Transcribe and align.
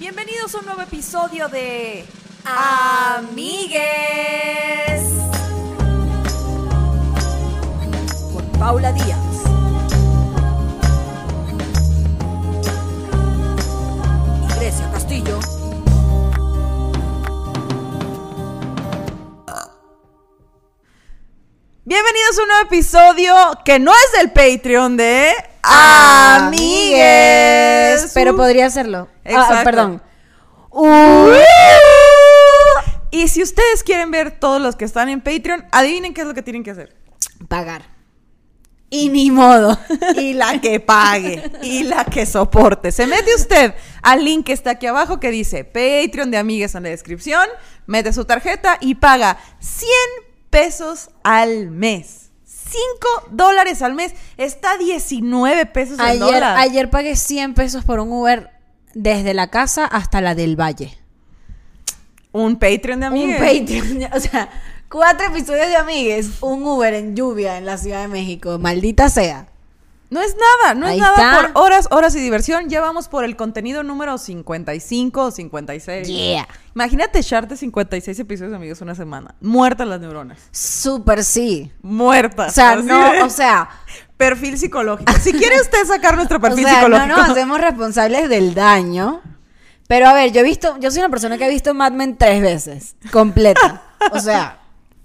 Bienvenidos 0.00 0.52
a 0.54 0.58
un 0.58 0.66
nuevo 0.66 0.82
episodio 0.82 1.48
de 1.48 2.04
Amigues 2.44 3.52
con 8.32 8.44
Paula 8.58 8.92
Díaz. 8.92 9.18
y 14.60 14.92
Castillo. 14.92 15.38
Bienvenidos 21.84 22.38
a 22.38 22.42
un 22.42 22.48
nuevo 22.48 22.62
episodio 22.64 23.34
que 23.64 23.78
no 23.78 23.92
es 23.92 24.12
del 24.18 24.32
Patreon 24.32 24.96
de 24.96 25.53
Amigues. 26.46 28.10
Pero 28.14 28.36
podría 28.36 28.66
hacerlo. 28.66 29.08
Ah, 29.24 29.30
Exacto. 29.30 29.64
perdón. 29.64 30.02
Y 33.10 33.28
si 33.28 33.42
ustedes 33.44 33.84
quieren 33.84 34.10
ver 34.10 34.40
todos 34.40 34.60
los 34.60 34.74
que 34.74 34.84
están 34.84 35.08
en 35.08 35.20
Patreon, 35.20 35.64
adivinen 35.70 36.12
qué 36.14 36.22
es 36.22 36.26
lo 36.26 36.34
que 36.34 36.42
tienen 36.42 36.64
que 36.64 36.72
hacer. 36.72 36.96
Pagar. 37.46 37.82
Y 38.90 39.08
ni 39.08 39.30
modo. 39.30 39.78
Y 40.16 40.34
la 40.34 40.60
que 40.60 40.80
pague. 40.80 41.52
y 41.62 41.84
la 41.84 42.04
que 42.04 42.26
soporte. 42.26 42.90
Se 42.90 43.06
mete 43.06 43.32
usted 43.36 43.72
al 44.02 44.24
link 44.24 44.46
que 44.46 44.52
está 44.52 44.70
aquí 44.70 44.86
abajo 44.86 45.20
que 45.20 45.30
dice 45.30 45.64
Patreon 45.64 46.32
de 46.32 46.38
Amigues 46.38 46.74
en 46.74 46.82
la 46.82 46.88
descripción. 46.88 47.46
Mete 47.86 48.12
su 48.12 48.24
tarjeta 48.24 48.78
y 48.80 48.96
paga 48.96 49.38
100 49.60 49.88
pesos 50.50 51.10
al 51.22 51.70
mes. 51.70 52.23
5 52.68 53.28
dólares 53.30 53.82
al 53.82 53.94
mes. 53.94 54.12
Está 54.36 54.72
a 54.72 54.78
19 54.78 55.66
pesos 55.66 55.98
al 55.98 56.10
Ayer, 56.10 56.20
dólar. 56.20 56.56
ayer 56.58 56.90
pagué 56.90 57.16
100 57.16 57.54
pesos 57.54 57.84
por 57.84 58.00
un 58.00 58.10
Uber 58.12 58.50
desde 58.94 59.34
la 59.34 59.48
casa 59.50 59.84
hasta 59.84 60.20
la 60.20 60.34
del 60.34 60.58
Valle. 60.60 60.96
Un 62.32 62.56
Patreon 62.56 63.00
de 63.00 63.06
Amigues. 63.06 63.40
Un 63.40 63.46
Patreon. 63.46 64.12
O 64.16 64.20
sea, 64.20 64.48
cuatro 64.90 65.26
episodios 65.28 65.68
de 65.68 65.76
Amigues. 65.76 66.30
Un 66.40 66.62
Uber 66.64 66.94
en 66.94 67.14
lluvia 67.14 67.58
en 67.58 67.66
la 67.66 67.78
Ciudad 67.78 68.02
de 68.02 68.08
México. 68.08 68.58
Maldita 68.58 69.08
sea. 69.08 69.48
No 70.10 70.20
es 70.20 70.36
nada, 70.36 70.74
no 70.74 70.86
Ahí 70.86 70.96
es 70.96 71.02
nada 71.02 71.14
está. 71.14 71.52
por 71.52 71.62
horas, 71.64 71.88
horas 71.90 72.14
y 72.14 72.20
diversión. 72.20 72.68
Ya 72.68 72.80
vamos 72.80 73.08
por 73.08 73.24
el 73.24 73.36
contenido 73.36 73.82
número 73.82 74.16
55 74.18 75.20
o 75.22 75.30
56. 75.30 76.06
Yeah. 76.06 76.46
Imagínate 76.74 77.18
echarte 77.18 77.56
56 77.56 78.18
episodios, 78.20 78.54
amigos, 78.54 78.80
una 78.80 78.94
semana. 78.94 79.34
Muertas 79.40 79.88
las 79.88 80.00
neuronas. 80.00 80.38
Súper 80.52 81.24
sí. 81.24 81.72
Muertas. 81.82 82.52
O 82.52 82.54
sea, 82.54 82.72
Así 82.72 82.86
no, 82.86 83.24
o 83.24 83.30
sea, 83.30 83.68
Perfil 84.16 84.58
psicológico. 84.58 85.12
Si 85.20 85.32
quiere 85.32 85.60
usted 85.60 85.84
sacar 85.86 86.14
nuestro 86.16 86.36
o 86.38 86.40
perfil 86.40 86.64
sea, 86.64 86.74
no 86.74 86.78
psicológico. 86.96 87.16
nos 87.16 87.30
hacemos 87.30 87.60
responsables 87.60 88.28
del 88.28 88.54
daño. 88.54 89.22
Pero 89.88 90.06
a 90.08 90.14
ver, 90.14 90.32
yo 90.32 90.40
he 90.40 90.44
visto, 90.44 90.78
yo 90.78 90.90
soy 90.90 91.00
una 91.00 91.10
persona 91.10 91.36
que 91.36 91.44
ha 91.44 91.48
visto 91.48 91.74
Mad 91.74 91.92
Men 91.92 92.16
tres 92.16 92.40
veces, 92.40 92.96
completa. 93.10 93.82
O 94.12 94.20
sea, 94.20 94.60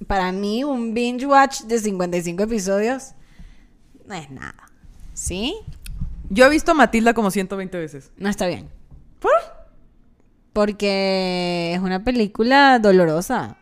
para 0.08 0.32
mí 0.32 0.64
un 0.64 0.94
binge 0.94 1.26
watch 1.26 1.62
de 1.64 1.80
55 1.80 2.44
episodios 2.44 3.14
no 4.06 4.16
es 4.16 4.30
nada. 4.30 4.69
¿Sí? 5.20 5.54
Yo 6.30 6.46
he 6.46 6.50
visto 6.50 6.72
a 6.72 6.76
Matilda 6.76 7.14
como 7.14 7.30
120 7.30 7.78
veces. 7.78 8.12
No 8.16 8.30
está 8.30 8.48
bien. 8.48 8.70
¿Por? 9.20 9.34
Porque 10.54 11.74
es 11.76 11.82
una 11.82 12.06
película 12.06 12.80
dolorosa. 12.80 13.58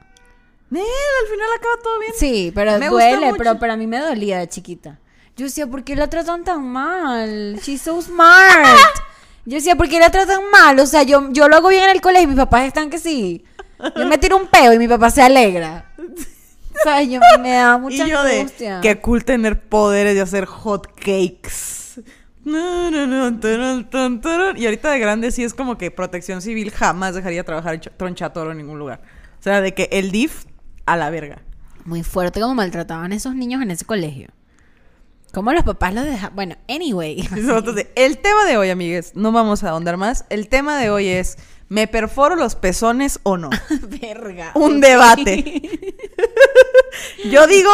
Nel, 0.69 0.83
al 0.83 1.31
final 1.31 1.47
acaba 1.57 1.73
todo 1.81 1.99
bien. 1.99 2.13
Sí, 2.15 2.51
pero 2.53 2.77
Me 2.77 2.89
duele, 2.89 3.33
pero 3.37 3.57
para 3.57 3.75
mí 3.75 3.87
me 3.87 3.97
dolía 3.97 4.37
de 4.37 4.47
chiquita. 4.47 4.99
Yo 5.35 5.45
decía, 5.45 5.65
¿por 5.65 5.83
qué 5.83 5.95
la 5.95 6.07
tratan 6.07 6.43
tan 6.43 6.63
mal? 6.63 7.59
She's 7.63 7.81
so 7.81 7.99
smart. 8.03 8.77
Yo 9.45 9.55
decía, 9.55 9.75
¿por 9.75 9.89
qué 9.89 9.99
la 9.99 10.11
tratan 10.11 10.41
mal? 10.51 10.79
O 10.79 10.85
sea, 10.85 11.01
yo, 11.03 11.31
yo 11.31 11.47
lo 11.47 11.55
hago 11.55 11.69
bien 11.69 11.85
en 11.85 11.89
el 11.89 12.01
colegio 12.01 12.25
y 12.25 12.27
mis 12.27 12.37
papás 12.37 12.65
están 12.65 12.91
que 12.91 12.99
sí. 12.99 13.43
Yo 13.95 14.05
me 14.07 14.19
tiro 14.19 14.37
un 14.37 14.47
peo 14.47 14.73
y 14.73 14.77
mi 14.77 14.87
papá 14.87 15.09
se 15.09 15.23
alegra. 15.23 15.91
O 16.79 16.83
sea, 16.83 17.01
yo 17.01 17.19
me 17.41 17.51
da 17.51 17.77
mucha 17.77 18.05
y 18.05 18.09
yo 18.09 18.23
de, 18.23 18.39
angustia. 18.39 18.79
qué 18.81 18.99
cool 18.99 19.25
tener 19.25 19.61
poderes 19.61 20.15
de 20.15 20.21
hacer 20.21 20.45
hot 20.45 20.87
cakes. 20.95 21.77
Y 22.45 22.55
ahorita 24.65 24.91
de 24.91 24.99
grande 24.99 25.31
sí 25.31 25.43
es 25.43 25.53
como 25.53 25.77
que 25.77 25.91
protección 25.91 26.41
civil 26.41 26.71
jamás 26.71 27.15
dejaría 27.15 27.43
trabajar 27.43 27.79
tronchatoro 27.97 28.51
en 28.51 28.57
ningún 28.57 28.79
lugar. 28.79 29.01
O 29.39 29.43
sea, 29.43 29.61
de 29.61 29.73
que 29.73 29.89
el 29.91 30.11
DIF 30.11 30.45
a 30.85 30.95
la 30.95 31.09
verga. 31.09 31.41
Muy 31.83 32.03
fuerte 32.03 32.39
como 32.39 32.55
maltrataban 32.55 33.11
a 33.11 33.15
esos 33.15 33.35
niños 33.35 33.61
en 33.61 33.71
ese 33.71 33.85
colegio. 33.85 34.29
¿Cómo 35.33 35.51
los 35.51 35.63
papás 35.63 35.93
los 35.93 36.05
dejaban? 36.05 36.35
Bueno, 36.35 36.55
anyway. 36.69 37.19
Entonces, 37.35 37.87
el 37.95 38.17
tema 38.17 38.45
de 38.45 38.57
hoy, 38.57 38.69
amigues, 38.69 39.13
no 39.15 39.31
vamos 39.31 39.63
a 39.63 39.71
ahondar 39.71 39.97
más. 39.97 40.25
El 40.29 40.47
tema 40.47 40.77
de 40.77 40.89
hoy 40.89 41.07
es, 41.07 41.37
¿me 41.69 41.87
perforo 41.87 42.35
los 42.35 42.55
pezones 42.55 43.19
o 43.23 43.37
no? 43.37 43.49
Verga. 44.01 44.51
Un 44.55 44.81
debate. 44.81 45.61
Yo 47.31 47.47
digo, 47.47 47.71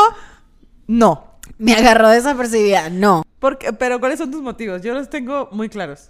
no. 0.87 1.33
Me 1.57 1.73
agarró 1.75 2.09
desapercibida. 2.09 2.89
No. 2.89 3.23
Porque, 3.39 3.73
pero 3.73 3.99
¿cuáles 3.99 4.19
son 4.19 4.31
tus 4.31 4.41
motivos? 4.41 4.81
Yo 4.81 4.93
los 4.93 5.09
tengo 5.09 5.49
muy 5.51 5.69
claros. 5.69 6.09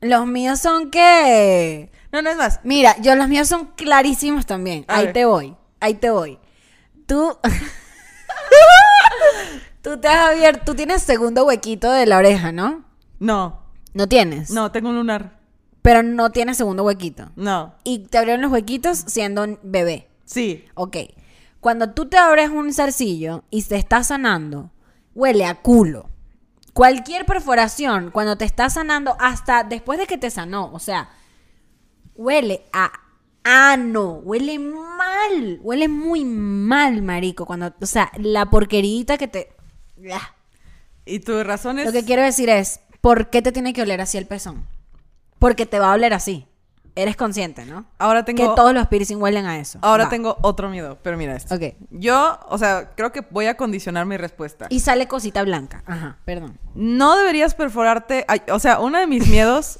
Los 0.00 0.26
míos 0.26 0.60
son 0.60 0.90
que... 0.90 1.90
No, 2.12 2.22
no 2.22 2.30
es 2.30 2.36
más. 2.36 2.60
Mira, 2.64 2.96
yo 3.00 3.14
los 3.14 3.28
míos 3.28 3.48
son 3.48 3.66
clarísimos 3.76 4.46
también. 4.46 4.84
A 4.88 4.96
ahí 4.96 5.04
ver. 5.06 5.12
te 5.12 5.24
voy. 5.26 5.56
Ahí 5.78 5.94
te 5.94 6.10
voy. 6.10 6.38
Tú... 7.06 7.36
tú 9.82 9.98
te 9.98 10.08
has 10.08 10.30
abierto... 10.30 10.62
Tú 10.64 10.74
tienes 10.74 11.02
segundo 11.02 11.44
huequito 11.44 11.90
de 11.90 12.06
la 12.06 12.18
oreja, 12.18 12.52
¿no? 12.52 12.84
No, 13.18 13.62
No 13.92 14.08
tienes. 14.08 14.50
no, 14.50 14.72
tengo 14.72 14.88
un 14.88 14.96
lunar. 14.96 15.38
Pero 15.82 16.02
no 16.02 16.30
tienes 16.30 16.56
segundo 16.56 16.84
huequito. 16.84 17.30
No, 17.36 17.74
Y 17.84 18.00
te 18.00 18.18
abrieron 18.18 18.42
los 18.42 18.52
huequitos 18.52 18.98
siendo 19.06 19.44
un 19.44 19.58
bebé. 19.62 20.08
sí. 20.24 20.64
Ok. 20.74 20.96
Cuando 21.60 21.90
tú 21.90 22.06
te 22.06 22.16
abres 22.16 22.48
un 22.48 22.72
zarcillo 22.72 23.44
y 23.50 23.60
se 23.62 23.76
está 23.76 24.02
sanando, 24.02 24.70
huele 25.14 25.44
a 25.44 25.56
culo. 25.56 26.08
Cualquier 26.72 27.26
perforación, 27.26 28.10
cuando 28.10 28.38
te 28.38 28.46
está 28.46 28.70
sanando, 28.70 29.14
hasta 29.20 29.62
después 29.62 29.98
de 29.98 30.06
que 30.06 30.16
te 30.16 30.30
sanó, 30.30 30.70
o 30.72 30.78
sea, 30.78 31.10
huele 32.14 32.62
a 32.72 32.92
ano, 33.44 34.20
huele 34.24 34.58
mal, 34.58 35.58
huele 35.62 35.88
muy 35.88 36.24
mal, 36.24 37.02
marico. 37.02 37.44
Cuando, 37.44 37.74
o 37.78 37.86
sea, 37.86 38.10
la 38.16 38.46
porquerita 38.46 39.18
que 39.18 39.28
te. 39.28 39.52
Ah. 40.12 40.34
Y 41.04 41.20
tu 41.20 41.42
razón 41.42 41.78
es... 41.78 41.86
Lo 41.86 41.92
que 41.92 42.04
quiero 42.04 42.22
decir 42.22 42.48
es, 42.48 42.80
¿por 43.00 43.30
qué 43.30 43.42
te 43.42 43.52
tiene 43.52 43.72
que 43.72 43.82
oler 43.82 44.00
así 44.00 44.16
el 44.16 44.26
pezón? 44.26 44.66
Porque 45.40 45.66
te 45.66 45.80
va 45.80 45.90
a 45.90 45.94
oler 45.94 46.14
así. 46.14 46.46
Eres 46.96 47.16
consciente, 47.16 47.64
¿no? 47.66 47.86
Ahora 47.98 48.24
tengo... 48.24 48.48
Que 48.50 48.54
todos 48.56 48.74
los 48.74 48.86
piercing 48.88 49.16
huelen 49.22 49.46
a 49.46 49.58
eso. 49.58 49.78
Ahora 49.80 50.04
Va. 50.04 50.10
tengo 50.10 50.36
otro 50.42 50.68
miedo, 50.68 50.98
pero 51.02 51.16
mira 51.16 51.34
esto. 51.34 51.54
Ok. 51.54 51.74
Yo, 51.90 52.38
o 52.48 52.58
sea, 52.58 52.90
creo 52.94 53.10
que 53.10 53.22
voy 53.30 53.46
a 53.46 53.56
condicionar 53.56 54.06
mi 54.06 54.16
respuesta. 54.16 54.66
Y 54.70 54.80
sale 54.80 55.08
cosita 55.08 55.42
blanca. 55.42 55.82
Ajá, 55.86 56.18
perdón. 56.24 56.58
No 56.74 57.16
deberías 57.16 57.54
perforarte. 57.54 58.24
ay, 58.28 58.42
o 58.52 58.58
sea, 58.58 58.80
uno 58.80 58.98
de 58.98 59.06
mis 59.06 59.26
miedos 59.30 59.78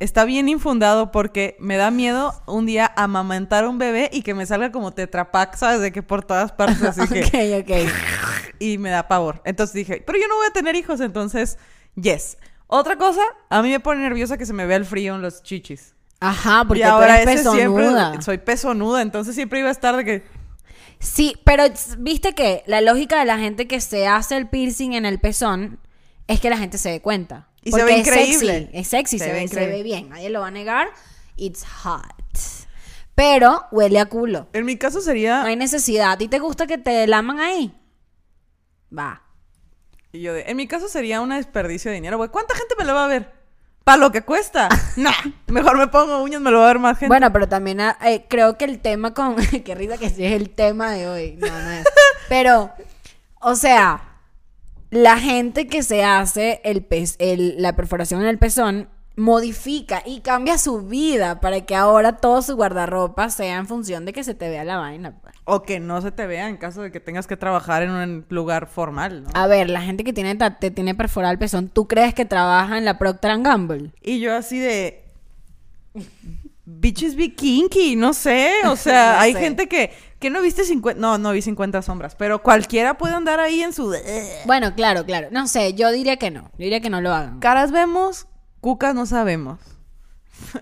está 0.00 0.24
bien 0.24 0.48
infundado 0.48 1.10
porque 1.10 1.56
me 1.60 1.76
da 1.76 1.90
miedo 1.90 2.34
un 2.46 2.66
día 2.66 2.92
amamantar 2.96 3.64
a 3.64 3.68
un 3.68 3.78
bebé 3.78 4.08
y 4.12 4.22
que 4.22 4.34
me 4.34 4.46
salga 4.46 4.70
como 4.70 4.92
tetrapac, 4.92 5.56
¿sabes? 5.56 5.80
De 5.80 5.92
que 5.92 6.02
por 6.02 6.24
todas 6.24 6.52
partes, 6.52 6.82
así 6.82 7.06
que. 7.12 7.24
ok, 7.24 7.68
ok. 7.68 7.90
Y 8.62 8.76
me 8.76 8.90
da 8.90 9.08
pavor. 9.08 9.40
Entonces 9.46 9.72
dije, 9.72 10.02
pero 10.06 10.18
yo 10.18 10.28
no 10.28 10.36
voy 10.36 10.46
a 10.46 10.52
tener 10.52 10.76
hijos, 10.76 11.00
entonces, 11.00 11.56
yes. 11.94 12.36
Otra 12.72 12.96
cosa, 12.96 13.22
a 13.48 13.62
mí 13.62 13.70
me 13.70 13.80
pone 13.80 14.00
nerviosa 14.00 14.38
que 14.38 14.46
se 14.46 14.52
me 14.52 14.64
vea 14.64 14.76
el 14.76 14.84
frío 14.84 15.16
en 15.16 15.22
los 15.22 15.42
chichis. 15.42 15.94
Ajá, 16.20 16.64
porque 16.66 16.82
y 16.82 16.84
tú 16.84 16.88
ahora 16.88 17.20
eres 17.20 17.40
ese 17.40 17.50
siempre 17.50 17.88
soy 18.20 18.38
pezonuda, 18.38 19.02
entonces 19.02 19.34
siempre 19.34 19.58
iba 19.58 19.68
a 19.68 19.72
estar 19.72 19.96
de 19.96 20.04
que 20.04 20.40
Sí, 21.00 21.34
pero 21.44 21.64
viste 21.98 22.34
que 22.34 22.62
la 22.66 22.82
lógica 22.82 23.18
de 23.18 23.24
la 23.24 23.38
gente 23.38 23.66
que 23.66 23.80
se 23.80 24.06
hace 24.06 24.36
el 24.36 24.48
piercing 24.48 24.92
en 24.92 25.06
el 25.06 25.18
pezón 25.18 25.80
es 26.28 26.40
que 26.40 26.50
la 26.50 26.58
gente 26.58 26.78
se 26.78 26.90
dé 26.90 27.00
cuenta. 27.00 27.48
Y 27.62 27.72
se 27.72 27.82
ve 27.82 27.94
es 27.94 28.06
increíble. 28.06 28.52
Sexy, 28.52 28.78
es 28.78 28.88
sexy, 28.88 29.18
Se 29.18 29.24
se, 29.24 29.32
ve 29.32 29.48
se 29.48 29.66
ve 29.66 29.82
bien. 29.82 30.10
Nadie 30.10 30.30
lo 30.30 30.40
va 30.40 30.48
a 30.48 30.52
negar. 30.52 30.88
It's 31.36 31.64
hot. 31.82 32.04
Pero 33.14 33.64
huele 33.72 33.98
a 33.98 34.06
culo. 34.06 34.48
en 34.52 34.64
mi 34.64 34.76
caso 34.76 35.00
sería 35.00 35.40
No 35.40 35.48
hay 35.48 35.56
necesidad. 35.56 36.12
¿A 36.12 36.18
ti 36.18 36.28
te 36.28 36.38
gusta 36.38 36.66
que 36.66 36.78
te 36.78 37.06
laman 37.06 37.40
ahí? 37.40 37.74
Va. 38.96 39.22
Y 40.12 40.20
yo 40.20 40.32
de, 40.34 40.42
en 40.42 40.56
mi 40.56 40.66
caso 40.66 40.88
sería 40.88 41.20
un 41.20 41.30
desperdicio 41.30 41.90
de 41.90 41.96
dinero, 41.96 42.16
güey. 42.16 42.30
¿Cuánta 42.30 42.54
gente 42.54 42.74
me 42.78 42.84
lo 42.84 42.94
va 42.94 43.04
a 43.04 43.08
ver? 43.08 43.32
¿Para 43.84 43.96
lo 43.98 44.12
que 44.12 44.22
cuesta? 44.22 44.68
nah, 44.96 45.12
mejor 45.46 45.78
me 45.78 45.86
pongo 45.88 46.22
uñas, 46.22 46.40
me 46.40 46.50
lo 46.50 46.58
va 46.58 46.64
a 46.64 46.68
ver 46.68 46.78
más 46.78 46.98
gente. 46.98 47.08
Bueno, 47.08 47.32
pero 47.32 47.48
también 47.48 47.80
ah, 47.80 47.96
eh, 48.04 48.26
creo 48.28 48.58
que 48.58 48.64
el 48.66 48.80
tema 48.80 49.14
con... 49.14 49.36
Qué 49.64 49.74
risa 49.74 49.98
que 49.98 50.10
sí 50.10 50.24
es 50.24 50.32
el 50.32 50.50
tema 50.50 50.90
de 50.92 51.08
hoy. 51.08 51.36
No, 51.38 51.46
no 51.48 51.70
es. 51.70 51.86
Pero, 52.28 52.70
o 53.40 53.54
sea, 53.56 54.18
la 54.90 55.18
gente 55.18 55.66
que 55.66 55.82
se 55.82 56.04
hace 56.04 56.60
el 56.64 56.84
pez, 56.84 57.16
el- 57.18 57.60
la 57.60 57.74
perforación 57.74 58.20
en 58.22 58.28
el 58.28 58.38
pezón 58.38 58.88
modifica 59.16 60.02
y 60.06 60.20
cambia 60.20 60.56
su 60.58 60.82
vida 60.82 61.40
para 61.40 61.60
que 61.62 61.74
ahora 61.74 62.16
todo 62.18 62.42
su 62.42 62.56
guardarropa 62.56 63.28
sea 63.30 63.56
en 63.56 63.66
función 63.66 64.04
de 64.04 64.12
que 64.12 64.24
se 64.24 64.34
te 64.34 64.48
vea 64.48 64.64
la 64.64 64.78
vaina. 64.78 65.14
O 65.52 65.62
que 65.62 65.80
no 65.80 66.00
se 66.00 66.12
te 66.12 66.26
vea 66.26 66.48
en 66.48 66.56
caso 66.56 66.80
de 66.82 66.92
que 66.92 67.00
tengas 67.00 67.26
que 67.26 67.36
trabajar 67.36 67.82
en 67.82 67.90
un 67.90 68.26
lugar 68.28 68.66
formal, 68.66 69.24
¿no? 69.24 69.30
A 69.34 69.46
ver, 69.46 69.68
la 69.68 69.82
gente 69.82 70.04
que 70.04 70.12
tiene 70.12 70.36
te 70.60 70.70
tiene 70.70 70.94
perforado 70.94 71.32
el 71.32 71.38
pezón, 71.38 71.68
¿tú 71.68 71.88
crees 71.88 72.14
que 72.14 72.24
trabaja 72.24 72.78
en 72.78 72.84
la 72.84 72.98
Procter 72.98 73.36
Gamble? 73.42 73.90
Y 74.00 74.20
yo 74.20 74.36
así 74.36 74.58
de... 74.58 75.04
Bitches 76.64 77.16
be 77.16 77.34
kinky, 77.34 77.96
no 77.96 78.12
sé. 78.12 78.52
O 78.66 78.76
sea, 78.76 79.12
No 79.16 79.20
hay 79.20 79.32
sé. 79.32 79.40
gente 79.40 79.68
que, 79.68 79.90
que 80.20 80.30
no 80.30 80.40
viste 80.40 80.64
50. 80.64 81.00
No, 81.00 81.18
no 81.18 81.32
vi 81.32 81.42
50 81.42 81.82
sombras. 81.82 82.14
Pero 82.14 82.42
cualquiera 82.42 82.96
puede 82.96 83.14
andar 83.14 83.40
ahí 83.40 83.60
en 83.60 83.72
su. 83.72 83.92
Bueno, 84.46 84.74
claro, 84.76 85.04
claro. 85.04 85.28
No 85.32 85.48
sé, 85.48 85.74
yo 85.74 85.90
diría 85.90 86.16
que 86.16 86.30
no. 86.30 86.42
Yo 86.42 86.64
diría 86.64 86.80
que 86.80 86.90
no 86.90 87.00
lo 87.00 87.12
hagan. 87.12 87.40
Caras 87.40 87.72
vemos, 87.72 88.28
cucas 88.60 88.94
no 88.94 89.04
sabemos. 89.06 89.58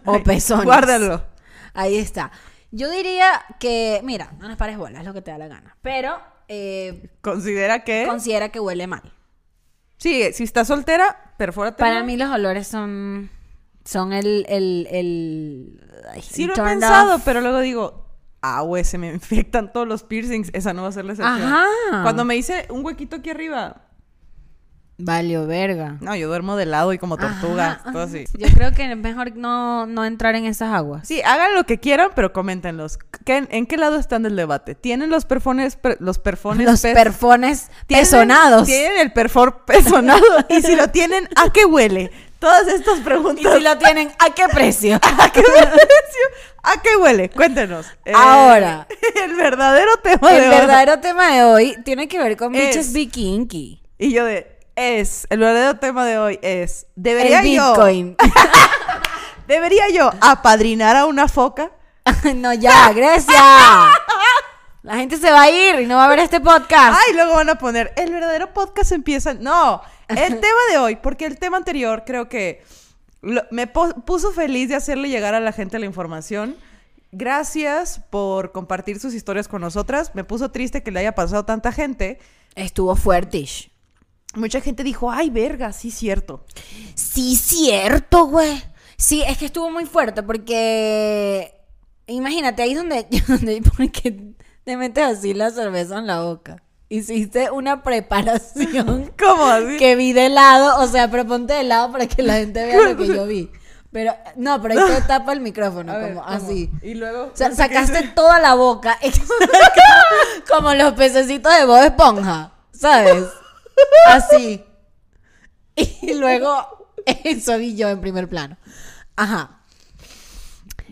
O 0.07 0.23
pezones. 0.25 0.65
Guárdalo. 0.65 1.23
Ahí 1.75 1.99
está. 1.99 2.33
Yo 2.71 2.91
diría 2.91 3.43
que, 3.59 4.01
mira, 4.05 4.33
no 4.39 4.49
nos 4.49 4.57
pares 4.57 4.77
bolas, 4.77 5.01
es 5.01 5.07
lo 5.07 5.15
que 5.15 5.23
te 5.23 5.31
da 5.31 5.39
la 5.39 5.49
gana. 5.49 5.77
Pero 5.83 6.19
eh, 6.49 7.11
Considera 7.23 7.85
que. 7.85 8.07
considera 8.07 8.51
que 8.51 8.61
huele 8.61 8.87
mal. 8.87 9.03
Sí, 9.97 10.33
si 10.33 10.45
estás 10.45 10.69
soltera, 10.69 11.35
perfórate. 11.39 11.79
Para 11.79 12.03
mí 12.05 12.17
los 12.17 12.31
olores 12.31 12.67
son 12.69 13.31
son 13.85 14.13
el 14.13 14.45
el, 14.49 14.87
el 14.91 15.91
ay, 16.13 16.23
Sí 16.23 16.43
el 16.43 16.49
lo 16.49 16.55
he 16.55 16.61
pensado, 16.61 17.17
off. 17.17 17.23
pero 17.25 17.41
luego 17.41 17.59
digo, 17.61 18.07
ah, 18.43 18.61
güey, 18.61 18.85
se 18.85 18.99
me 18.99 19.09
infectan 19.13 19.73
todos 19.73 19.89
los 19.89 20.05
piercings. 20.05 20.51
Esa 20.53 20.73
no 20.75 20.83
va 20.83 20.89
a 20.89 20.93
ser 20.93 21.05
la 21.05 21.13
excepción. 21.15 21.43
Ajá. 21.43 22.03
Cuando 22.03 22.25
me 22.25 22.37
hice 22.37 22.67
un 22.71 22.85
huequito 22.85 23.17
aquí 23.17 23.31
arriba. 23.31 23.88
Valió 25.01 25.47
verga. 25.47 25.97
No, 26.01 26.17
yo 26.17 26.27
duermo 26.27 26.57
de 26.57 26.67
lado 26.67 26.93
y 26.93 26.99
como 26.99 27.17
tortuga, 27.17 27.79
Ajá, 27.81 27.93
todo 27.93 28.03
ajá. 28.03 28.11
así. 28.11 28.25
Yo 28.37 28.49
creo 28.49 28.73
que 28.73 28.91
es 28.91 28.97
mejor 28.97 29.37
no, 29.37 29.87
no 29.87 30.05
entrar 30.05 30.35
en 30.35 30.45
esas 30.45 30.75
aguas. 30.75 31.07
Sí, 31.07 31.23
hagan 31.23 31.55
lo 31.55 31.65
que 31.65 31.79
quieran, 31.79 32.11
pero 32.17 32.33
coméntenlos. 32.33 32.99
¿Qué- 33.25 33.47
¿En 33.51 33.67
qué 33.67 33.77
lado 33.77 33.97
están 33.97 34.25
del 34.25 34.35
debate? 34.35 34.75
¿Tienen 34.75 35.09
los 35.11 35.25
perfones, 35.25 35.77
per- 35.77 35.99
los 36.01 36.19
perfones 36.19 36.67
Los 36.67 36.81
perfones 36.83 37.69
¿Tienen- 37.87 38.05
pezonados. 38.07 38.67
Tienen 38.67 38.99
el 38.99 39.13
perfor 39.13 39.65
pezonado. 39.65 40.21
y 40.49 40.63
si 40.63 40.75
lo 40.75 40.89
tienen, 40.91 41.29
¿a 41.37 41.53
qué 41.53 41.65
huele? 41.65 42.11
Todas 42.41 42.67
estas 42.67 42.99
Y 42.99 43.03
preguntas. 43.03 43.55
si 43.55 43.61
lo 43.63 43.79
tienen, 43.79 44.09
¿a 44.19 44.35
qué 44.35 44.45
precio? 44.53 44.97
¿A 45.03 45.31
qué 45.31 45.43
precio? 45.43 46.25
¿A 46.65 46.83
qué 46.83 46.97
huele? 46.97 47.31
Cuéntenos. 47.31 47.87
Eh, 48.05 48.13
Ahora. 48.15 48.89
El 49.25 49.35
verdadero 49.37 49.97
tema 50.03 50.31
de 50.33 50.39
El 50.39 50.45
hoy. 50.45 50.51
verdadero 50.59 50.99
tema 50.99 51.29
de 51.37 51.45
hoy 51.45 51.77
tiene 51.85 52.09
que 52.09 52.19
ver 52.19 52.37
con 52.37 52.53
Es- 52.57 52.67
bitches 52.67 52.93
be 52.93 53.09
kinky. 53.09 53.81
Y 53.97 54.13
yo 54.13 54.25
de, 54.25 54.58
es, 54.79 55.27
el 55.31 55.41
verdadero 55.41 55.79
tema 55.79 56.07
de 56.07 56.19
hoy 56.19 56.39
es, 56.43 56.87
¿debería 56.97 57.41
El 57.41 57.55
yo, 57.57 57.73
Bitcoin. 57.73 58.17
debería 59.47 59.89
yo 59.91 60.11
apadrinar 60.21 60.97
a 60.97 61.07
una 61.07 61.29
foca? 61.29 61.71
no, 62.37 62.53
ya, 62.55 62.93
Grecia. 62.93 63.43
La 64.83 64.97
gente 64.97 65.19
se 65.19 65.31
va 65.31 65.43
a 65.43 65.51
ir 65.51 65.81
y 65.81 65.87
no 65.87 65.97
va 65.97 66.07
a 66.07 66.09
ver 66.09 66.21
este 66.21 66.41
podcast. 66.41 66.99
Ay, 67.07 67.15
luego 67.15 67.35
van 67.35 67.51
a 67.51 67.57
poner, 67.57 67.93
el 67.97 68.13
verdadero 68.13 68.55
podcast 68.55 68.93
empieza. 68.93 69.35
No, 69.35 69.83
el 70.09 70.17
tema 70.41 70.61
de 70.71 70.79
hoy, 70.79 70.97
porque 70.97 71.27
el 71.27 71.39
tema 71.39 71.57
anterior 71.57 72.05
creo 72.07 72.29
que 72.29 72.63
lo- 73.21 73.43
me 73.51 73.67
puso 73.67 74.33
feliz 74.33 74.69
de 74.69 74.77
hacerle 74.77 75.09
llegar 75.09 75.35
a 75.35 75.41
la 75.41 75.53
gente 75.53 75.79
la 75.79 75.87
información. 75.87 76.57
Gracias 77.11 78.01
por 78.11 78.53
compartir 78.53 79.01
sus 79.01 79.15
historias 79.15 79.49
con 79.49 79.61
nosotras. 79.63 80.15
Me 80.15 80.25
puso 80.25 80.51
triste 80.51 80.83
que 80.83 80.91
le 80.91 81.01
haya 81.01 81.15
pasado 81.15 81.45
tanta 81.45 81.73
gente. 81.73 82.19
Estuvo 82.55 82.95
fuertish. 82.97 83.71
Mucha 84.35 84.61
gente 84.61 84.85
dijo, 84.85 85.11
ay, 85.11 85.31
verga, 85.31 85.73
sí, 85.73 85.91
cierto. 85.91 86.45
Sí, 86.95 87.37
cierto, 87.37 88.27
güey. 88.27 88.63
Sí, 88.97 89.23
es 89.27 89.39
que 89.39 89.47
estuvo 89.47 89.71
muy 89.71 89.87
fuerte 89.87 90.23
porque. 90.23 91.55
Imagínate, 92.07 92.63
ahí 92.63 92.73
es 92.73 92.79
donde, 92.79 93.07
donde 93.29 93.63
porque 93.77 94.35
te 94.65 94.77
metes 94.77 95.05
así 95.05 95.35
la 95.35 95.51
cerveza 95.51 95.99
en 95.99 96.07
la 96.07 96.23
boca. 96.23 96.63
Hiciste 96.91 97.51
una 97.51 97.83
preparación 97.83 99.13
¿Cómo 99.19 99.45
así? 99.45 99.77
que 99.77 99.95
vi 99.95 100.15
de 100.15 100.31
lado, 100.31 100.83
o 100.83 100.87
sea, 100.87 101.11
pero 101.11 101.27
ponte 101.27 101.53
de 101.53 101.65
lado 101.65 101.93
para 101.93 102.07
que 102.07 102.23
la 102.23 102.35
gente 102.35 102.65
vea 102.65 102.91
lo 102.91 102.97
que 102.97 103.07
yo 103.07 103.27
vi. 103.27 103.51
Pero, 103.93 104.15
no, 104.37 104.61
pero 104.61 104.75
ahí 104.79 104.95
te 104.95 105.03
tapa 105.07 105.33
el 105.33 105.41
micrófono, 105.41 105.93
ver, 105.93 106.15
como 106.15 106.23
¿cómo? 106.23 106.35
así. 106.35 106.71
Y 106.83 106.95
luego... 106.95 107.31
O 107.33 107.37
sea, 107.37 107.55
sacaste 107.55 108.01
hice. 108.01 108.09
toda 108.15 108.41
la 108.41 108.55
boca, 108.55 108.99
como 110.49 110.75
los 110.75 110.93
pececitos 110.95 111.55
de 111.59 111.65
Bob 111.65 111.83
Esponja, 111.85 112.53
¿sabes? 112.73 113.25
Así. 114.09 114.65
Y 116.03 116.15
luego, 116.15 116.89
eso 117.07 117.57
vi 117.57 117.77
yo 117.77 117.89
en 117.89 118.01
primer 118.01 118.29
plano. 118.29 118.57
Ajá. 119.15 119.61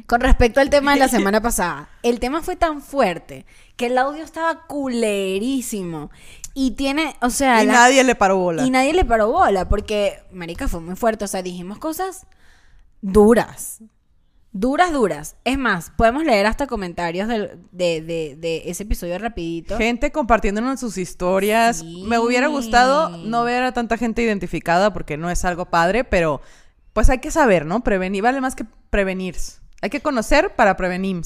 Con 0.06 0.20
respecto 0.20 0.60
al 0.60 0.70
tema 0.70 0.92
de 0.92 1.00
la 1.00 1.08
semana 1.08 1.40
pasada, 1.40 1.88
el 2.04 2.20
tema 2.20 2.40
fue 2.42 2.54
tan 2.54 2.80
fuerte 2.80 3.46
que 3.76 3.86
el 3.86 3.98
audio 3.98 4.22
estaba 4.22 4.66
culerísimo. 4.68 6.10
Y 6.54 6.70
tiene, 6.72 7.16
o 7.20 7.30
sea, 7.30 7.62
Y 7.62 7.66
la- 7.66 7.72
nadie 7.72 8.04
le 8.04 8.14
paró 8.14 8.38
bola. 8.38 8.64
y 8.64 8.70
nadie 8.70 8.92
le 8.94 9.04
paró 9.04 9.30
bola 9.32 9.68
porque, 9.68 10.22
marica, 10.30 10.68
fue 10.68 10.80
muy 10.80 10.94
fuerte. 10.94 11.24
O 11.24 11.28
sea, 11.28 11.42
dijimos 11.42 11.78
cosas 11.78 12.26
duras. 13.02 13.80
Duras, 14.58 14.90
duras. 14.90 15.36
Es 15.44 15.58
más, 15.58 15.90
podemos 15.98 16.24
leer 16.24 16.46
hasta 16.46 16.66
comentarios 16.66 17.28
del- 17.28 17.58
de, 17.72 18.00
de- 18.00 18.36
de 18.38 18.62
ese 18.70 18.84
episodio 18.84 19.18
rapidito. 19.18 19.76
Gente 19.76 20.10
compartiéndonos 20.12 20.80
sus 20.80 20.96
historias. 20.96 21.80
Sí. 21.80 22.04
Me 22.06 22.18
hubiera 22.18 22.46
gustado 22.46 23.10
no 23.18 23.44
ver 23.44 23.62
a 23.64 23.72
tanta 23.72 23.98
gente 23.98 24.22
identificada 24.22 24.94
porque 24.94 25.18
no 25.18 25.28
es 25.28 25.44
algo 25.44 25.66
padre, 25.66 26.04
pero 26.04 26.40
pues 26.94 27.10
hay 27.10 27.18
que 27.18 27.30
saber, 27.30 27.66
¿no? 27.66 27.84
Prevenir, 27.84 28.22
vale 28.22 28.40
más 28.40 28.54
que 28.56 28.64
prevenir. 28.88 29.36
Hay 29.82 29.90
que 29.90 30.00
conocer 30.00 30.56
para 30.56 30.74
prevenir. 30.78 31.20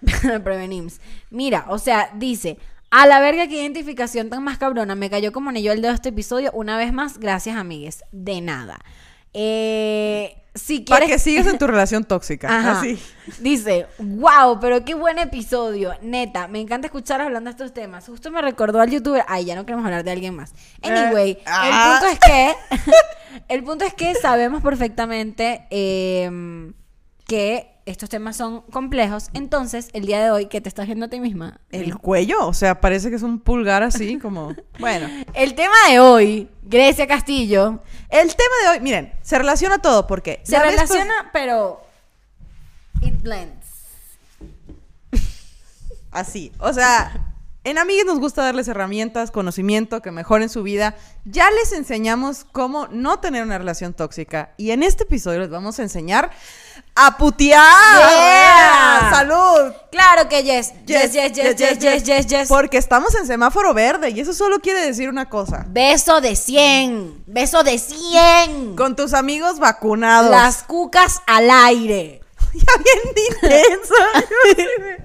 Prevenimos. 0.42 1.00
Mira, 1.30 1.66
o 1.68 1.76
sea, 1.78 2.12
dice, 2.14 2.56
a 2.90 3.06
la 3.06 3.20
verga 3.20 3.46
qué 3.46 3.60
identificación 3.60 4.30
tan 4.30 4.42
más 4.42 4.56
cabrona. 4.56 4.94
Me 4.94 5.10
cayó 5.10 5.32
como 5.32 5.50
anillo 5.50 5.70
el 5.72 5.82
dedo 5.82 5.92
este 5.92 6.08
episodio. 6.08 6.50
Una 6.54 6.78
vez 6.78 6.94
más, 6.94 7.18
gracias, 7.18 7.56
amigues. 7.56 8.04
De 8.10 8.40
nada. 8.40 8.78
Eh, 9.34 10.36
si 10.54 10.80
Para 10.80 11.06
quieres... 11.06 11.22
que 11.22 11.30
sigas 11.30 11.46
en 11.46 11.58
tu 11.58 11.66
relación 11.66 12.04
tóxica. 12.04 12.48
Ajá. 12.48 12.80
Así. 12.80 12.98
Dice, 13.40 13.86
wow, 13.98 14.60
pero 14.60 14.84
qué 14.84 14.94
buen 14.94 15.18
episodio. 15.18 15.92
Neta, 16.02 16.46
me 16.48 16.60
encanta 16.60 16.86
escuchar 16.86 17.20
hablando 17.20 17.48
de 17.48 17.52
estos 17.52 17.72
temas. 17.74 18.06
Justo 18.06 18.30
me 18.30 18.40
recordó 18.42 18.80
al 18.80 18.90
youtuber. 18.90 19.24
Ay, 19.28 19.46
ya 19.46 19.54
no 19.56 19.64
queremos 19.66 19.84
hablar 19.84 20.04
de 20.04 20.10
alguien 20.12 20.36
más. 20.36 20.52
Anyway, 20.82 21.32
Eh, 21.32 21.42
ah. 21.46 21.68
el 21.68 22.00
punto 22.00 22.12
es 22.12 22.20
que. 22.20 22.54
el 23.54 23.64
punto 23.64 23.84
es 23.84 23.94
que 23.94 24.14
sabemos 24.14 24.62
perfectamente 24.62 25.66
eh, 25.70 26.72
que 27.26 27.73
estos 27.86 28.08
temas 28.08 28.36
son 28.36 28.62
complejos. 28.62 29.28
Entonces, 29.34 29.90
el 29.92 30.06
día 30.06 30.22
de 30.22 30.30
hoy, 30.30 30.46
que 30.46 30.60
te 30.60 30.68
estás 30.68 30.86
viendo 30.86 31.06
a 31.06 31.08
ti 31.08 31.20
misma. 31.20 31.60
El 31.70 31.96
cuello, 31.96 32.46
o 32.46 32.54
sea, 32.54 32.80
parece 32.80 33.10
que 33.10 33.16
es 33.16 33.22
un 33.22 33.40
pulgar 33.40 33.82
así, 33.82 34.18
como. 34.18 34.54
Bueno. 34.78 35.08
El 35.34 35.54
tema 35.54 35.74
de 35.90 36.00
hoy, 36.00 36.48
Grecia 36.62 37.06
Castillo, 37.06 37.82
El 38.08 38.34
tema 38.34 38.54
de 38.62 38.68
hoy, 38.70 38.80
miren, 38.80 39.12
se 39.22 39.38
relaciona 39.38 39.78
todo 39.78 40.06
porque. 40.06 40.40
se 40.44 40.58
relaciona, 40.58 41.30
pero. 41.32 41.80
It 43.00 43.20
blends. 43.22 43.66
Así. 46.10 46.52
O 46.58 46.72
sea, 46.72 47.34
en 47.64 47.78
Amigues 47.78 48.04
nos 48.04 48.20
gusta 48.20 48.42
darles 48.42 48.68
herramientas, 48.68 49.30
conocimiento 49.30 50.02
que 50.02 50.10
mejoren 50.10 50.50
su 50.50 50.62
vida. 50.62 50.96
Ya 51.24 51.50
les 51.50 51.72
enseñamos 51.72 52.44
cómo 52.52 52.88
no 52.88 53.20
tener 53.20 53.42
una 53.42 53.56
relación 53.56 53.94
tóxica. 53.94 54.52
Y 54.58 54.72
en 54.72 54.82
este 54.82 55.04
episodio 55.04 55.40
les 55.40 55.48
vamos 55.48 55.78
a 55.78 55.82
enseñar 55.82 56.30
a 56.94 57.16
putear. 57.16 57.62
Yeah. 58.10 59.10
¡Salud! 59.10 59.72
Claro 59.90 60.28
que 60.28 60.42
yes. 60.42 60.72
Yes, 60.86 61.12
yes, 61.12 61.32
yes, 61.32 61.56
yes, 61.56 61.78
yes, 61.78 62.04
yes, 62.04 62.26
yes. 62.26 62.48
Porque 62.48 62.78
estamos 62.78 63.14
en 63.14 63.26
semáforo 63.26 63.74
verde 63.74 64.10
y 64.10 64.20
eso 64.20 64.32
solo 64.32 64.60
quiere 64.60 64.80
decir 64.80 65.08
una 65.08 65.28
cosa. 65.28 65.64
Beso 65.68 66.20
de 66.20 66.36
100. 66.36 67.24
Beso 67.26 67.62
de 67.62 67.78
100. 67.78 68.76
Con 68.76 68.96
tus 68.96 69.14
amigos 69.14 69.58
vacunados. 69.58 70.30
Las 70.30 70.62
cucas 70.62 71.22
al 71.26 71.50
aire. 71.50 72.20
Ya 72.54 72.72
bien 72.84 73.00
intensa. 73.32 73.94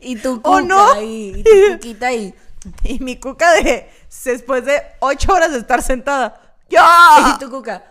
Y 0.00 0.16
tu 0.16 0.36
cuca 0.36 0.50
¿O 0.50 0.60
no? 0.60 0.92
ahí. 0.92 1.34
Y 1.36 1.42
tu 1.42 1.72
cuquita 1.72 2.06
ahí. 2.06 2.34
y 2.84 3.00
mi 3.00 3.18
cuca 3.18 3.52
de 3.54 3.90
después 4.24 4.64
de 4.64 4.82
ocho 5.00 5.32
horas 5.32 5.52
de 5.52 5.58
estar 5.58 5.82
sentada. 5.82 6.47
¡Ya! 6.68 7.34
Y 7.34 7.38
tu 7.38 7.50
cuca. 7.50 7.82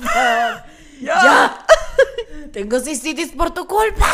¡Ya! 0.00 0.66
¡Ya! 1.00 1.66
Tengo 2.52 2.80
cistitis 2.80 3.32
por 3.32 3.52
tu 3.52 3.66
culpa. 3.66 4.06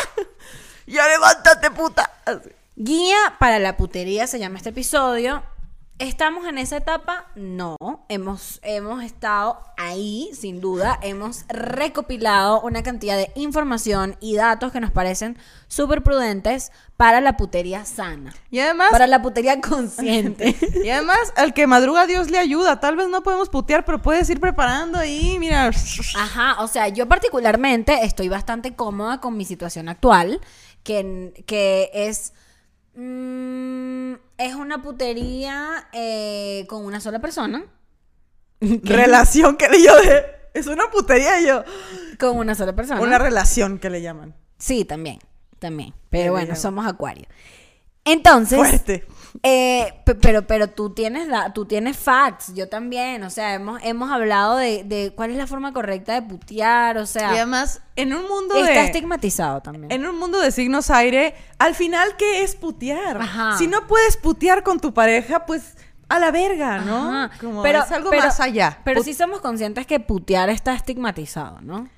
¡Ya 0.85 1.07
levántate, 1.07 1.71
puta! 1.71 2.11
Guía 2.75 3.35
para 3.39 3.59
la 3.59 3.75
putería 3.75 4.27
se 4.27 4.39
llama 4.39 4.57
este 4.57 4.69
episodio. 4.69 5.43
¿Estamos 5.99 6.45
en 6.45 6.59
esa 6.59 6.77
etapa? 6.77 7.25
No. 7.33 7.75
Hemos, 8.07 8.59
hemos 8.61 9.03
estado 9.03 9.59
ahí, 9.77 10.29
sin 10.31 10.61
duda. 10.61 10.99
Hemos 11.01 11.45
recopilado 11.47 12.61
una 12.61 12.83
cantidad 12.83 13.17
de 13.17 13.31
información 13.33 14.15
y 14.19 14.35
datos 14.35 14.71
que 14.71 14.79
nos 14.79 14.91
parecen 14.91 15.39
súper 15.67 16.03
prudentes 16.03 16.71
para 16.97 17.19
la 17.19 17.35
putería 17.35 17.83
sana. 17.85 18.35
Y 18.51 18.59
además, 18.59 18.89
Para 18.91 19.07
la 19.07 19.23
putería 19.23 19.59
consciente. 19.59 20.55
y 20.83 20.87
además, 20.87 21.33
al 21.35 21.55
que 21.55 21.65
madruga 21.65 22.05
Dios 22.05 22.29
le 22.29 22.37
ayuda. 22.37 22.79
Tal 22.79 22.95
vez 22.95 23.09
no 23.09 23.23
podemos 23.23 23.49
putear, 23.49 23.83
pero 23.83 23.99
puedes 23.99 24.29
ir 24.29 24.39
preparando 24.39 24.99
ahí, 24.99 25.37
mira. 25.39 25.71
Ajá, 26.15 26.61
o 26.61 26.67
sea, 26.67 26.89
yo 26.89 27.07
particularmente 27.07 28.05
estoy 28.05 28.29
bastante 28.29 28.75
cómoda 28.75 29.19
con 29.19 29.35
mi 29.35 29.45
situación 29.45 29.89
actual, 29.89 30.41
que, 30.83 31.43
que 31.47 31.89
es... 31.91 32.33
mm, 32.93 34.26
es 34.37 34.55
una 34.55 34.81
putería 34.81 35.87
eh, 35.93 36.65
con 36.69 36.85
una 36.85 36.99
sola 36.99 37.19
persona. 37.19 37.65
Relación 38.59 39.57
que 39.57 39.69
le 39.69 39.83
yo 39.83 39.95
de. 40.01 40.25
Es 40.53 40.67
una 40.67 40.89
putería 40.89 41.39
yo. 41.41 41.63
Con 42.19 42.37
una 42.37 42.55
sola 42.55 42.75
persona. 42.75 42.99
Una 42.99 43.19
relación 43.19 43.77
que 43.77 43.89
le 43.89 44.01
llaman. 44.01 44.35
Sí, 44.57 44.85
también, 44.85 45.19
también. 45.59 45.93
Pero 46.09 46.31
bueno, 46.31 46.55
somos 46.55 46.87
acuario. 46.87 47.27
Entonces, 48.07 48.57
Fuerte. 48.57 49.05
eh, 49.43 49.93
pe- 50.05 50.15
pero, 50.15 50.47
pero 50.47 50.67
tú 50.69 50.93
tienes 50.93 51.27
da- 51.27 51.53
tú 51.53 51.65
tienes 51.65 51.97
facts, 51.97 52.53
yo 52.55 52.67
también. 52.69 53.23
O 53.23 53.29
sea, 53.29 53.53
hemos, 53.53 53.79
hemos 53.83 54.11
hablado 54.11 54.57
de, 54.57 54.83
de 54.83 55.13
cuál 55.15 55.31
es 55.31 55.37
la 55.37 55.45
forma 55.47 55.73
correcta 55.73 56.13
de 56.13 56.21
putear. 56.23 56.97
O 56.97 57.03
Y 57.03 57.07
sea, 57.07 57.29
además, 57.29 57.81
en 57.95 58.13
un 58.13 58.27
mundo 58.27 58.55
está 58.57 58.71
de. 58.81 58.85
estigmatizado 58.85 59.61
también. 59.61 59.91
En 59.91 60.05
un 60.07 60.17
mundo 60.17 60.39
de 60.39 60.51
signos 60.51 60.89
aire, 60.89 61.35
al 61.59 61.75
final, 61.75 62.15
¿qué 62.17 62.43
es 62.43 62.55
putear? 62.55 63.21
Ajá. 63.21 63.57
Si 63.57 63.67
no 63.67 63.85
puedes 63.87 64.17
putear 64.17 64.63
con 64.63 64.79
tu 64.79 64.93
pareja, 64.93 65.45
pues 65.45 65.75
a 66.09 66.19
la 66.19 66.31
verga, 66.31 66.79
¿no? 66.79 67.29
Como 67.41 67.61
pero, 67.61 67.83
es 67.83 67.91
algo 67.91 68.09
pero- 68.09 68.23
más 68.23 68.39
allá. 68.39 68.79
Pero 68.85 69.01
Put- 69.01 69.05
sí 69.05 69.13
somos 69.13 69.41
conscientes 69.41 69.85
que 69.85 69.99
putear 69.99 70.49
está 70.49 70.73
estigmatizado, 70.73 71.59
¿no? 71.61 71.89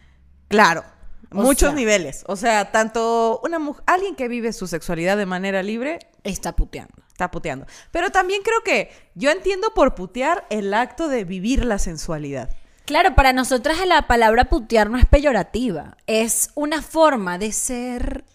Claro. 0.48 0.84
O 1.32 1.36
muchos 1.36 1.70
sea- 1.70 1.74
niveles. 1.74 2.24
O 2.28 2.36
sea, 2.36 2.72
tanto 2.72 3.40
una 3.44 3.60
mujer, 3.60 3.84
alguien 3.88 4.16
que 4.16 4.28
vive 4.28 4.52
su 4.54 4.68
sexualidad 4.68 5.18
de 5.18 5.26
manera 5.26 5.62
libre, 5.64 6.00
Está 6.24 6.56
puteando. 6.56 6.94
está 7.12 7.32
puteando. 7.32 7.66
Pero 7.92 8.10
también 8.10 8.42
creo 8.44 8.62
que 8.64 8.92
yo 9.16 9.30
entiendo 9.32 9.74
por 9.76 9.96
putear 9.96 10.46
el 10.50 10.74
acto 10.74 11.08
de 11.08 11.24
vivir 11.26 11.66
la 11.66 11.78
sensualidad. 11.80 12.50
Claro, 12.86 13.14
para 13.14 13.34
nosotras 13.34 13.78
la 13.86 14.08
palabra 14.08 14.46
putear 14.46 14.90
no 14.90 14.98
es 14.98 15.06
peyorativa, 15.06 15.96
es 16.08 16.50
una 16.56 16.82
forma 16.82 17.38
de 17.38 17.52
ser. 17.52 18.26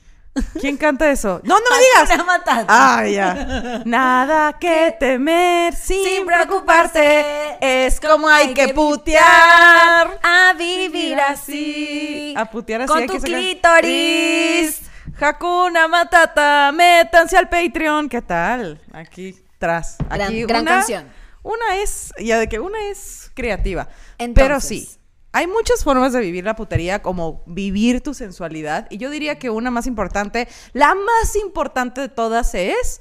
¿Quién 0.60 0.76
canta 0.76 1.10
eso? 1.10 1.40
No, 1.44 1.54
no 1.54 1.60
me 1.70 1.78
digas. 1.78 2.10
Hakuna 2.10 2.24
Matata. 2.24 2.64
Ah, 2.68 3.06
ya. 3.06 3.82
Nada 3.84 4.52
que 4.58 4.94
temer 4.98 5.74
sin, 5.74 6.02
Sin 6.04 6.26
preocuparte. 6.26 6.98
preocuparse. 7.00 7.86
Es 7.86 8.00
como 8.00 8.28
hay 8.28 8.48
Hay 8.48 8.54
que 8.54 8.66
que 8.66 8.74
putear. 8.74 10.18
A 10.22 10.52
vivir 10.58 11.20
así. 11.20 12.34
A 12.36 12.44
putear 12.46 12.82
así. 12.82 12.88
Con 12.88 12.98
hay 12.98 13.06
tu 13.06 13.12
que 13.14 13.20
sacar- 13.20 13.38
clítoris. 13.40 14.82
Hakuna 15.20 15.86
Matata. 15.88 16.72
Métanse 16.72 17.36
al 17.36 17.48
Patreon. 17.48 18.08
¿Qué 18.08 18.22
tal? 18.22 18.80
Aquí 18.92 19.36
tras. 19.58 19.96
Gran- 20.08 20.20
Aquí 20.22 20.42
gran 20.44 20.62
una- 20.62 20.70
canción. 20.72 21.08
Una 21.44 21.76
es. 21.76 22.12
Ya 22.18 22.38
de 22.38 22.48
que 22.48 22.58
una 22.58 22.78
es 22.88 23.30
creativa. 23.34 23.86
Pero 24.16 24.24
Entonces. 24.24 24.68
sí. 24.68 24.98
Hay 25.34 25.48
muchas 25.48 25.82
formas 25.82 26.12
de 26.12 26.20
vivir 26.20 26.44
la 26.44 26.54
putería, 26.54 27.02
como 27.02 27.42
vivir 27.46 28.00
tu 28.00 28.14
sensualidad. 28.14 28.86
Y 28.88 28.98
yo 28.98 29.10
diría 29.10 29.36
que 29.36 29.50
una 29.50 29.72
más 29.72 29.88
importante, 29.88 30.46
la 30.72 30.94
más 30.94 31.34
importante 31.34 32.00
de 32.00 32.08
todas 32.08 32.54
es, 32.54 33.00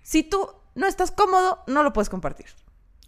si 0.00 0.22
tú 0.22 0.48
no 0.76 0.86
estás 0.86 1.10
cómodo, 1.10 1.64
no 1.66 1.82
lo 1.82 1.92
puedes 1.92 2.08
compartir. 2.08 2.46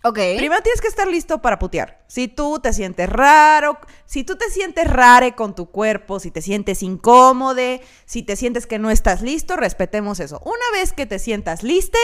Ok. 0.02 0.18
Primero 0.38 0.61
tienes 0.61 0.80
que 0.80 0.88
estar 0.88 1.06
listo 1.06 1.40
para 1.40 1.61
putear. 1.61 2.04
Si 2.09 2.26
tú 2.26 2.59
te 2.59 2.73
sientes 2.73 3.09
raro, 3.09 3.78
si 4.06 4.25
tú 4.25 4.35
te 4.35 4.50
sientes 4.50 4.90
rare 4.90 5.37
con 5.37 5.54
tu 5.54 5.71
cuerpo, 5.71 6.18
si 6.18 6.33
te 6.33 6.42
sientes 6.42 6.83
incómodo, 6.83 7.62
si 8.06 8.25
te 8.25 8.35
sientes 8.35 8.66
que 8.66 8.80
no 8.80 8.90
estás 8.90 9.23
listo, 9.23 9.54
respetemos 9.54 10.18
eso. 10.18 10.42
Una 10.45 10.80
vez 10.80 10.92
que 10.92 11.06
te 11.06 11.21
sientas 11.21 11.62
liste, 11.62 11.99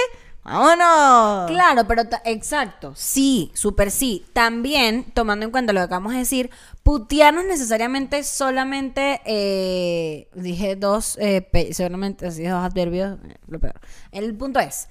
vámonos. 0.45 1.51
Claro, 1.51 1.87
pero 1.87 2.03
exacto, 2.25 2.93
sí, 2.97 3.51
súper 3.55 3.91
sí. 3.91 4.25
También, 4.33 5.05
tomando 5.15 5.45
en 5.45 5.53
cuenta 5.53 5.73
lo 5.73 5.81
que 5.81 5.85
acabamos 5.85 6.13
de 6.13 6.19
decir, 6.19 6.51
putear 6.83 7.33
no 7.35 7.41
es 7.41 7.47
necesariamente 7.47 8.25
solamente, 8.25 9.21
eh, 9.25 10.29
dije 10.35 10.77
dos, 10.77 11.17
eh, 11.21 11.49
seguramente 11.73 12.27
así 12.27 12.45
dos 12.45 12.65
adverbios, 12.65 13.19
eh, 13.25 13.37
lo 13.47 13.61
peor. 13.61 13.81
El 14.11 14.35
punto 14.35 14.61
es, 14.61 14.89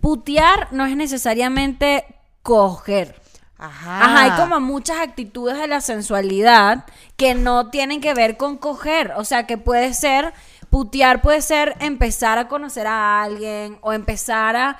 putear 0.00 0.68
no 0.72 0.84
es 0.86 0.96
necesariamente 0.96 2.04
coger. 2.42 3.20
Ajá. 3.58 4.04
Ajá, 4.04 4.22
hay 4.22 4.42
como 4.42 4.58
muchas 4.58 5.00
actitudes 5.00 5.58
de 5.58 5.68
la 5.68 5.82
sensualidad 5.82 6.86
que 7.16 7.34
no 7.34 7.68
tienen 7.68 8.00
que 8.00 8.14
ver 8.14 8.38
con 8.38 8.56
coger. 8.56 9.12
O 9.16 9.24
sea, 9.24 9.46
que 9.46 9.58
puede 9.58 9.92
ser, 9.92 10.32
putear 10.70 11.20
puede 11.20 11.42
ser 11.42 11.76
empezar 11.80 12.38
a 12.38 12.48
conocer 12.48 12.86
a 12.86 13.22
alguien 13.22 13.78
o 13.82 13.92
empezar 13.92 14.56
a, 14.56 14.78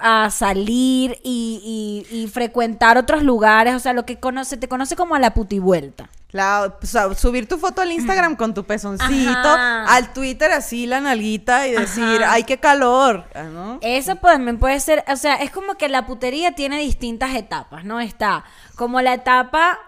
a 0.00 0.30
salir 0.30 1.18
y, 1.24 2.06
y- 2.12 2.16
y 2.22 2.28
frecuentar 2.28 2.98
otros 2.98 3.22
lugares. 3.22 3.74
O 3.74 3.78
sea, 3.80 3.92
lo 3.94 4.04
que 4.06 4.20
conoce, 4.20 4.56
te 4.58 4.68
conoce 4.68 4.96
como 4.96 5.14
a 5.14 5.18
la 5.18 5.32
putivuelta. 5.34 6.10
La- 6.32 6.72
o 6.80 6.86
sea, 6.86 7.12
subir 7.14 7.48
tu 7.48 7.58
foto 7.58 7.82
al 7.82 7.90
Instagram 7.90 8.36
con 8.36 8.54
tu 8.54 8.62
pezoncito, 8.64 9.30
Ajá. 9.32 9.84
al 9.86 10.12
Twitter 10.12 10.52
así 10.52 10.86
la 10.86 11.00
nalguita 11.00 11.66
y 11.66 11.72
decir, 11.72 12.22
Ajá. 12.22 12.34
ay, 12.34 12.44
qué 12.44 12.58
calor. 12.58 13.24
Ah, 13.34 13.44
¿no? 13.44 13.78
Eso 13.80 14.14
también 14.16 14.58
puede 14.58 14.78
ser, 14.78 15.02
o 15.08 15.16
sea, 15.16 15.36
es 15.36 15.50
como 15.50 15.74
que 15.74 15.88
la 15.88 16.06
putería 16.06 16.54
tiene 16.54 16.78
distintas 16.78 17.34
etapas, 17.34 17.84
¿no? 17.84 17.98
Está 17.98 18.44
como 18.76 19.00
la 19.00 19.14
etapa 19.14 19.78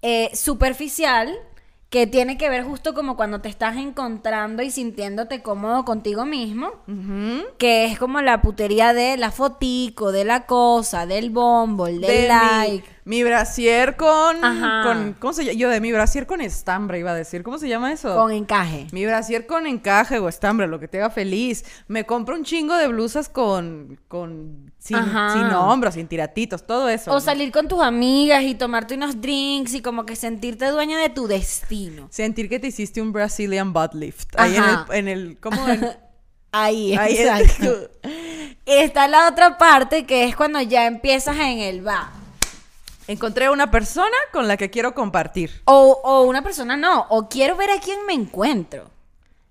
eh, 0.00 0.30
superficial, 0.34 1.36
que 1.92 2.06
tiene 2.06 2.38
que 2.38 2.48
ver 2.48 2.64
justo 2.64 2.94
como 2.94 3.16
cuando 3.16 3.42
te 3.42 3.50
estás 3.50 3.76
encontrando 3.76 4.62
y 4.62 4.70
sintiéndote 4.70 5.42
cómodo 5.42 5.84
contigo 5.84 6.24
mismo, 6.24 6.72
que 7.58 7.84
es 7.84 7.98
como 7.98 8.22
la 8.22 8.40
putería 8.40 8.94
de 8.94 9.18
la 9.18 9.30
fotico, 9.30 10.10
de 10.10 10.24
la 10.24 10.46
cosa, 10.46 11.04
del 11.04 11.28
bombo, 11.28 11.84
del 11.84 12.00
De 12.00 12.28
like. 12.28 12.88
mi, 12.88 13.01
mi 13.04 13.24
brasier 13.24 13.96
con, 13.96 14.44
Ajá. 14.44 14.82
con- 14.84 15.12
¿cómo 15.18 15.32
se 15.32 15.44
llama? 15.44 15.58
Yo 15.58 15.68
de 15.70 15.80
mi 15.80 15.90
brasier 15.92 16.26
con 16.26 16.40
estambre 16.40 16.98
iba 17.00 17.10
a 17.10 17.14
decir, 17.14 17.42
¿cómo 17.42 17.58
se 17.58 17.68
llama 17.68 17.92
eso? 17.92 18.14
Con 18.14 18.30
encaje. 18.32 18.86
Mi 18.92 19.04
brasier 19.06 19.46
con 19.46 19.66
encaje 19.66 20.18
o 20.20 20.28
estambre, 20.28 20.66
lo 20.68 20.78
que 20.78 20.86
te 20.88 20.98
haga 20.98 21.10
feliz. 21.10 21.64
Me 21.88 22.04
compro 22.04 22.36
un 22.36 22.44
chingo 22.44 22.76
de 22.76 22.86
blusas 22.88 23.28
con, 23.28 23.98
con 24.08 24.72
sin, 24.78 24.98
sin 24.98 25.44
hombros, 25.52 25.94
sin 25.94 26.06
tiratitos, 26.06 26.66
todo 26.66 26.88
eso. 26.88 27.12
O 27.12 27.20
salir 27.20 27.50
con 27.50 27.66
tus 27.68 27.80
amigas 27.82 28.42
y 28.44 28.54
tomarte 28.54 28.94
unos 28.94 29.20
drinks 29.20 29.74
y 29.74 29.82
como 29.82 30.06
que 30.06 30.14
sentirte 30.16 30.66
dueña 30.66 30.98
de 30.98 31.08
tu 31.08 31.26
destino. 31.26 32.06
Sentir 32.10 32.48
que 32.48 32.60
te 32.60 32.68
hiciste 32.68 33.02
un 33.02 33.12
Brazilian 33.12 33.72
butt 33.72 33.94
lift. 33.94 34.28
Ahí 34.38 34.54
en 34.56 34.62
Ajá. 34.62 34.86
el, 34.90 34.96
en 34.96 35.08
el, 35.08 35.38
¿cómo? 35.40 35.68
En- 35.68 35.86
Ahí, 36.54 36.94
ahí 36.94 37.16
exacto. 37.16 37.88
Está 38.66 39.08
la 39.08 39.26
otra 39.26 39.56
parte 39.56 40.04
que 40.04 40.24
es 40.24 40.36
cuando 40.36 40.60
ya 40.60 40.84
empiezas 40.86 41.34
en 41.38 41.60
el 41.60 41.86
va. 41.86 42.12
Encontré 43.08 43.50
una 43.50 43.70
persona 43.70 44.16
con 44.32 44.46
la 44.48 44.56
que 44.56 44.70
quiero 44.70 44.94
compartir. 44.94 45.62
O, 45.64 46.00
o 46.04 46.22
una 46.22 46.42
persona 46.42 46.76
no, 46.76 47.06
o 47.08 47.28
quiero 47.28 47.56
ver 47.56 47.70
a 47.70 47.80
quién 47.80 48.04
me 48.06 48.12
encuentro, 48.14 48.90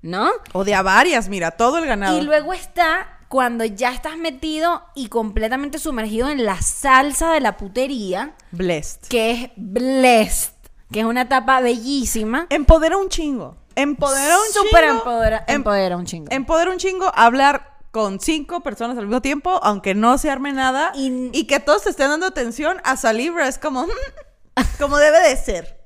¿no? 0.02 0.30
O 0.54 0.64
de 0.64 0.74
a 0.76 0.82
varias, 0.82 1.28
mira, 1.30 1.52
todo 1.52 1.78
el 1.78 1.86
ganado. 1.86 2.18
Y 2.18 2.22
luego 2.22 2.54
está 2.54 3.18
cuando 3.28 3.64
ya 3.64 3.92
estás 3.94 4.18
metido 4.18 4.84
y 4.96 5.08
completamente 5.08 5.80
sumergido 5.80 6.30
en 6.30 6.46
la 6.46 6.62
salsa 6.62 7.32
de 7.32 7.40
la 7.40 7.56
putería, 7.58 8.34
Blessed. 8.52 9.08
que 9.08 9.32
es 9.32 9.50
blessed, 9.56 10.52
que 10.92 11.00
es 11.00 11.06
una 11.06 11.22
etapa 11.22 11.62
bellísima. 11.62 12.48
Empodera 12.50 12.98
un 12.98 13.08
chingo. 13.10 13.56
Empodera 13.76 14.36
un 14.38 14.44
chingo. 14.54 14.78
empodera, 14.92 15.46
Em- 15.48 15.56
empodera 15.56 15.96
un 15.96 16.06
chingo. 16.06 16.28
Empodera 16.30 16.72
un 16.72 16.78
chingo 16.78 17.10
hablar 17.16 17.71
con 17.92 18.20
cinco 18.20 18.62
personas 18.62 18.98
al 18.98 19.06
mismo 19.06 19.22
tiempo, 19.22 19.60
aunque 19.64 19.94
no 19.96 20.18
se 20.18 20.30
arme 20.30 20.54
nada. 20.54 20.92
Y- 20.96 21.30
Y, 21.34 21.46
que 21.46 21.60
todos 21.60 21.84
te 21.84 21.90
estén 21.90 22.08
dando 22.10 22.26
atención 22.26 22.78
a 22.84 22.96
Salibra. 22.98 23.48
Es 23.48 23.58
como, 23.58 23.86
como 24.80 24.98
debe 24.98 25.20
de 25.28 25.36
ser. 25.36 25.78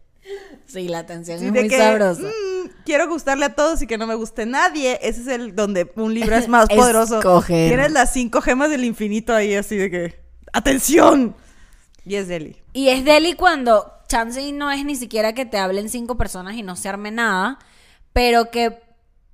sí, 0.67 0.87
la 0.87 0.99
atención 0.99 1.39
Sí, 1.39 1.45
es 1.47 1.51
muy 1.51 1.67
que, 1.67 1.77
sabrosa. 1.77 2.21
mm, 2.21 2.69
quiero 2.85 3.07
gustarle 3.07 3.45
a 3.45 3.55
todos 3.55 3.81
y 3.81 3.87
que 3.87 3.97
no 3.97 4.05
me 4.07 4.15
guste 4.15 4.45
nadie. 4.45 4.99
Ese 5.01 5.21
es 5.21 5.27
el 5.27 5.55
donde 5.55 5.91
un 5.95 6.13
libro 6.13 6.35
es 6.35 6.47
más 6.47 6.67
poderoso. 6.69 7.17
Escoger. 7.19 7.69
Tienes 7.69 7.91
las 7.91 8.13
cinco 8.13 8.41
gemas 8.41 8.69
del 8.69 8.83
infinito 8.85 9.33
ahí, 9.33 9.55
así 9.55 9.75
de 9.77 9.89
que. 9.91 10.19
¡Atención! 10.53 11.35
Y 12.05 12.15
es 12.15 12.27
Deli. 12.27 12.55
Y 12.73 12.89
es 12.89 13.03
deli 13.03 13.33
cuando 13.33 13.91
chance 14.07 14.51
no 14.51 14.69
es 14.69 14.85
ni 14.85 14.95
siquiera 14.95 15.33
que 15.33 15.45
te 15.45 15.57
hablen 15.57 15.89
cinco 15.89 16.15
personas 16.17 16.53
y 16.55 16.61
no 16.61 16.75
se 16.75 16.87
arme 16.87 17.09
nada, 17.09 17.57
pero 18.13 18.51
que 18.51 18.79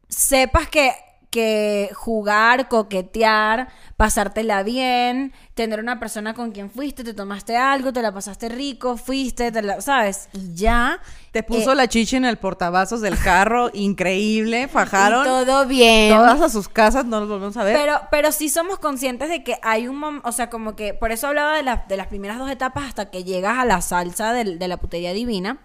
sepas 0.08 0.68
que, 0.70 0.94
que 1.32 1.90
jugar, 1.94 2.68
coquetear, 2.68 3.70
pasártela 3.96 4.64
bien, 4.64 5.32
tener 5.54 5.80
una 5.80 5.98
persona 5.98 6.34
con 6.34 6.52
quien 6.52 6.70
fuiste, 6.70 7.06
te 7.06 7.14
tomaste 7.14 7.56
algo, 7.56 7.94
te 7.94 8.02
la 8.02 8.12
pasaste 8.14 8.50
rico, 8.50 8.98
fuiste, 8.98 9.50
te 9.50 9.62
la- 9.62 9.80
¿sabes? 9.80 10.28
Y 10.34 10.54
ya. 10.54 11.00
Te 11.32 11.42
puso 11.42 11.72
eh, 11.72 11.76
la 11.76 11.88
chicha 11.88 12.18
en 12.18 12.26
el 12.26 12.38
portavasos 12.38 13.00
del 13.00 13.18
carro, 13.18 13.70
increíble, 13.74 14.68
fajaron. 14.68 15.22
y 15.22 15.26
todo 15.26 15.66
bien. 15.68 16.14
Todas 16.14 16.42
a 16.42 16.50
sus 16.50 16.68
casas, 16.68 17.06
no 17.06 17.22
los 17.22 17.30
volvemos 17.30 17.56
a 17.56 17.64
ver. 17.64 17.78
Pero, 17.78 18.02
pero 18.12 18.34
sí 18.34 18.50
somos 18.50 18.78
conscientes 18.78 19.30
de 19.30 19.42
que 19.42 19.58
hay 19.64 19.88
un 19.88 19.96
momento, 19.96 20.28
o 20.28 20.34
sea, 20.34 20.50
como 20.50 20.76
que, 20.76 20.94
por 20.94 21.14
eso 21.14 21.28
hablaba 21.28 21.56
de, 21.56 21.64
las 21.64 21.88
de 21.88 21.96
las 21.96 22.08
primeras 22.08 22.40
dos 22.40 22.52
etapas 22.52 22.84
hasta 22.84 23.10
que 23.10 23.24
llegas 23.24 23.58
a 23.58 23.64
la 23.64 23.80
salsa 23.82 24.34
del- 24.34 24.60
de, 24.60 24.68
la 24.68 24.76
putería 24.76 25.14
divina, 25.14 25.60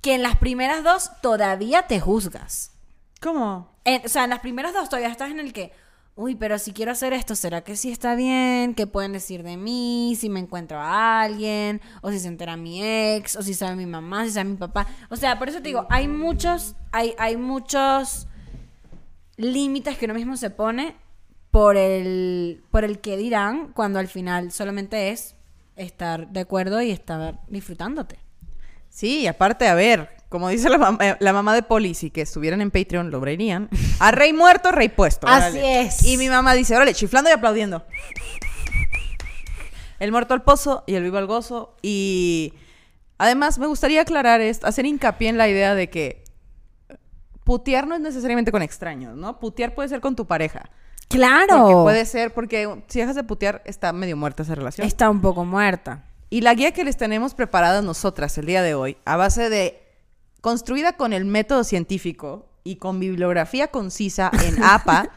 que 0.00 0.14
en 0.14 0.22
las 0.22 0.36
primeras 0.36 0.84
dos 0.84 1.10
todavía 1.22 1.88
te 1.88 1.98
juzgas. 1.98 2.70
¿Cómo? 3.24 3.70
En- 3.86 4.04
o 4.04 4.08
sea, 4.08 4.24
en 4.24 4.30
las 4.30 4.40
primeras 4.40 4.74
dos 4.74 4.90
todavía 4.90 5.08
estás 5.08 5.30
en 5.30 5.40
el 5.40 5.54
que, 5.54 5.72
uy, 6.14 6.34
pero 6.34 6.58
si 6.58 6.74
quiero 6.74 6.92
hacer 6.92 7.14
esto, 7.14 7.34
¿será 7.34 7.62
que 7.64 7.74
sí 7.74 7.90
está 7.90 8.14
bien? 8.14 8.74
¿Qué 8.74 8.86
pueden 8.86 9.12
decir 9.12 9.42
de 9.42 9.56
mí? 9.56 10.14
Si 10.20 10.28
me 10.28 10.40
encuentro 10.40 10.78
a 10.78 11.22
alguien, 11.22 11.80
o 12.02 12.10
si 12.10 12.18
se 12.20 12.28
entera 12.28 12.58
mi 12.58 12.84
ex, 12.84 13.36
o 13.36 13.42
si 13.42 13.54
sabe 13.54 13.76
mi 13.76 13.86
mamá, 13.86 14.26
si 14.26 14.32
sabe 14.32 14.50
mi 14.50 14.56
papá. 14.58 14.86
O 15.08 15.16
sea, 15.16 15.38
por 15.38 15.48
eso 15.48 15.62
te 15.62 15.68
digo, 15.68 15.86
hay 15.88 16.06
muchos, 16.06 16.76
hay, 16.92 17.14
hay 17.16 17.38
muchos 17.38 18.28
límites 19.38 19.96
que 19.96 20.04
uno 20.04 20.12
mismo 20.12 20.36
se 20.36 20.50
pone 20.50 20.94
por 21.50 21.78
el, 21.78 22.62
por 22.70 22.84
el 22.84 23.00
que 23.00 23.16
dirán 23.16 23.72
cuando 23.72 24.00
al 24.00 24.08
final 24.08 24.52
solamente 24.52 25.08
es 25.08 25.34
estar 25.76 26.28
de 26.28 26.40
acuerdo 26.40 26.82
y 26.82 26.90
estar 26.90 27.40
disfrutándote. 27.48 28.18
Sí, 28.90 29.20
y 29.22 29.26
aparte, 29.28 29.66
a 29.66 29.74
ver, 29.74 30.10
como 30.28 30.48
dice 30.48 30.68
la, 30.68 30.78
mam- 30.78 30.98
eh, 31.00 31.16
la 31.20 31.32
mamá 31.32 31.54
de 31.54 31.62
Poli, 31.62 31.94
si 31.94 32.10
que 32.10 32.22
estuvieran 32.22 32.60
en 32.60 32.70
Patreon 32.70 33.10
lo 33.10 33.20
verían. 33.20 33.68
A 34.00 34.10
rey 34.10 34.32
muerto, 34.32 34.72
rey 34.72 34.88
puesto. 34.88 35.26
Así 35.28 35.58
órale. 35.58 35.82
es. 35.82 36.04
Y 36.04 36.16
mi 36.16 36.28
mamá 36.28 36.54
dice, 36.54 36.74
órale, 36.74 36.94
chiflando 36.94 37.30
y 37.30 37.32
aplaudiendo. 37.32 37.84
El 40.00 40.10
muerto 40.10 40.34
al 40.34 40.42
pozo 40.42 40.82
y 40.86 40.94
el 40.94 41.02
vivo 41.04 41.18
al 41.18 41.26
gozo. 41.26 41.76
Y 41.82 42.52
además 43.18 43.58
me 43.58 43.66
gustaría 43.66 44.02
aclarar 44.02 44.40
esto, 44.40 44.66
hacer 44.66 44.86
hincapié 44.86 45.28
en 45.28 45.38
la 45.38 45.48
idea 45.48 45.74
de 45.74 45.88
que 45.88 46.24
putear 47.44 47.86
no 47.86 47.94
es 47.94 48.00
necesariamente 48.00 48.50
con 48.50 48.62
extraños, 48.62 49.16
¿no? 49.16 49.38
Putear 49.38 49.74
puede 49.74 49.88
ser 49.88 50.00
con 50.00 50.16
tu 50.16 50.26
pareja. 50.26 50.70
Claro. 51.08 51.58
Porque 51.58 51.74
puede 51.74 52.06
ser, 52.06 52.34
porque 52.34 52.82
si 52.88 52.98
dejas 52.98 53.14
de 53.14 53.22
putear, 53.24 53.62
está 53.66 53.92
medio 53.92 54.16
muerta 54.16 54.42
esa 54.42 54.54
relación. 54.54 54.86
Está 54.86 55.08
un 55.10 55.20
poco 55.20 55.44
muerta. 55.44 56.04
Y 56.30 56.40
la 56.40 56.54
guía 56.54 56.72
que 56.72 56.82
les 56.84 56.96
tenemos 56.96 57.34
preparada 57.34 57.80
nosotras 57.82 58.36
el 58.38 58.46
día 58.46 58.62
de 58.62 58.74
hoy, 58.74 58.96
a 59.04 59.16
base 59.16 59.50
de 59.50 59.83
construida 60.44 60.92
con 60.92 61.14
el 61.14 61.24
método 61.24 61.64
científico 61.64 62.44
y 62.64 62.76
con 62.76 63.00
bibliografía 63.00 63.68
concisa 63.68 64.30
en 64.44 64.62
APA, 64.62 65.08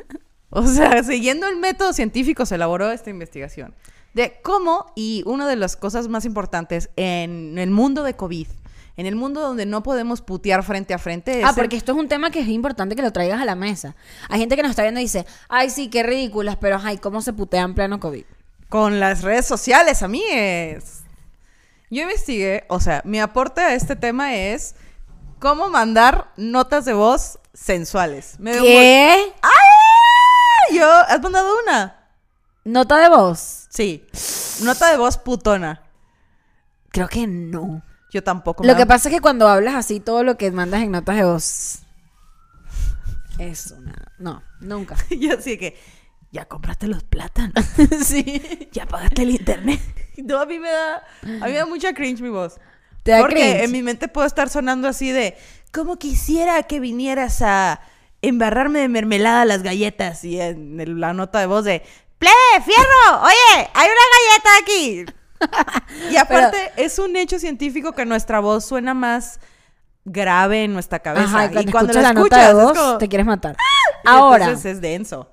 o 0.50 0.66
sea, 0.66 1.04
siguiendo 1.04 1.46
el 1.46 1.56
método 1.58 1.92
científico 1.92 2.44
se 2.46 2.56
elaboró 2.56 2.90
esta 2.90 3.08
investigación 3.08 3.76
de 4.12 4.40
cómo 4.42 4.92
y 4.96 5.22
una 5.24 5.46
de 5.46 5.54
las 5.54 5.76
cosas 5.76 6.08
más 6.08 6.24
importantes 6.24 6.90
en 6.96 7.58
el 7.58 7.70
mundo 7.70 8.02
de 8.02 8.14
COVID, 8.14 8.48
en 8.96 9.06
el 9.06 9.14
mundo 9.14 9.40
donde 9.40 9.66
no 9.66 9.84
podemos 9.84 10.20
putear 10.20 10.64
frente 10.64 10.94
a 10.94 10.98
frente, 10.98 11.38
es 11.38 11.46
Ah, 11.46 11.52
porque 11.54 11.76
esto 11.76 11.92
es 11.92 11.98
un 11.98 12.08
tema 12.08 12.32
que 12.32 12.40
es 12.40 12.48
importante 12.48 12.96
que 12.96 13.02
lo 13.02 13.12
traigas 13.12 13.40
a 13.40 13.44
la 13.44 13.54
mesa. 13.54 13.94
Hay 14.30 14.40
gente 14.40 14.56
que 14.56 14.62
nos 14.62 14.70
está 14.70 14.82
viendo 14.82 14.98
y 14.98 15.04
dice, 15.04 15.26
ay, 15.48 15.70
sí, 15.70 15.90
qué 15.90 16.02
ridículas, 16.02 16.56
pero 16.56 16.80
ay, 16.82 16.98
¿cómo 16.98 17.22
se 17.22 17.32
putea 17.32 17.62
en 17.62 17.74
pleno 17.74 18.00
COVID? 18.00 18.24
con 18.72 19.00
las 19.00 19.20
redes 19.20 19.44
sociales, 19.44 20.02
amigues. 20.02 21.01
Yo 21.92 22.04
investigué, 22.04 22.64
o 22.70 22.80
sea, 22.80 23.02
mi 23.04 23.20
aporte 23.20 23.60
a 23.60 23.74
este 23.74 23.96
tema 23.96 24.34
es 24.34 24.76
cómo 25.38 25.68
mandar 25.68 26.32
notas 26.38 26.86
de 26.86 26.94
voz 26.94 27.38
sensuales. 27.52 28.36
Me 28.38 28.52
¿Qué? 28.52 29.30
¡Ay! 29.42 30.78
Yo, 30.78 30.90
¿has 30.90 31.20
mandado 31.20 31.50
una? 31.62 32.08
¿Nota 32.64 32.96
de 32.96 33.10
voz? 33.10 33.66
Sí. 33.68 34.06
Nota 34.62 34.90
de 34.90 34.96
voz 34.96 35.18
putona. 35.18 35.82
Creo 36.88 37.08
que 37.08 37.26
no. 37.26 37.82
Yo 38.10 38.24
tampoco. 38.24 38.64
Lo 38.64 38.74
que 38.74 38.86
pasa 38.86 39.10
es 39.10 39.14
que 39.14 39.20
cuando 39.20 39.46
hablas 39.46 39.74
así, 39.74 40.00
todo 40.00 40.24
lo 40.24 40.38
que 40.38 40.50
mandas 40.50 40.80
en 40.80 40.92
notas 40.92 41.16
de 41.16 41.24
voz 41.24 41.80
es 43.38 43.70
una... 43.70 44.14
No, 44.18 44.42
nunca. 44.60 44.96
Yo 45.10 45.34
así 45.38 45.58
que, 45.58 45.78
ya 46.30 46.46
compraste 46.46 46.86
los 46.86 47.04
plátanos. 47.04 47.66
sí. 48.02 48.68
Ya 48.72 48.86
pagaste 48.86 49.24
el 49.24 49.30
internet. 49.32 50.01
No, 50.24 50.40
a 50.40 50.46
mí 50.46 50.58
me 50.58 50.70
da, 50.70 50.96
a 50.96 51.26
mí 51.46 51.52
me 51.52 51.52
da 51.54 51.66
mucha 51.66 51.92
cringe 51.94 52.20
mi 52.20 52.28
voz. 52.28 52.56
¿Te 53.02 53.12
da 53.12 53.20
Porque 53.20 53.36
cringe? 53.36 53.64
en 53.64 53.72
mi 53.72 53.82
mente 53.82 54.08
puedo 54.08 54.26
estar 54.26 54.48
sonando 54.48 54.86
así 54.88 55.10
de, 55.10 55.36
como 55.72 55.96
quisiera 55.98 56.62
que 56.64 56.80
vinieras 56.80 57.40
a 57.42 57.80
embarrarme 58.20 58.80
de 58.80 58.88
mermelada 58.88 59.44
las 59.44 59.62
galletas. 59.62 60.24
Y 60.24 60.40
en 60.40 60.78
el- 60.80 61.00
la 61.00 61.12
nota 61.12 61.40
de 61.40 61.46
voz 61.46 61.64
de, 61.64 61.82
¡Plebe, 62.18 62.64
fierro! 62.64 63.22
Oye, 63.22 63.68
hay 63.74 63.88
una 63.88 64.04
galleta 64.14 64.50
aquí. 64.62 65.04
y 66.12 66.16
aparte, 66.16 66.70
es 66.76 66.98
un 67.00 67.16
hecho 67.16 67.38
científico 67.40 67.92
que 67.92 68.04
nuestra 68.06 68.38
voz 68.38 68.64
suena 68.64 68.94
más 68.94 69.40
grave 70.04 70.62
en 70.64 70.72
nuestra 70.72 71.00
cabeza. 71.00 71.24
Ajá, 71.26 71.46
y 71.46 71.48
cuando, 71.50 71.68
y 71.68 71.72
cuando 71.72 71.90
escuchas 71.92 72.02
la 72.02 72.12
nota 72.12 72.36
de 72.36 72.42
escuchas, 72.44 72.64
voz, 72.64 72.72
es 72.76 72.78
como- 72.78 72.98
te 72.98 73.08
quieres 73.08 73.26
matar. 73.26 73.56
Ahora, 74.04 74.44
entonces 74.44 74.74
es 74.76 74.80
denso. 74.80 75.28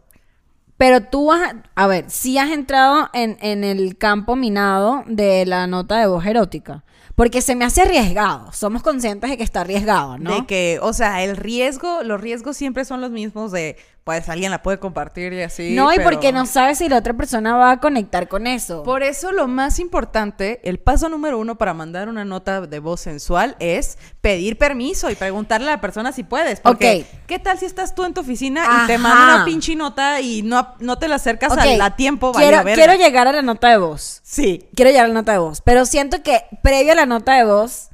Pero 0.80 1.02
tú 1.02 1.34
has... 1.34 1.56
A 1.76 1.88
ver, 1.88 2.06
sí 2.08 2.38
has 2.38 2.52
entrado 2.52 3.10
en, 3.12 3.38
en 3.42 3.66
el 3.66 3.98
campo 3.98 4.38
minado 4.38 5.04
de 5.08 5.46
la 5.46 5.68
nota 5.68 6.00
de 6.00 6.08
voz 6.08 6.26
erótica. 6.26 6.86
Porque 7.16 7.42
se 7.42 7.54
me 7.58 7.66
hace 7.66 7.82
arriesgado. 7.82 8.54
Somos 8.54 8.82
conscientes 8.82 9.30
de 9.30 9.36
que 9.36 9.44
está 9.44 9.60
arriesgado, 9.60 10.18
¿no? 10.18 10.34
De 10.34 10.46
que, 10.46 10.80
o 10.82 10.94
sea, 10.94 11.22
el 11.22 11.36
riesgo, 11.36 12.02
los 12.04 12.22
riesgos 12.22 12.56
siempre 12.56 12.86
son 12.86 13.02
los 13.02 13.12
mismos 13.12 13.52
de, 13.52 13.76
pues 14.04 14.28
alguien 14.30 14.50
la 14.50 14.64
puede 14.64 14.80
compartir 14.80 15.34
y 15.34 15.42
así. 15.44 15.76
no, 15.76 15.92
y 15.94 15.98
pero- 15.98 16.10
porque 16.10 16.32
no 16.32 16.46
sabes 16.48 16.80
si 16.80 16.90
la 16.90 16.98
otra 16.98 17.14
persona 17.14 17.56
va 17.56 17.72
a 17.72 17.80
conectar 17.80 18.28
con 18.28 18.48
eso. 18.48 18.82
Por 18.84 19.04
eso 19.04 19.32
lo 19.32 19.48
más 19.48 19.78
importante, 19.80 20.60
el 20.64 20.80
paso 20.80 21.10
número 21.10 21.38
uno 21.38 21.58
para 21.60 21.74
mandar 21.76 22.10
una 22.10 22.26
nota 22.26 22.62
de 22.62 22.80
voz 22.80 23.02
sensual 23.02 23.56
es 23.60 23.98
pedir 24.22 24.58
permiso 24.58 25.12
y 25.12 25.16
preguntarle 25.16 25.68
a 25.68 25.76
la 25.76 25.82
persona 25.82 26.12
si 26.12 26.24
puedes. 26.24 26.60
Porque, 26.60 27.06
Ok. 27.08 27.20
¿qué 27.28 27.40
tal 27.40 27.60
si 27.60 27.66
estás 27.66 27.94
tú 27.94 28.04
en 28.04 28.14
tu 28.14 28.22
oficina 28.22 28.64
y 28.84 28.88
te 28.88 28.96
Ajá. 28.96 29.04
manda 29.04 29.36
una 29.36 29.46
pinche 29.46 29.76
nota 29.76 30.22
y 30.22 30.42
no, 30.42 30.74
no 30.80 30.98
te 30.98 31.08
la 31.08 31.16
acercas 31.16 31.52
al- 31.56 31.80
a, 31.82 31.96
tiempo? 31.96 32.32
quiero 32.32 32.94
llegar 32.96 33.28
a 33.28 33.32
la 33.32 33.42
nota 33.44 33.70
de 33.70 33.78
voz. 33.78 34.22
Sí. 34.24 34.68
Quiero 34.76 34.90
llegar 34.92 35.06
a 35.06 35.10
la 35.10 35.14
nota 35.14 35.34
de 35.34 35.38
voz. 35.38 35.62
Pero 35.62 35.86
siento 35.86 36.24
que 36.24 36.44
previo 36.64 36.94
a 36.94 36.96
la 36.96 37.06
nota 37.06 37.36
de 37.36 37.44
voz 37.44 37.90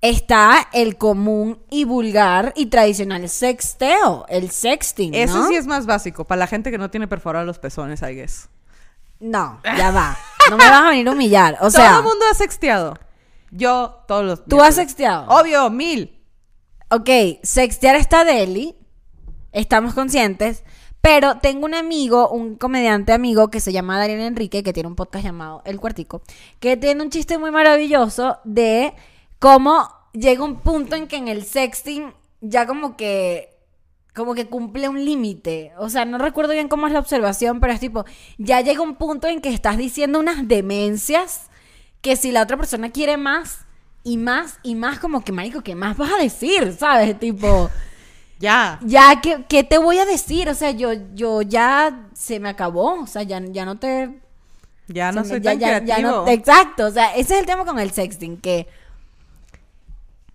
está 0.00 0.68
el 0.72 0.96
común 0.96 1.58
y 1.70 1.84
vulgar 1.84 2.52
y 2.56 2.66
tradicional 2.66 3.28
sexteo, 3.28 4.24
el 4.28 4.50
sexting. 4.50 5.14
Eso 5.14 5.46
sí 5.48 5.54
es 5.54 5.66
más 5.66 5.86
básico, 5.86 6.24
para 6.24 6.40
la 6.40 6.46
gente 6.46 6.70
que 6.70 6.78
no 6.78 6.90
tiene 6.90 7.08
perforados 7.08 7.46
los 7.46 7.58
pezones, 7.58 8.02
I 8.02 8.14
guess. 8.14 8.48
No, 9.20 9.60
ya 9.64 9.90
va. 9.90 10.16
No 10.48 10.56
me 10.56 10.64
vas 10.64 10.82
a 10.82 10.88
venir 10.90 11.06
a 11.08 11.12
humillar. 11.12 11.54
O 11.56 11.58
Todo 11.58 11.70
sea, 11.70 11.98
el 11.98 12.02
mundo 12.02 12.24
ha 12.30 12.34
sexteado. 12.34 12.98
Yo, 13.50 14.02
todos 14.08 14.24
los... 14.24 14.44
¿tú 14.46 14.62
has 14.62 14.76
sexteado? 14.76 15.26
Obvio, 15.28 15.68
mil. 15.70 16.18
Ok, 16.90 17.10
sextear 17.42 17.96
está 17.96 18.24
deli. 18.24 18.76
Estamos 19.52 19.92
conscientes. 19.92 20.64
Pero 21.02 21.38
tengo 21.38 21.64
un 21.64 21.74
amigo, 21.74 22.28
un 22.30 22.56
comediante 22.56 23.12
amigo 23.12 23.48
que 23.48 23.60
se 23.60 23.72
llama 23.72 23.98
Daniel 23.98 24.20
Enrique, 24.20 24.62
que 24.62 24.72
tiene 24.72 24.88
un 24.88 24.96
podcast 24.96 25.24
llamado 25.24 25.62
El 25.64 25.80
Cuartico, 25.80 26.22
que 26.58 26.76
tiene 26.76 27.02
un 27.02 27.10
chiste 27.10 27.38
muy 27.38 27.50
maravilloso 27.50 28.38
de 28.44 28.92
cómo 29.40 29.88
llega 30.12 30.44
un 30.44 30.60
punto 30.60 30.94
en 30.94 31.08
que 31.08 31.16
en 31.16 31.26
el 31.26 31.44
sexting 31.44 32.12
ya 32.40 32.66
como 32.66 32.96
que 32.96 33.48
como 34.14 34.34
que 34.34 34.46
cumple 34.46 34.88
un 34.88 35.04
límite. 35.04 35.72
O 35.78 35.88
sea, 35.88 36.04
no 36.04 36.18
recuerdo 36.18 36.52
bien 36.52 36.68
cómo 36.68 36.86
es 36.86 36.92
la 36.92 36.98
observación, 36.98 37.58
pero 37.60 37.72
es 37.72 37.80
tipo, 37.80 38.04
ya 38.38 38.60
llega 38.60 38.82
un 38.82 38.96
punto 38.96 39.28
en 39.28 39.40
que 39.40 39.48
estás 39.54 39.76
diciendo 39.78 40.18
unas 40.18 40.46
demencias 40.48 41.48
que 42.00 42.16
si 42.16 42.32
la 42.32 42.42
otra 42.42 42.56
persona 42.56 42.90
quiere 42.90 43.16
más 43.16 43.66
y 44.02 44.16
más 44.16 44.58
y 44.64 44.74
más, 44.74 44.98
como 44.98 45.22
que, 45.22 45.30
marico, 45.32 45.62
¿qué 45.62 45.74
más 45.76 45.96
vas 45.96 46.10
a 46.12 46.22
decir? 46.22 46.74
¿Sabes? 46.78 47.18
Tipo, 47.18 47.70
Ya. 48.40 48.78
ya, 48.82 49.20
¿qué, 49.22 49.44
qué 49.48 49.62
te 49.64 49.76
voy 49.78 49.98
a 49.98 50.06
decir? 50.06 50.48
O 50.48 50.54
sea, 50.54 50.70
yo, 50.70 50.90
yo 51.14 51.42
ya 51.42 52.08
se 52.14 52.40
me 52.40 52.48
acabó. 52.48 53.02
O 53.02 53.06
sea, 53.06 53.22
ya, 53.22 53.38
ya 53.40 53.64
no 53.66 53.78
te... 53.78 54.18
Ya 54.88 55.12
no 55.12 55.24
soy 55.24 55.40
ya- 55.42 55.50
tan 55.52 55.60
ya- 55.60 55.84
ya 55.84 55.98
no- 56.00 56.26
exacto. 56.26 56.86
O 56.86 56.90
sea, 56.90 57.14
ese 57.14 57.34
es 57.34 57.40
el 57.40 57.46
tema 57.46 57.64
con 57.66 57.78
el 57.78 57.90
sexting, 57.92 58.38
que... 58.38 58.66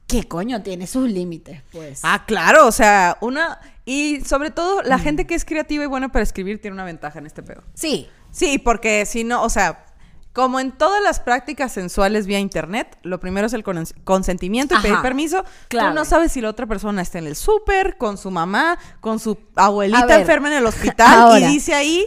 ¿Qué 0.07 0.27
coño? 0.27 0.61
Tiene 0.61 0.85
sus 0.87 1.09
límites, 1.09 1.61
pues. 1.71 2.01
Ah, 2.03 2.23
claro, 2.27 2.67
o 2.67 2.71
sea, 2.71 3.17
una... 3.21 3.59
Y 3.85 4.21
sobre 4.21 4.51
todo, 4.51 4.81
Mm. 4.81 4.87
la 4.87 4.99
gente 4.99 5.25
que 5.27 5.35
es 5.35 5.45
creativa 5.45 5.83
y 5.83 5.87
buena 5.87 6.09
para 6.11 6.23
escribir 6.23 6.61
tiene 6.61 6.73
una 6.75 6.83
ventaja 6.83 7.19
en 7.19 7.25
este 7.25 7.41
pedo. 7.43 7.63
Sí. 7.73 8.07
Sí, 8.31 8.57
porque 8.59 9.05
si 9.05 9.23
no, 9.23 9.41
o 9.43 9.49
sea, 9.49 9.85
como 10.33 10.59
en 10.59 10.71
todas 10.73 11.01
las 11.01 11.19
prácticas 11.19 11.71
sensuales 11.71 12.27
vía 12.27 12.39
internet, 12.39 12.97
lo 13.03 13.19
primero 13.19 13.47
es 13.47 13.53
el 13.53 13.63
con- 13.63 13.85
consentimiento 14.03 14.75
y 14.75 14.81
pedir 14.81 15.01
permiso. 15.01 15.43
claro. 15.69 15.89
Tú 15.89 15.95
no 15.95 16.03
sabes 16.05 16.31
si 16.33 16.41
la 16.41 16.49
otra 16.49 16.65
persona 16.67 17.01
está 17.01 17.19
en 17.19 17.27
el 17.27 17.35
súper, 17.35 17.97
con 17.97 18.17
su 18.17 18.29
mamá, 18.31 18.77
con 18.99 19.19
su 19.19 19.37
abuelita 19.55 20.05
ver, 20.05 20.19
enferma 20.21 20.49
en 20.49 20.57
el 20.57 20.65
hospital 20.67 21.19
ahora. 21.19 21.39
y 21.39 21.45
dice 21.53 21.73
ahí 21.73 22.05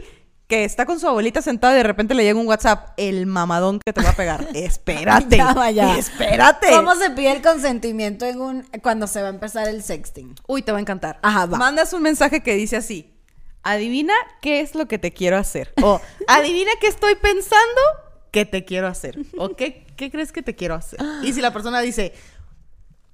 que 0.49 0.65
está 0.65 0.87
con 0.87 0.99
su 0.99 1.07
abuelita 1.07 1.43
sentada 1.43 1.75
y 1.75 1.77
de 1.77 1.83
repente 1.83 2.15
le 2.15 2.25
llega 2.25 2.41
un 2.41 2.47
WhatsApp, 2.47 2.95
el 2.97 3.27
mamadón 3.27 3.81
que 3.81 3.93
te 3.93 4.03
va 4.03 4.11
a 4.11 4.17
pegar. 4.17 4.49
espérate, 4.55 5.37
Ya 5.75 5.99
espérate. 5.99 6.71
¿Cómo 6.71 6.97
se 6.97 7.11
pide 7.11 7.33
el 7.33 7.43
consentimiento 7.43 8.25
en 8.25 8.41
un, 8.41 8.63
cuando 8.83 9.07
se 9.07 9.21
va 9.21 9.29
a 9.29 9.31
empezar 9.31 9.69
el 9.69 9.83
sexting? 9.83 10.35
Uy, 10.47 10.63
te 10.63 10.73
va 10.73 10.79
a 10.79 10.81
encantar. 10.81 11.19
Ajá, 11.23 11.45
va. 11.45 11.59
Mandas 11.59 11.93
un 11.93 12.03
mensaje 12.03 12.43
que 12.43 12.55
dice 12.55 12.77
así: 12.77 13.15
Adivina 13.63 14.15
qué 14.41 14.61
es 14.61 14.75
lo 14.75 14.89
que 14.89 14.99
te 14.99 15.13
quiero 15.13 15.37
hacer. 15.37 15.75
O 15.83 16.01
adivina 16.27 16.71
qué 16.81 16.87
estoy 16.87 17.15
pensando 17.17 17.81
que 18.31 18.47
te 18.47 18.65
quiero 18.65 18.87
hacer. 18.87 19.19
O 19.37 19.51
qué, 19.51 19.87
qué 19.97 20.11
crees 20.11 20.33
que 20.33 20.43
te 20.43 20.57
quiero 20.57 20.75
hacer. 20.75 20.99
Y 21.23 21.35
si 21.35 21.43
la 21.43 21.53
persona 21.53 21.81
dice, 21.83 22.15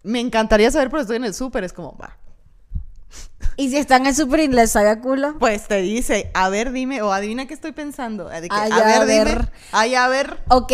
me 0.05 0.21
encantaría 0.21 0.71
saber, 0.71 0.89
pero 0.89 1.03
estoy 1.03 1.17
en 1.17 1.25
el 1.25 1.35
súper, 1.35 1.65
es 1.65 1.73
como, 1.73 1.97
va. 1.97 2.17
Y 3.57 3.71
si 3.71 3.77
está 3.77 3.97
en 3.97 4.07
y 4.07 4.49
les 4.49 4.71
sabe 4.71 5.01
culo. 5.01 5.39
Pues 5.39 5.69
te 5.69 5.81
dice, 5.83 6.31
a 6.35 6.49
ver, 6.49 6.73
dime, 6.73 7.03
o 7.03 7.13
adivina 7.13 7.47
qué 7.47 7.55
estoy 7.55 7.73
pensando. 7.73 8.29
De 8.29 8.49
que, 8.49 8.55
Ay, 8.55 8.73
a 8.73 8.85
ver, 8.85 8.95
a 9.03 9.05
ver. 9.05 9.29
dime. 9.29 9.49
Ay, 9.73 9.95
a 9.95 10.09
ver. 10.09 10.39
Ok. 10.49 10.73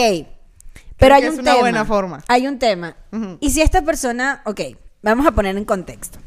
Pero 0.97 1.15
hay 1.15 1.23
que 1.23 1.29
un 1.29 1.35
es 1.35 1.41
una 1.41 1.51
tema. 1.53 1.61
buena 1.61 1.85
forma. 1.85 2.25
Hay 2.29 2.47
un 2.47 2.59
tema. 2.59 2.97
Y 3.41 3.51
si 3.51 3.61
esta 3.63 3.83
persona. 3.83 4.43
Ok, 4.45 4.61
vamos 5.03 5.27
a 5.27 5.33
poner 5.33 5.57
en 5.57 5.65
contexto. 5.65 6.19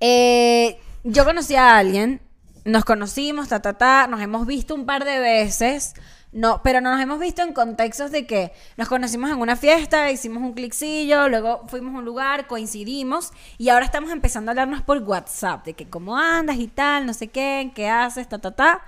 Eh, 0.00 0.78
yo 1.04 1.24
conocí 1.24 1.54
a 1.56 1.76
alguien. 1.76 2.20
Nos 2.64 2.84
conocimos, 2.84 3.48
ta, 3.48 3.60
ta, 3.60 3.74
ta. 3.78 4.06
Nos 4.08 4.20
hemos 4.20 4.46
visto 4.46 4.74
un 4.74 4.86
par 4.86 5.04
de 5.04 5.18
veces. 5.18 5.94
No, 6.30 6.60
pero 6.62 6.82
nos 6.82 7.00
hemos 7.00 7.18
visto 7.18 7.42
en 7.42 7.54
contextos 7.54 8.10
de 8.10 8.26
que 8.26 8.52
nos 8.76 8.88
conocimos 8.88 9.30
en 9.30 9.38
una 9.38 9.56
fiesta, 9.56 10.10
hicimos 10.10 10.42
un 10.42 10.52
cliccillo, 10.52 11.28
luego 11.28 11.66
fuimos 11.68 11.94
a 11.94 11.98
un 11.98 12.04
lugar, 12.04 12.46
coincidimos 12.46 13.32
y 13.56 13.70
ahora 13.70 13.86
estamos 13.86 14.10
empezando 14.10 14.50
a 14.50 14.52
hablarnos 14.52 14.82
por 14.82 14.98
WhatsApp 14.98 15.64
de 15.64 15.72
que 15.72 15.88
cómo 15.88 16.18
andas 16.18 16.58
y 16.58 16.68
tal, 16.68 17.06
no 17.06 17.14
sé 17.14 17.28
qué, 17.28 17.72
qué 17.74 17.88
haces, 17.88 18.28
ta, 18.28 18.38
ta, 18.38 18.50
ta. 18.50 18.82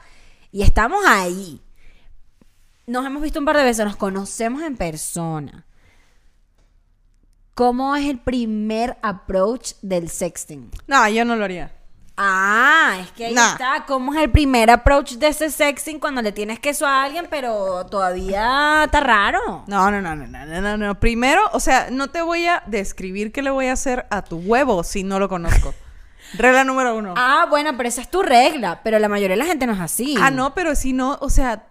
Y 0.53 0.63
estamos 0.63 1.03
ahí. 1.07 1.63
Nos 2.87 3.07
hemos 3.07 3.23
visto 3.23 3.39
un 3.39 3.47
par 3.47 3.57
de 3.57 3.65
veces, 3.65 3.87
nos 3.87 3.97
conocemos 3.97 4.63
en 4.63 4.77
persona. 4.77 5.65
¿Cómo 7.55 7.97
es 7.97 8.07
el 8.07 8.19
primer 8.19 8.99
approach 9.03 9.75
del 9.81 10.11
sexting? 10.11 10.71
No, 10.87 11.09
yo 11.09 11.25
no 11.25 11.37
lo 11.37 11.45
haría. 11.45 11.80
Ah, 12.23 12.99
es 13.01 13.11
que 13.13 13.27
ahí 13.27 13.35
Nah. 13.35 13.53
está. 13.53 13.85
¿Cómo 13.87 14.13
es 14.13 14.21
el 14.23 14.31
primer 14.31 14.71
approach 14.71 15.13
de 15.13 15.29
ese 15.29 15.51
sexting 15.51 15.99
cuando 15.99 16.21
le 16.21 16.33
tienes 16.33 16.61
queso 16.61 16.87
a 16.87 17.03
alguien, 17.03 17.27
pero 17.31 17.87
todavía 17.87 18.83
está 18.85 19.01
raro? 19.01 19.65
No, 19.67 19.91
no, 19.91 20.03
no, 20.03 20.15
no, 20.15 20.27
no, 20.27 20.61
no, 20.61 20.77
no. 20.77 21.01
Primero, 21.01 21.43
o 21.53 21.61
sea, 21.61 21.89
no 21.91 22.09
te 22.09 22.21
voy 22.21 22.47
a 22.47 22.63
describir 22.67 23.33
qué 23.33 23.41
le 23.43 23.49
voy 23.51 23.69
a 23.69 23.73
hacer 23.73 24.07
a 24.11 24.21
tu 24.23 24.37
huevo 24.37 24.85
si 24.85 25.03
no 25.03 25.19
lo 25.19 25.31
conozco. 25.31 25.73
Regla 26.35 26.63
número 26.65 26.95
uno. 26.95 27.15
Ah, 27.17 27.47
bueno, 27.49 27.77
pero 27.77 27.89
esa 27.89 28.03
es 28.03 28.11
tu 28.11 28.23
regla. 28.23 28.81
Pero 28.85 28.99
la 28.99 29.09
mayoría 29.09 29.37
de 29.37 29.43
la 29.43 29.47
gente 29.47 29.67
no 29.67 29.73
es 29.73 29.81
así. 29.81 30.15
Ah, 30.21 30.31
no, 30.31 30.55
pero 30.55 30.75
si 30.77 30.93
no, 30.93 31.17
o 31.23 31.31
sea, 31.31 31.65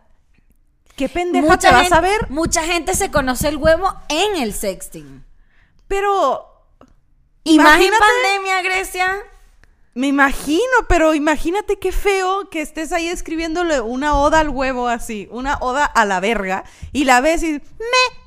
¿qué 0.96 1.08
pendeja 1.08 1.46
Mucha 1.46 1.70
te 1.70 1.74
vas 1.74 1.82
gente, 1.84 1.96
a 1.96 2.02
ver? 2.02 2.30
Mucha 2.30 2.64
gente 2.64 2.96
se 2.96 3.12
conoce 3.12 3.48
el 3.48 3.58
huevo 3.58 3.94
en 4.10 4.36
el 4.42 4.54
sexting. 4.54 5.24
Pero 5.88 6.46
Y 7.46 7.58
más 7.58 7.80
en 7.80 7.92
pandemia, 7.92 8.62
Grecia. 8.64 9.16
Me 9.94 10.08
imagino, 10.08 10.62
pero 10.88 11.14
imagínate 11.14 11.78
qué 11.78 11.92
feo 11.92 12.50
que 12.50 12.62
estés 12.62 12.92
ahí 12.92 13.08
escribiéndole 13.08 13.82
una 13.82 14.18
oda 14.18 14.40
al 14.40 14.50
huevo 14.50 14.88
así, 14.88 15.28
una 15.32 15.58
oda 15.62 15.86
a 15.86 16.06
la 16.06 16.20
verga, 16.20 16.64
y 16.92 17.06
la 17.06 17.22
ves 17.22 17.44
y 17.44 17.54
me. 17.54 18.20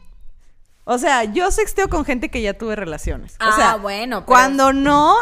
O 0.84 0.98
sea, 0.98 1.24
yo 1.24 1.50
sexteo 1.50 1.88
con 1.88 2.04
gente 2.04 2.28
que 2.30 2.42
ya 2.42 2.54
tuve 2.58 2.74
relaciones. 2.76 3.36
Ah, 3.38 3.50
o 3.50 3.56
sea, 3.56 3.76
bueno, 3.76 4.18
pero- 4.20 4.26
Cuando 4.26 4.72
no, 4.72 5.16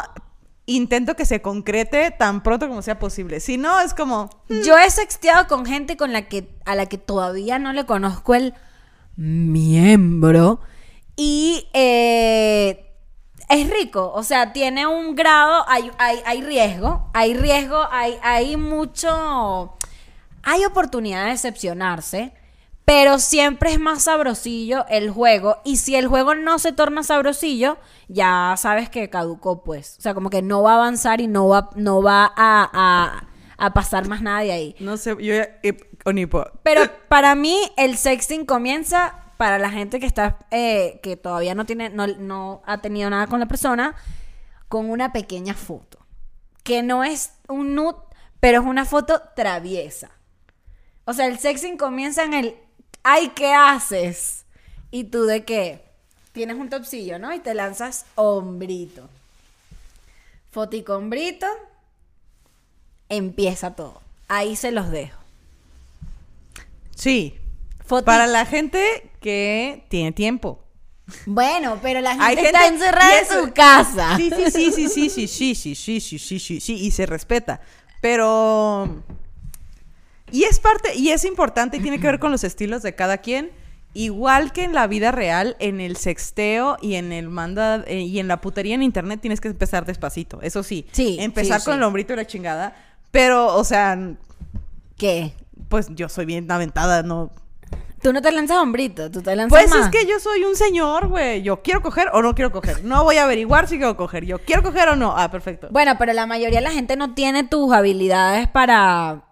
intento 0.67 1.17
que 1.17 1.27
se 1.27 1.43
concrete 1.43 2.11
tan 2.13 2.43
pronto 2.43 2.67
como 2.67 2.81
sea 2.81 2.99
posible. 2.99 3.41
Si 3.41 3.59
no, 3.59 3.79
es 3.81 3.93
como. 3.93 4.31
Yo 4.49 4.79
he 4.79 4.89
sexteado 4.91 5.47
con 5.47 5.67
gente 5.67 5.97
con 5.97 6.13
la 6.13 6.29
que 6.29 6.49
a 6.65 6.75
la 6.75 6.87
que 6.87 6.97
todavía 6.97 7.59
no 7.59 7.73
le 7.75 7.85
conozco 7.85 8.35
el 8.35 8.55
miembro 9.17 10.61
y 11.17 11.69
eh, 11.75 12.90
es 13.51 13.69
rico, 13.69 14.13
o 14.15 14.23
sea, 14.23 14.53
tiene 14.53 14.87
un 14.87 15.15
grado, 15.17 15.65
hay, 15.69 15.91
hay, 15.99 16.21
hay 16.25 16.41
riesgo, 16.43 17.11
hay 17.13 17.35
riesgo, 17.35 17.85
hay, 17.91 18.17
hay 18.23 18.57
mucho, 18.57 19.75
hay 20.43 20.65
oportunidad 20.65 21.25
de 21.25 21.31
decepcionarse, 21.33 22.33
pero 22.85 23.19
siempre 23.19 23.73
es 23.73 23.79
más 23.79 24.05
sabrosillo 24.05 24.87
el 24.89 25.11
juego 25.11 25.59
y 25.65 25.77
si 25.77 25.97
el 25.97 26.07
juego 26.07 26.35
no 26.35 26.59
se 26.59 26.73
torna 26.73 27.03
sabrosillo, 27.03 27.77
ya 28.09 28.55
sabes 28.57 28.89
que 28.89 29.11
caducó 29.11 29.63
pues, 29.65 29.97
o 29.99 30.03
sea, 30.03 30.15
como 30.15 30.31
que 30.31 30.43
no 30.43 30.63
va 30.63 30.73
a 30.73 30.77
avanzar 30.77 31.21
y 31.21 31.27
no 31.27 31.49
va, 31.49 31.71
no 31.75 32.03
va 32.03 32.25
a, 32.25 32.71
a, 32.73 33.27
a 33.59 33.75
pasar 33.75 34.09
más 34.09 34.23
nada 34.23 34.41
de 34.41 34.53
ahí. 34.53 34.77
No 34.81 34.97
sé, 34.97 35.11
yo 35.11 35.35
ya. 35.35 35.49
eh, 35.63 35.77
Onipo. 36.05 36.45
Pero 36.63 36.83
para 37.09 37.35
mí 37.35 37.59
el 37.77 37.97
sexting 37.99 38.47
comienza 38.47 39.20
para 39.41 39.59
la 39.59 39.71
gente 39.71 40.01
que 40.01 40.05
está 40.05 40.37
eh, 40.51 41.01
que 41.03 41.17
todavía 41.17 41.55
no 41.55 41.65
tiene 41.65 41.89
no, 41.89 42.07
no 42.07 42.61
ha 42.67 42.83
tenido 42.83 43.09
nada 43.09 43.27
con 43.27 43.41
la 43.41 43.47
persona 43.47 43.97
con 44.69 44.91
una 44.91 45.15
pequeña 45.15 45.55
foto. 45.55 45.99
Que 46.63 46.83
no 46.83 47.05
es 47.05 47.33
un 47.49 47.75
nude 47.75 47.97
pero 48.39 48.61
es 48.61 48.67
una 48.67 48.85
foto 48.85 49.23
traviesa. 49.35 50.11
O 51.07 51.15
sea 51.15 51.27
el 51.27 51.39
sexting 51.39 51.79
comienza 51.79 52.23
en 52.23 52.35
el 52.35 52.55
ay 53.03 53.31
qué 53.31 53.55
haces 53.55 54.45
y 54.91 55.05
tú 55.05 55.25
de 55.25 55.47
qué 55.47 55.87
tienes 56.33 56.59
un 56.59 56.69
topsillo 56.69 57.19
no 57.19 57.33
y 57.33 57.39
te 57.39 57.55
lanzas 57.55 58.05
hombrito. 58.17 59.09
Fotico 60.51 60.97
hombrito 60.97 61.47
empieza 63.09 63.75
todo. 63.75 64.03
Ahí 64.29 64.55
se 64.55 64.71
los 64.71 64.91
dejo. 64.91 65.19
Sí. 66.95 67.40
Para 68.05 68.27
la 68.27 68.47
gente 68.47 69.11
que 69.21 69.85
tiene 69.89 70.13
tiempo. 70.13 70.65
Bueno, 71.27 71.79
pero 71.83 72.01
la 72.01 72.11
gente, 72.11 72.25
Hay 72.25 72.37
está 72.39 72.67
encerrada 72.67 73.19
en 73.19 73.27
su 73.27 73.53
casa. 73.53 74.17
Sí, 74.17 74.31
sí, 74.31 74.51
sí, 74.51 74.73
sí, 74.73 74.89
sí, 74.89 75.11
sí, 75.11 75.27
sí, 75.27 75.55
sí, 75.55 75.75
sí, 75.75 76.01
sí, 76.01 76.19
sí, 76.19 76.39
sí, 76.39 76.61
sí, 76.61 76.75
y 76.75 76.91
se 76.91 77.07
respeta. 77.07 77.61
Pero. 78.01 79.03
Y 80.33 80.45
es 80.45 80.61
parte, 80.61 80.95
y 80.95 81.11
es 81.11 81.25
importante, 81.25 81.79
y 81.79 81.81
tiene 81.81 81.99
que 81.99 82.07
ver 82.07 82.21
con 82.21 82.31
los 82.31 82.45
estilos 82.45 82.83
de 82.83 82.95
cada 82.95 83.19
quien. 83.19 83.51
Igual 83.93 84.53
que 84.53 84.63
en 84.63 84.73
la 84.73 84.87
vida 84.87 85.11
real, 85.11 85.57
en 85.59 85.81
el 85.81 85.97
sexteo 85.97 86.77
y 86.81 86.95
en 86.95 87.11
el 87.11 87.29
manda 87.29 87.83
eh, 87.89 88.03
y 88.03 88.21
en 88.21 88.29
la 88.29 88.41
putería 88.41 88.77
en 88.77 88.85
internet 88.85 89.21
tienes 89.21 89.41
que 89.41 89.49
empezar 89.49 89.85
despacito. 89.85 90.41
Eso 90.43 90.63
sí. 90.63 90.87
Sí, 90.93 91.17
Empezar 91.19 91.61
sí, 91.61 91.65
con 91.65 91.75
sí. 91.75 91.79
el 91.79 91.83
hombrito 91.83 92.13
y 92.13 92.17
la 92.17 92.25
chingada. 92.25 92.77
Pero, 93.11 93.57
o 93.57 93.65
sea, 93.65 93.99
¿Qué? 94.97 95.33
pues 95.69 95.89
yo 95.91 96.09
soy 96.09 96.25
bien 96.25 96.49
aventada, 96.51 97.03
no. 97.03 97.33
Tú 98.03 98.13
no 98.15 98.23
te 98.23 98.33
lanzas 98.33 98.57
hombrito, 98.59 99.11
tú 99.11 99.21
te 99.23 99.37
lanzas 99.37 99.51
Pues 99.51 99.71
más. 99.71 99.87
es 99.87 99.91
que 99.91 100.07
yo 100.07 100.19
soy 100.21 100.45
un 100.45 100.57
señor, 100.57 101.09
güey. 101.09 101.43
Yo 101.43 101.61
quiero 101.63 101.83
coger 101.83 102.09
o 102.15 102.23
no 102.23 102.35
quiero 102.35 102.51
coger. 102.51 102.83
No 102.85 103.05
voy 103.05 103.17
a 103.19 103.25
averiguar 103.25 103.69
si 103.69 103.77
quiero 103.77 103.97
coger. 103.97 104.25
Yo 104.25 104.39
quiero 104.39 104.63
coger 104.63 104.89
o 104.89 104.97
no. 104.97 105.15
Ah, 105.17 105.31
perfecto. 105.31 105.69
Bueno, 105.71 105.97
pero 105.99 106.13
la 106.15 106.25
mayoría 106.27 106.61
de 106.61 106.65
la 106.65 106.71
gente 106.73 106.97
no 106.97 107.13
tiene 107.15 107.45
tus 107.45 107.73
habilidades 107.73 108.49
para 108.49 109.25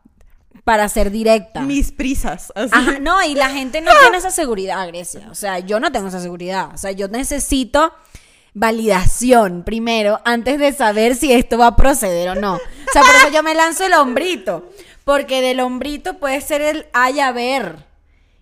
para 0.65 0.87
ser 0.91 1.11
directa. 1.11 1.63
Mis 1.63 1.93
prisas. 1.93 2.53
así. 2.55 2.69
Ajá, 2.75 2.99
no, 3.01 3.23
y 3.25 3.35
la 3.35 3.49
gente 3.49 3.81
no 3.81 3.91
tiene 4.03 4.19
esa 4.19 4.31
seguridad, 4.31 4.87
Grecia. 4.87 5.29
O 5.31 5.35
sea, 5.35 5.61
yo 5.61 5.81
no 5.81 5.91
tengo 5.91 6.09
esa 6.09 6.21
seguridad. 6.21 6.69
O 6.75 6.77
sea, 6.77 6.91
yo 6.91 7.09
necesito 7.09 7.91
validación 8.53 9.63
primero 9.65 10.21
antes 10.27 10.59
de 10.59 10.73
saber 10.73 11.17
si 11.17 11.33
esto 11.33 11.57
va 11.57 11.69
a 11.69 11.77
proceder 11.77 12.29
o 12.29 12.35
no. 12.35 12.57
O 12.57 12.93
sea, 12.93 13.01
por 13.03 13.15
eso 13.15 13.31
yo 13.33 13.43
me 13.43 13.55
lanzo 13.55 13.87
el 13.87 13.95
hombrito. 13.95 14.69
Porque 15.05 15.41
del 15.41 15.61
hombrito 15.61 16.19
puede 16.19 16.41
ser 16.43 16.61
el 16.61 16.87
haya 16.93 17.33
ver. 17.33 17.88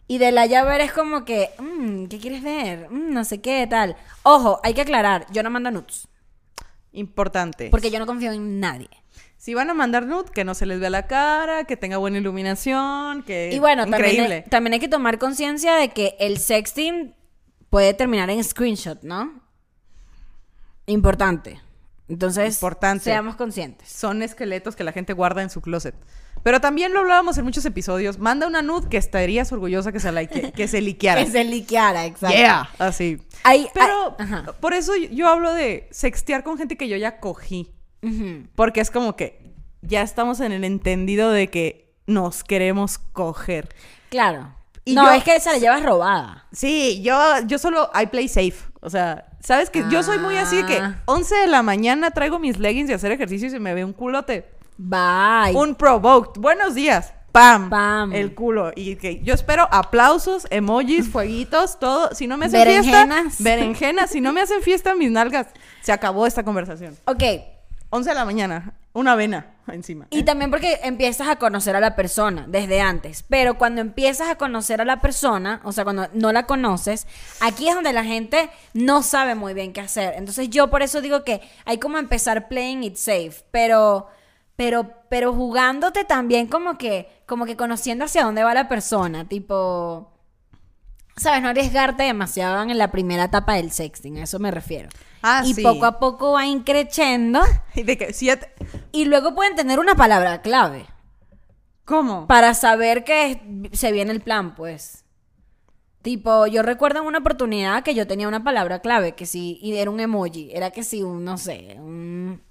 Y 0.08 0.18
del 0.18 0.38
haya 0.38 0.62
ver 0.64 0.80
es 0.80 0.92
como 0.92 1.24
que, 1.24 1.50
mm, 1.58 2.06
¿qué 2.06 2.18
quieres 2.18 2.42
ver? 2.42 2.88
Mm, 2.90 3.12
no 3.12 3.24
sé 3.24 3.40
qué, 3.40 3.66
tal. 3.68 3.96
Ojo, 4.22 4.60
hay 4.62 4.74
que 4.74 4.82
aclarar, 4.82 5.26
yo 5.32 5.42
no 5.42 5.50
mando 5.50 5.70
nudes. 5.70 6.08
Importante. 6.92 7.68
Porque 7.70 7.90
yo 7.90 7.98
no 7.98 8.06
confío 8.06 8.32
en 8.32 8.60
nadie. 8.60 8.88
Si 9.36 9.54
van 9.54 9.68
a 9.68 9.74
mandar 9.74 10.06
nude, 10.06 10.30
que 10.32 10.44
no 10.44 10.54
se 10.54 10.66
les 10.66 10.80
vea 10.80 10.90
la 10.90 11.06
cara, 11.06 11.64
que 11.64 11.76
tenga 11.76 11.98
buena 11.98 12.18
iluminación, 12.18 13.22
que 13.22 13.50
Y 13.52 13.58
bueno, 13.58 13.82
también 13.82 14.12
increíble. 14.12 14.34
hay, 14.44 14.50
también 14.50 14.74
hay 14.74 14.80
que 14.80 14.88
tomar 14.88 15.18
conciencia 15.18 15.74
de 15.76 15.90
que 15.90 16.16
el 16.18 16.38
sexting 16.38 17.14
puede 17.68 17.92
terminar 17.94 18.30
en 18.30 18.42
screenshot, 18.42 19.02
¿no? 19.02 19.40
Importante. 20.86 21.60
Entonces, 22.08 22.54
Importante. 22.56 23.04
seamos 23.04 23.36
conscientes. 23.36 23.88
Son 23.90 24.22
esqueletos 24.22 24.76
que 24.76 24.84
la 24.84 24.92
gente 24.92 25.12
guarda 25.12 25.42
en 25.42 25.50
su 25.50 25.60
closet. 25.60 25.94
Pero 26.46 26.60
también 26.60 26.92
lo 26.92 27.00
hablábamos 27.00 27.36
en 27.38 27.44
muchos 27.44 27.64
episodios. 27.64 28.20
Manda 28.20 28.46
una 28.46 28.62
nude 28.62 28.88
que 28.88 28.98
estarías 28.98 29.50
orgullosa 29.50 29.90
que 29.90 29.98
se, 29.98 30.12
like- 30.12 30.52
que 30.52 30.68
se 30.68 30.80
liqueara. 30.80 31.20
Que 31.24 31.28
se 31.32 31.42
liqueara, 31.42 32.06
exacto. 32.06 32.36
Yeah, 32.36 32.70
así. 32.78 33.20
Pero 33.74 34.16
por 34.60 34.72
eso 34.72 34.94
yo 34.94 35.26
hablo 35.26 35.52
de 35.52 35.88
sextear 35.90 36.44
con 36.44 36.56
gente 36.56 36.76
que 36.76 36.86
yo 36.88 36.96
ya 36.96 37.18
cogí. 37.18 37.72
Porque 38.54 38.80
es 38.80 38.92
como 38.92 39.16
que 39.16 39.42
ya 39.82 40.02
estamos 40.02 40.38
en 40.38 40.52
el 40.52 40.62
entendido 40.62 41.32
de 41.32 41.48
que 41.48 41.92
nos 42.06 42.44
queremos 42.44 42.98
coger. 42.98 43.74
Claro. 44.08 44.54
Y 44.84 44.94
no, 44.94 45.04
yo- 45.06 45.12
es 45.14 45.24
que 45.24 45.40
se 45.40 45.50
la 45.50 45.58
llevas 45.58 45.82
robada. 45.82 46.46
Sí, 46.52 47.02
yo, 47.02 47.18
yo 47.48 47.58
solo 47.58 47.90
I 48.00 48.06
play 48.06 48.28
safe. 48.28 48.54
O 48.80 48.88
sea, 48.88 49.26
¿sabes 49.40 49.68
que 49.68 49.82
Yo 49.90 50.04
soy 50.04 50.18
muy 50.18 50.36
así 50.36 50.58
de 50.58 50.66
que 50.66 50.76
Ah. 50.76 51.02
11 51.06 51.34
de 51.34 51.46
la 51.48 51.64
mañana 51.64 52.12
traigo 52.12 52.38
mis 52.38 52.60
leggings 52.60 52.86
de 52.86 52.94
hacer 52.94 53.10
ejercicio 53.10 53.48
y 53.48 53.50
se 53.50 53.58
me 53.58 53.74
ve 53.74 53.84
un 53.84 53.92
culote. 53.92 54.54
Bye. 54.78 55.54
Un 55.54 55.74
provoked. 55.74 56.40
Buenos 56.40 56.74
días. 56.74 57.12
Pam. 57.32 57.68
Pam. 57.68 58.12
El 58.14 58.34
culo. 58.34 58.72
Y 58.74 58.96
que 58.96 59.22
yo 59.22 59.34
espero 59.34 59.68
aplausos, 59.70 60.46
emojis, 60.50 61.08
fueguitos, 61.08 61.78
todo. 61.78 62.14
Si 62.14 62.26
no 62.26 62.36
me 62.38 62.46
hacen 62.46 62.60
Berenjenas. 62.60 63.22
fiesta. 63.36 63.44
Berenjenas. 63.44 64.10
Si 64.10 64.20
no 64.20 64.32
me 64.32 64.40
hacen 64.40 64.62
fiesta, 64.62 64.94
mis 64.94 65.10
nalgas. 65.10 65.48
Se 65.82 65.92
acabó 65.92 66.26
esta 66.26 66.44
conversación. 66.44 66.96
Ok. 67.04 67.22
11 67.90 68.08
de 68.08 68.14
la 68.14 68.24
mañana. 68.24 68.74
Una 68.92 69.12
avena 69.12 69.54
encima. 69.68 70.06
Y 70.10 70.22
también 70.22 70.50
porque 70.50 70.80
empiezas 70.82 71.28
a 71.28 71.36
conocer 71.36 71.76
a 71.76 71.80
la 71.80 71.94
persona 71.94 72.46
desde 72.48 72.80
antes. 72.80 73.24
Pero 73.28 73.58
cuando 73.58 73.82
empiezas 73.82 74.30
a 74.30 74.36
conocer 74.36 74.80
a 74.80 74.86
la 74.86 75.00
persona, 75.02 75.60
o 75.64 75.72
sea, 75.72 75.84
cuando 75.84 76.08
no 76.14 76.32
la 76.32 76.46
conoces, 76.46 77.06
aquí 77.40 77.68
es 77.68 77.74
donde 77.74 77.92
la 77.92 78.04
gente 78.04 78.48
no 78.72 79.02
sabe 79.02 79.34
muy 79.34 79.52
bien 79.52 79.74
qué 79.74 79.82
hacer. 79.82 80.14
Entonces 80.16 80.48
yo 80.48 80.70
por 80.70 80.82
eso 80.82 81.02
digo 81.02 81.24
que 81.24 81.42
hay 81.66 81.76
como 81.78 81.98
empezar 81.98 82.48
playing 82.48 82.84
it 82.84 82.96
safe. 82.96 83.44
Pero, 83.50 84.08
pero, 84.56 84.90
pero 85.08 85.32
jugándote 85.32 86.04
también 86.04 86.46
como 86.46 86.78
que, 86.78 87.08
como 87.26 87.44
que 87.46 87.56
conociendo 87.56 88.04
hacia 88.06 88.24
dónde 88.24 88.42
va 88.44 88.54
la 88.54 88.68
persona. 88.68 89.28
Tipo. 89.28 90.12
¿Sabes? 91.16 91.40
No 91.42 91.48
arriesgarte 91.48 92.02
demasiado 92.02 92.62
en 92.62 92.76
la 92.76 92.90
primera 92.90 93.24
etapa 93.24 93.54
del 93.54 93.70
sexting, 93.70 94.18
a 94.18 94.24
eso 94.24 94.38
me 94.38 94.50
refiero. 94.50 94.90
Ah, 95.22 95.42
y 95.46 95.54
sí. 95.54 95.62
poco 95.62 95.86
a 95.86 95.98
poco 95.98 96.32
va 96.32 96.44
increciendo 96.46 97.40
Y 97.74 97.84
de 97.84 97.96
que 97.96 98.12
si 98.12 98.26
ya 98.26 98.36
te- 98.36 98.52
y 98.92 99.06
luego 99.06 99.34
pueden 99.34 99.56
tener 99.56 99.78
una 99.78 99.94
palabra 99.94 100.42
clave. 100.42 100.86
¿Cómo? 101.86 102.26
Para 102.26 102.52
saber 102.54 103.04
que 103.04 103.68
se 103.72 103.92
viene 103.92 104.12
el 104.12 104.20
plan, 104.20 104.54
pues. 104.54 105.04
Tipo, 106.02 106.46
yo 106.46 106.62
recuerdo 106.62 107.00
en 107.00 107.06
una 107.06 107.18
oportunidad 107.18 107.82
que 107.82 107.94
yo 107.94 108.06
tenía 108.06 108.28
una 108.28 108.44
palabra 108.44 108.80
clave, 108.80 109.12
que 109.14 109.26
sí, 109.26 109.58
y 109.62 109.74
era 109.76 109.90
un 109.90 110.00
emoji, 110.00 110.50
era 110.52 110.70
que 110.70 110.84
sí, 110.84 111.02
un, 111.02 111.24
no 111.24 111.36
sé, 111.38 111.76
un, 111.78 112.42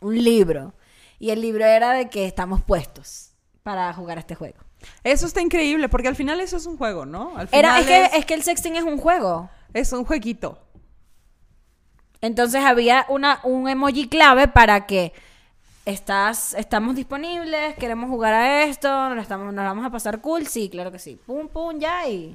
un 0.00 0.22
libro. 0.24 0.74
Y 1.20 1.30
el 1.30 1.40
libro 1.42 1.64
era 1.64 1.92
de 1.92 2.08
que 2.08 2.26
estamos 2.26 2.62
puestos 2.62 3.34
para 3.62 3.92
jugar 3.92 4.18
este 4.18 4.34
juego. 4.34 4.58
Eso 5.04 5.26
está 5.26 5.42
increíble, 5.42 5.88
porque 5.90 6.08
al 6.08 6.16
final 6.16 6.40
eso 6.40 6.56
es 6.56 6.64
un 6.64 6.78
juego, 6.78 7.04
¿no? 7.04 7.36
Al 7.36 7.48
Era, 7.52 7.76
final 7.76 7.80
es, 7.80 8.10
que, 8.10 8.18
es, 8.18 8.26
que 8.26 8.34
el 8.34 8.42
sexting 8.42 8.76
es 8.76 8.82
un 8.82 8.96
juego. 8.96 9.50
es 9.74 9.92
un 9.92 10.04
jueguito. 10.04 10.58
Entonces 12.22 12.64
había 12.64 13.04
una, 13.10 13.40
un 13.44 13.68
emoji 13.68 14.08
clave 14.08 14.48
para 14.48 14.86
que 14.86 15.12
estás, 15.84 16.54
estamos 16.54 16.96
disponibles, 16.96 17.74
queremos 17.76 18.08
jugar 18.08 18.32
a 18.32 18.64
esto, 18.64 18.88
nos, 19.10 19.22
estamos, 19.22 19.52
nos 19.52 19.64
vamos 19.64 19.84
a 19.84 19.90
pasar 19.90 20.22
cool, 20.22 20.46
sí, 20.46 20.70
claro 20.70 20.90
que 20.90 20.98
sí. 20.98 21.18
Pum, 21.26 21.48
pum, 21.48 21.78
ya 21.78 22.08
y... 22.08 22.34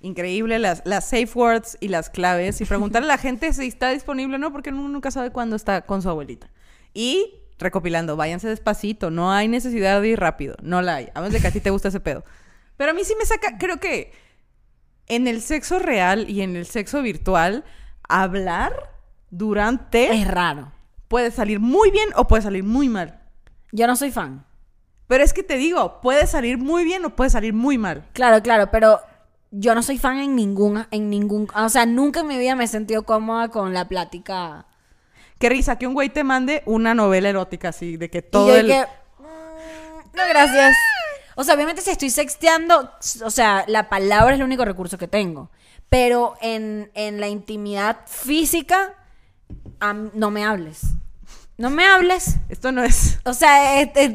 Increíble 0.00 0.58
las, 0.58 0.82
las 0.84 1.04
safe 1.04 1.30
words 1.34 1.76
y 1.80 1.88
las 1.88 2.10
claves 2.10 2.60
y 2.60 2.64
preguntarle 2.64 3.06
a 3.06 3.16
la 3.16 3.18
gente 3.18 3.52
si 3.52 3.66
está 3.66 3.90
disponible 3.90 4.36
o 4.36 4.38
no, 4.38 4.52
porque 4.52 4.70
uno 4.70 4.88
nunca 4.88 5.12
sabe 5.12 5.30
cuándo 5.30 5.54
está 5.54 5.82
con 5.82 6.02
su 6.02 6.08
abuelita. 6.08 6.48
Y 6.94 7.37
recopilando, 7.58 8.16
váyanse 8.16 8.48
despacito, 8.48 9.10
no 9.10 9.32
hay 9.32 9.48
necesidad 9.48 10.00
de 10.00 10.08
ir 10.08 10.20
rápido, 10.20 10.56
no 10.62 10.82
la 10.82 10.96
hay, 10.96 11.08
a 11.14 11.20
menos 11.20 11.32
de 11.32 11.40
que 11.40 11.48
a 11.48 11.52
ti 11.52 11.60
te 11.60 11.70
gusta 11.70 11.88
ese 11.88 12.00
pedo. 12.00 12.24
Pero 12.76 12.92
a 12.92 12.94
mí 12.94 13.04
sí 13.04 13.14
me 13.18 13.26
saca, 13.26 13.58
creo 13.58 13.78
que 13.78 14.12
en 15.06 15.26
el 15.26 15.40
sexo 15.40 15.78
real 15.78 16.28
y 16.30 16.42
en 16.42 16.56
el 16.56 16.66
sexo 16.66 17.02
virtual, 17.02 17.64
hablar 18.08 18.72
durante 19.30 20.12
Es 20.12 20.28
raro. 20.28 20.72
puede 21.08 21.30
salir 21.30 21.60
muy 21.60 21.90
bien 21.90 22.08
o 22.14 22.28
puede 22.28 22.42
salir 22.42 22.64
muy 22.64 22.88
mal. 22.88 23.20
Yo 23.72 23.86
no 23.86 23.96
soy 23.96 24.10
fan. 24.10 24.44
Pero 25.06 25.24
es 25.24 25.32
que 25.32 25.42
te 25.42 25.56
digo, 25.56 26.00
puede 26.02 26.26
salir 26.26 26.58
muy 26.58 26.84
bien 26.84 27.04
o 27.04 27.16
puede 27.16 27.30
salir 27.30 27.54
muy 27.54 27.78
mal. 27.78 28.04
Claro, 28.12 28.42
claro, 28.42 28.70
pero 28.70 29.00
yo 29.50 29.74
no 29.74 29.82
soy 29.82 29.98
fan 29.98 30.18
en 30.18 30.36
ningún, 30.36 30.86
en 30.90 31.08
ningún, 31.10 31.48
o 31.54 31.68
sea, 31.70 31.86
nunca 31.86 32.20
en 32.20 32.26
mi 32.26 32.38
vida 32.38 32.54
me 32.54 32.64
he 32.64 32.68
sentido 32.68 33.04
cómoda 33.04 33.48
con 33.48 33.72
la 33.72 33.88
plática. 33.88 34.66
Qué 35.38 35.48
risa 35.48 35.76
que 35.78 35.86
un 35.86 35.94
güey 35.94 36.08
te 36.08 36.24
mande 36.24 36.62
una 36.66 36.94
novela 36.94 37.28
erótica 37.28 37.68
así, 37.68 37.96
de 37.96 38.10
que 38.10 38.18
Y 38.18 38.22
todo 38.22 38.48
yo 38.48 38.56
el... 38.56 38.66
que, 38.66 38.82
"Mm, 39.20 40.16
no, 40.16 40.22
gracias. 40.28 40.74
O 41.36 41.44
sea, 41.44 41.54
obviamente 41.54 41.80
si 41.82 41.90
estoy 41.90 42.10
sexteando, 42.10 42.90
o 43.24 43.30
sea, 43.30 43.64
la 43.68 43.88
palabra 43.88 44.34
es 44.34 44.40
el 44.40 44.44
único 44.44 44.64
recurso 44.64 44.98
que 44.98 45.06
tengo. 45.06 45.50
Pero 45.88 46.34
en, 46.40 46.90
en 46.94 47.20
la 47.20 47.28
intimidad 47.28 47.98
física, 48.06 48.94
no 50.12 50.30
me 50.30 50.44
hables. 50.44 50.80
No 51.58 51.70
me 51.70 51.84
hables. 51.84 52.36
Esto 52.48 52.70
no 52.70 52.84
es 52.84 53.18
O 53.24 53.34
sea, 53.34 53.80
es- 53.80 53.90
es- 53.96 54.14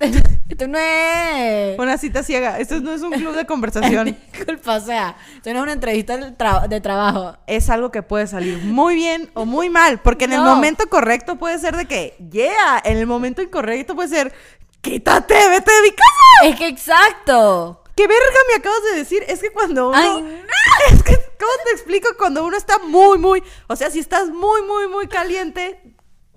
es- 0.00 0.22
esto 0.48 0.66
no 0.66 0.76
es... 0.76 1.78
una 1.78 1.96
cita 1.96 2.24
ciega, 2.24 2.58
esto 2.58 2.80
no 2.80 2.92
es 2.92 3.02
un 3.02 3.12
club 3.12 3.34
de 3.36 3.46
conversación. 3.46 4.16
Disculpa, 4.32 4.74
o 4.76 4.80
sea, 4.80 5.16
esto 5.36 5.50
no 5.52 5.58
es 5.58 5.62
una 5.62 5.72
entrevista 5.72 6.16
de, 6.16 6.36
tra- 6.36 6.66
de 6.66 6.80
trabajo. 6.80 7.36
es 7.46 7.70
algo 7.70 7.92
que 7.92 8.02
puede 8.02 8.26
salir 8.26 8.58
muy 8.58 8.96
bien 8.96 9.30
o 9.34 9.46
muy 9.46 9.70
mal, 9.70 10.00
porque 10.00 10.24
en 10.24 10.32
el 10.32 10.40
momento 10.40 10.88
correcto 10.88 11.36
puede 11.36 11.58
ser 11.60 11.76
de 11.76 11.86
que, 11.86 12.16
yeah, 12.30 12.82
en 12.84 12.96
el 12.98 13.06
momento 13.06 13.40
incorrecto 13.40 13.94
puede 13.94 14.08
ser, 14.08 14.34
quítate, 14.80 15.34
vete 15.48 15.70
de 15.72 15.82
mi 15.82 15.90
casa. 15.90 16.48
Es 16.52 16.56
que 16.56 16.66
exacto. 16.66 17.84
¿Qué 17.94 18.06
verga 18.08 18.38
me 18.48 18.54
acabas 18.56 18.82
de 18.90 18.98
decir? 18.98 19.22
Es 19.28 19.40
que 19.40 19.52
cuando 19.52 19.90
uno... 19.90 19.96
Ay, 19.96 20.22
no. 20.22 20.50
Es 20.96 21.02
que, 21.04 21.14
¿cómo 21.14 21.52
te 21.64 21.70
explico? 21.72 22.08
Cuando 22.18 22.44
uno 22.44 22.56
está 22.56 22.78
muy, 22.78 23.18
muy... 23.18 23.42
O 23.68 23.76
sea, 23.76 23.90
si 23.90 24.00
estás 24.00 24.28
muy, 24.30 24.62
muy, 24.62 24.88
muy 24.88 25.06
caliente, 25.06 25.80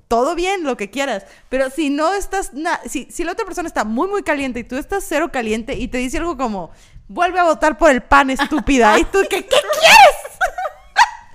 todo 0.08 0.36
bien, 0.36 0.63
lo 0.63 0.78
que 0.78 0.89
quieras. 0.89 1.26
Pero 1.50 1.70
si 1.70 1.89
no 1.89 2.13
estás... 2.13 2.52
si, 2.88 3.08
si 3.12 3.24
la 3.24 3.32
otra 3.32 3.46
persona 3.46 3.68
está 3.68 3.84
muy, 3.84 4.08
muy 4.08 4.24
caliente 4.24 4.60
y 4.60 4.63
tú 4.63 4.78
estás 4.78 5.04
cero 5.08 5.30
caliente 5.32 5.76
y 5.76 5.88
te 5.88 5.98
dice 5.98 6.18
algo 6.18 6.38
como, 6.38 6.72
vuelve 7.08 7.39
a 7.39 7.44
votar 7.46 7.78
por 7.78 7.89
el 7.92 8.02
pan, 8.02 8.30
estúpida. 8.30 8.98
y 9.00 9.06
tú, 9.06 9.20
¿qué, 9.30 9.42
qué 9.44 9.48
quieres? 9.48 10.18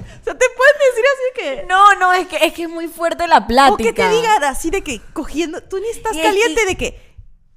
o 0.21 0.25
sea, 0.25 0.35
te 0.39 0.47
pueden 0.57 0.77
decir 0.91 1.05
así 1.13 1.41
que... 1.61 1.67
No, 1.67 1.95
no, 1.97 2.13
es 2.13 2.27
que 2.29 2.37
es 2.45 2.53
que 2.53 2.63
es 2.65 2.69
muy 2.69 2.89
fuerte 2.89 3.27
la 3.27 3.47
plática. 3.47 3.75
O 3.75 3.77
que 3.77 3.93
te 3.93 4.09
digan 4.09 4.45
así 4.45 4.71
de 4.71 4.83
que 4.83 5.01
cogiendo... 5.13 5.63
Tú 5.63 5.79
ni 5.79 5.89
estás 5.89 6.15
Y 6.15 6.21
es- 6.21 6.27
caliente 6.27 6.67
de 6.67 6.77
que... 6.77 7.17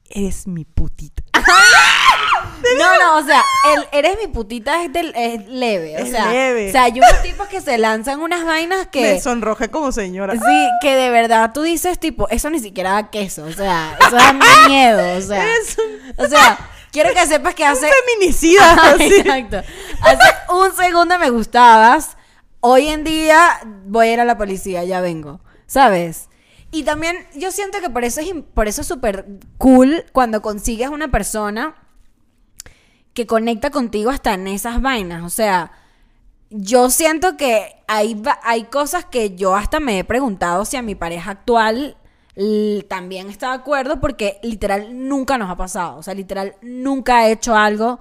Eres 0.10 0.46
mi 0.48 0.66
putita. 0.66 1.24
No, 2.78 2.98
no, 3.00 3.18
o 3.18 3.24
sea, 3.24 3.42
el 3.76 3.88
eres 3.92 4.18
mi 4.22 4.28
putita 4.28 4.84
es, 4.84 4.92
del, 4.94 5.14
es 5.16 5.48
leve. 5.48 5.96
O 5.96 6.00
Es 6.00 6.12
sea, 6.12 6.32
leve. 6.32 6.70
o 6.70 6.72
sea, 6.72 6.84
hay 6.84 6.94
unos 6.94 7.22
tipos 7.24 7.48
que 7.48 7.62
se 7.62 7.78
lanzan 7.78 8.20
unas 8.22 8.44
vainas 8.46 8.88
que. 8.88 9.02
Me 9.02 9.20
sonrojé 9.22 9.70
como 9.70 9.92
señora. 9.92 10.34
Sí, 10.34 10.68
que 10.82 10.96
de 10.96 11.10
verdad 11.10 11.52
tú 11.54 11.62
dices, 11.64 12.00
tipo, 12.00 12.28
eso 12.30 12.50
ni 12.50 12.60
siquiera 12.60 12.94
da 12.94 13.10
queso. 13.10 13.44
O 13.46 13.52
sea, 13.52 13.98
eso 14.00 14.16
da 14.16 14.34
miedo. 14.68 15.18
O 15.18 15.22
sea, 15.22 15.44
un- 15.44 16.26
o 16.26 16.28
sea, 16.30 16.58
quiero 16.92 17.14
que 17.14 17.26
sepas 17.28 17.56
que 17.56 17.66
hace. 17.66 17.88
Feminicida. 18.16 18.62
Ajá, 18.74 18.92
así. 18.92 19.14
Exacto. 19.16 19.58
Hace 20.02 20.54
un 20.54 20.76
segundo 20.76 21.18
me 21.20 21.30
gustabas. 21.30 22.18
Hoy 22.62 22.88
en 22.90 23.04
día 23.04 23.60
voy 23.86 24.08
a 24.10 24.14
ir 24.14 24.20
a 24.20 24.26
la 24.26 24.38
policía, 24.38 24.84
ya 24.84 25.02
vengo. 25.02 25.42
¿Sabes? 25.66 26.28
Y 26.74 26.84
también 26.84 27.18
yo 27.36 27.52
siento 27.52 27.80
que 27.82 27.90
por 27.90 28.04
eso 28.06 28.22
es 28.22 28.28
por 28.54 28.68
eso 28.68 28.82
es 28.82 28.88
súper 28.88 29.26
cool 29.58 30.06
cuando 30.14 30.42
consigues 30.42 30.90
una 30.90 31.10
persona 31.10 31.76
que 33.14 33.28
conecta 33.28 33.70
contigo 33.70 34.10
hasta 34.10 34.34
en 34.34 34.48
esas 34.48 34.82
vainas. 34.82 35.24
O 35.24 35.30
sea, 35.30 35.72
yo 36.50 36.90
siento 36.90 37.38
que 37.38 37.76
hay, 37.88 38.22
hay 38.44 38.66
cosas 38.66 39.06
que 39.06 39.36
yo 39.36 39.56
hasta 39.56 39.80
me 39.80 40.00
he 40.00 40.04
preguntado 40.04 40.66
si 40.66 40.78
a 40.78 40.82
mi 40.82 40.96
pareja 40.96 41.32
actual 41.32 41.98
también 42.88 43.30
está 43.30 43.50
de 43.50 43.56
acuerdo 43.56 44.00
porque 44.00 44.40
literal 44.42 45.08
nunca 45.08 45.38
nos 45.38 45.50
ha 45.50 45.58
pasado. 45.58 45.98
O 45.98 46.04
sea, 46.04 46.14
literal 46.14 46.56
nunca 46.62 47.28
he 47.28 47.34
hecho 47.34 47.56
algo 47.56 48.00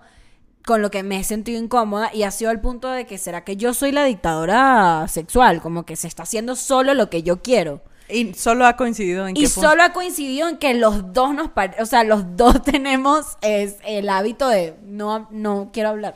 con 0.65 0.83
lo 0.83 0.91
que 0.91 1.03
me 1.03 1.19
he 1.19 1.25
sentido 1.25 1.61
incómoda 1.61 2.11
y 2.15 2.23
ha 2.23 2.31
sido 2.31 2.51
al 2.51 2.61
punto 2.61 2.89
de 2.89 3.07
que 3.07 3.19
será 3.19 3.45
que 3.45 3.57
yo 3.57 3.75
soy 3.75 3.93
la 3.93 4.05
dictadora 4.05 5.07
sexual, 5.09 5.61
como 5.61 5.85
que 5.85 5.97
se 5.97 6.07
está 6.07 6.23
haciendo 6.23 6.55
solo 6.55 6.95
lo 6.95 7.11
que 7.11 7.23
yo 7.23 7.43
quiero. 7.43 7.83
Y 8.13 8.35
solo 8.35 8.67
ha 8.67 8.77
coincidido 8.77 9.27
en 9.27 9.37
Y 9.37 9.43
que 9.43 9.49
fue- 9.49 9.63
solo 9.63 9.83
ha 9.83 9.93
coincidido 9.93 10.49
en 10.49 10.57
que 10.59 10.75
los 10.75 11.13
dos 11.13 11.35
nos 11.35 11.51
o 11.81 11.87
sea, 11.87 12.05
los 12.05 12.37
dos 12.37 12.63
tenemos 12.65 13.37
es, 13.43 13.77
el 13.85 14.09
hábito 14.09 14.49
de 14.49 14.75
no, 14.85 15.29
no 15.31 15.71
quiero 15.73 15.91
hablar. 15.91 16.15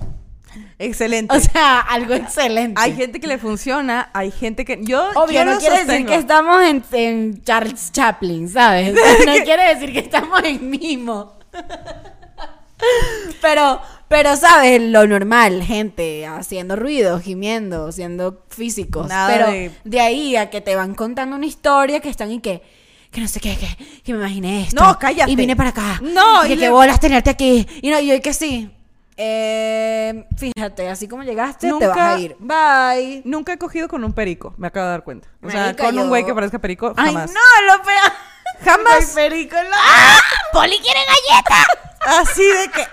Excelente. 0.78 1.36
O 1.36 1.40
sea, 1.40 1.80
algo 1.80 2.14
excelente. 2.14 2.80
hay 2.80 2.94
gente 2.94 3.18
que 3.20 3.26
le 3.26 3.38
funciona, 3.38 4.10
hay 4.12 4.30
gente 4.30 4.64
que... 4.64 4.78
Yo, 4.82 5.10
Obvio, 5.16 5.40
yo 5.40 5.44
no 5.44 5.58
quiere 5.58 5.84
decir 5.84 6.06
que 6.06 6.14
estamos 6.14 6.62
en, 6.62 6.84
en 6.92 7.42
Charles 7.42 7.90
Chaplin, 7.92 8.48
¿sabes? 8.48 8.94
No 9.26 9.32
quiere 9.44 9.74
decir 9.74 9.92
que 9.92 9.98
estamos 10.00 10.42
en 10.44 10.70
mimo. 10.70 11.32
Pero, 13.40 13.80
pero, 14.08 14.36
¿sabes? 14.36 14.80
Lo 14.80 15.06
normal, 15.06 15.62
gente 15.62 16.26
haciendo 16.26 16.76
ruido, 16.76 17.20
gimiendo, 17.20 17.90
siendo 17.92 18.44
físicos. 18.48 19.08
Nada 19.08 19.28
pero 19.28 19.46
de- 19.50 19.70
de... 19.84 20.00
ahí 20.00 20.36
a 20.36 20.50
que 20.50 20.60
te 20.60 20.76
van 20.76 20.94
contando 20.94 21.36
una 21.36 21.46
historia 21.46 22.00
que 22.00 22.08
están 22.10 22.30
y 22.30 22.40
que, 22.40 22.62
que 23.10 23.20
no 23.20 23.28
sé 23.28 23.40
qué, 23.40 23.56
que, 23.56 24.02
que 24.02 24.12
me 24.12 24.18
imaginé 24.20 24.62
esto. 24.62 24.82
No, 24.82 24.98
cállate. 24.98 25.30
Y 25.30 25.36
vine 25.36 25.56
para 25.56 25.70
acá. 25.70 26.00
No, 26.02 26.44
y 26.44 26.48
que 26.48 26.56
le- 26.56 26.70
bolas 26.70 27.00
tenerte 27.00 27.30
aquí. 27.30 27.66
Y 27.82 27.90
no, 27.90 27.98
y 28.00 28.06
yo 28.08 28.14
y 28.14 28.20
que 28.20 28.32
sí. 28.34 28.70
Eh, 29.16 30.26
fíjate, 30.36 30.88
así 30.88 31.06
como 31.06 31.22
llegaste, 31.22 31.68
te 31.68 31.72
vas 31.72 31.82
Nunca- 31.82 32.14
a 32.14 32.18
ir. 32.18 32.36
Bye. 32.40 33.22
Nunca 33.24 33.52
he 33.52 33.58
cogido 33.58 33.88
con 33.88 34.02
un 34.04 34.12
perico, 34.12 34.54
me 34.56 34.66
acabo 34.66 34.86
de 34.86 34.90
dar 34.90 35.04
cuenta. 35.04 35.28
O 35.42 35.50
sea, 35.50 35.74
con 35.76 35.96
un 35.98 36.08
güey 36.08 36.24
que 36.26 36.34
parezca 36.34 36.58
perico, 36.58 36.92
Ay, 36.96 37.06
jamás. 37.06 37.30
no, 37.32 37.76
lo 37.76 37.82
peor. 37.84 38.12
Jamás. 38.64 39.06
Perico, 39.14 39.56
no. 39.56 39.76
¡Poli 40.52 40.78
quiere 40.78 41.00
galleta! 41.00 41.64
Así 42.20 42.42
de 42.42 42.68
que... 42.70 42.84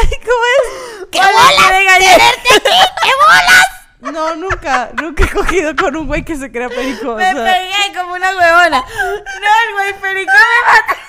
¿Cómo 0.00 0.44
es? 0.54 1.06
¡Qué 1.10 1.18
bolas! 1.18 1.68
¡Tenerte 1.68 2.24
aquí! 2.24 2.62
¡Qué 3.02 3.10
bolas! 3.26 3.66
No, 4.00 4.36
nunca, 4.36 4.90
nunca 4.94 5.24
he 5.24 5.28
cogido 5.28 5.74
con 5.74 5.96
un 5.96 6.06
güey 6.06 6.24
que 6.24 6.36
se 6.36 6.50
crea 6.52 6.68
perico. 6.68 7.12
o 7.12 7.16
Me 7.16 7.24
sea, 7.32 7.34
pegué 7.34 7.98
como 7.98 8.14
una 8.14 8.30
huevona. 8.30 8.80
No, 8.80 9.14
el 9.14 9.74
güey 9.74 10.00
perico 10.00 10.32
me 10.32 10.72
mató. 10.72 11.00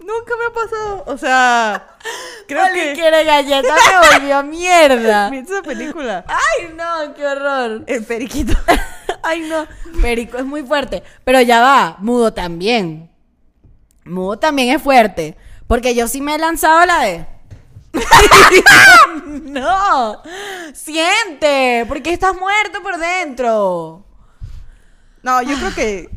nunca 0.00 0.32
me 0.36 0.46
ha 0.46 0.52
pasado. 0.52 1.04
O 1.06 1.18
sea, 1.18 1.86
creo 2.46 2.64
que... 2.72 2.92
quiere 2.94 3.24
galleta, 3.24 3.74
me 3.74 4.08
volvió 4.18 4.42
mierda. 4.44 5.30
¿Viste 5.30 5.54
esa 5.54 5.62
película? 5.62 6.24
Ay, 6.28 6.72
no, 6.74 7.14
qué 7.14 7.26
horror. 7.26 7.82
El 7.86 8.04
periquito. 8.04 8.54
Ay, 9.24 9.40
no. 9.40 9.66
Perico 10.00 10.38
es 10.38 10.44
muy 10.44 10.62
fuerte. 10.62 11.02
Pero 11.24 11.40
ya 11.40 11.60
va, 11.60 11.96
mudo 11.98 12.32
también. 12.32 13.10
Mudo 14.04 14.38
también 14.38 14.74
es 14.74 14.82
fuerte. 14.82 15.36
Porque 15.66 15.94
yo 15.94 16.08
sí 16.08 16.20
me 16.20 16.34
he 16.34 16.38
lanzado 16.38 16.84
la 16.86 17.00
de. 17.00 17.26
no. 19.44 20.22
Siente. 20.74 21.84
Porque 21.88 22.12
estás 22.12 22.34
muerto 22.34 22.82
por 22.82 22.98
dentro. 22.98 24.04
No, 25.22 25.42
yo 25.42 25.56
creo 25.56 25.74
que... 25.74 26.10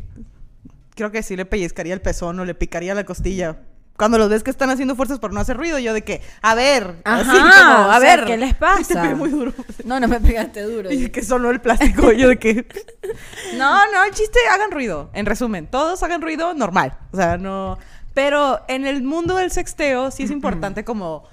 Creo 0.94 1.12
que 1.12 1.22
sí 1.22 1.36
le 1.36 1.44
pellizcaría 1.44 1.92
el 1.94 2.00
pezón 2.00 2.40
o 2.40 2.44
le 2.46 2.54
picaría 2.54 2.94
la 2.94 3.04
costilla. 3.04 3.58
cuando 3.98 4.16
los 4.16 4.30
ves 4.30 4.42
que 4.42 4.50
están 4.50 4.70
haciendo 4.70 4.96
fuerzas 4.96 5.18
por 5.18 5.30
no 5.32 5.40
hacer 5.40 5.58
ruido, 5.58 5.78
yo 5.78 5.92
de 5.92 6.02
que, 6.02 6.22
a 6.40 6.54
ver, 6.54 7.02
así 7.04 7.28
Ajá, 7.28 7.62
como, 7.62 7.92
a 7.92 7.96
o 7.98 8.00
sea, 8.00 8.16
ver. 8.16 8.24
¿qué 8.24 8.36
les 8.38 8.54
pasa? 8.56 8.94
Te 8.94 9.00
pegué 9.00 9.14
muy 9.14 9.28
duro. 9.28 9.52
No, 9.84 10.00
no 10.00 10.08
me 10.08 10.20
pegaste 10.20 10.62
duro. 10.62 10.90
Y 10.90 11.10
que 11.10 11.22
sonó 11.22 11.50
el 11.50 11.60
plástico, 11.60 12.12
yo 12.12 12.28
de 12.28 12.38
que... 12.38 12.66
No, 13.56 13.92
no, 13.92 14.04
el 14.04 14.12
chiste, 14.12 14.38
hagan 14.50 14.70
ruido. 14.70 15.10
En 15.12 15.26
resumen, 15.26 15.66
todos 15.66 16.02
hagan 16.02 16.22
ruido 16.22 16.54
normal. 16.54 16.96
O 17.12 17.16
sea, 17.16 17.36
no... 17.36 17.78
Pero 18.16 18.62
en 18.66 18.86
el 18.86 19.02
mundo 19.02 19.36
del 19.36 19.50
sexteo 19.50 20.10
sí 20.10 20.22
es 20.22 20.30
importante 20.30 20.86
como 20.86 21.24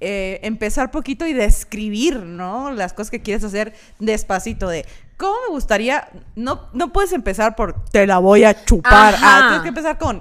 eh, 0.00 0.40
empezar 0.42 0.90
poquito 0.90 1.24
y 1.24 1.32
describir, 1.32 2.16
¿no? 2.16 2.72
Las 2.72 2.92
cosas 2.92 3.12
que 3.12 3.22
quieres 3.22 3.44
hacer 3.44 3.74
despacito 4.00 4.68
de... 4.68 4.84
¿Cómo 5.16 5.34
me 5.46 5.54
gustaría? 5.54 6.08
No, 6.34 6.68
no 6.72 6.92
puedes 6.92 7.12
empezar 7.12 7.54
por 7.54 7.84
te 7.92 8.08
la 8.08 8.18
voy 8.18 8.42
a 8.42 8.64
chupar. 8.64 9.14
Ah, 9.22 9.44
tienes 9.50 9.62
que 9.62 9.68
empezar 9.68 9.98
con 9.98 10.20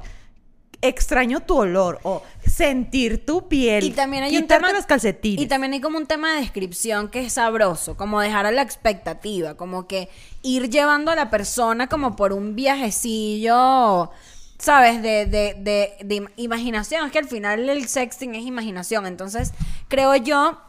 extraño 0.79 1.39
tu 1.39 1.57
olor 1.57 1.99
o 2.03 2.21
sentir 2.45 3.25
tu 3.25 3.47
piel. 3.47 3.83
Y 3.83 3.89
también 3.89 4.25
hay 4.25 4.37
un 4.37 4.45
tema 4.45 4.71
los 4.73 4.85
calcetines. 4.85 5.43
Y 5.43 5.47
también 5.47 5.73
hay 5.73 5.81
como 5.81 5.97
un 5.97 6.05
tema 6.05 6.35
de 6.35 6.41
descripción 6.41 7.09
que 7.09 7.25
es 7.25 7.33
sabroso, 7.33 7.97
como 7.97 8.21
dejar 8.21 8.45
a 8.45 8.51
la 8.51 8.61
expectativa, 8.61 9.55
como 9.55 9.87
que 9.87 10.09
ir 10.43 10.69
llevando 10.69 11.09
a 11.09 11.15
la 11.15 11.31
persona 11.31 11.87
como 11.87 12.15
por 12.15 12.31
un 12.31 12.55
viajecillo, 12.55 14.11
¿sabes? 14.57 15.01
De, 15.01 15.25
de, 15.25 15.55
de, 15.59 15.93
de 16.03 16.15
im- 16.15 16.29
imaginación. 16.37 17.05
Es 17.05 17.11
que 17.11 17.19
al 17.19 17.27
final 17.27 17.67
el 17.69 17.87
sexting 17.87 18.35
es 18.35 18.45
imaginación. 18.45 19.05
Entonces, 19.05 19.53
creo 19.87 20.15
yo 20.15 20.59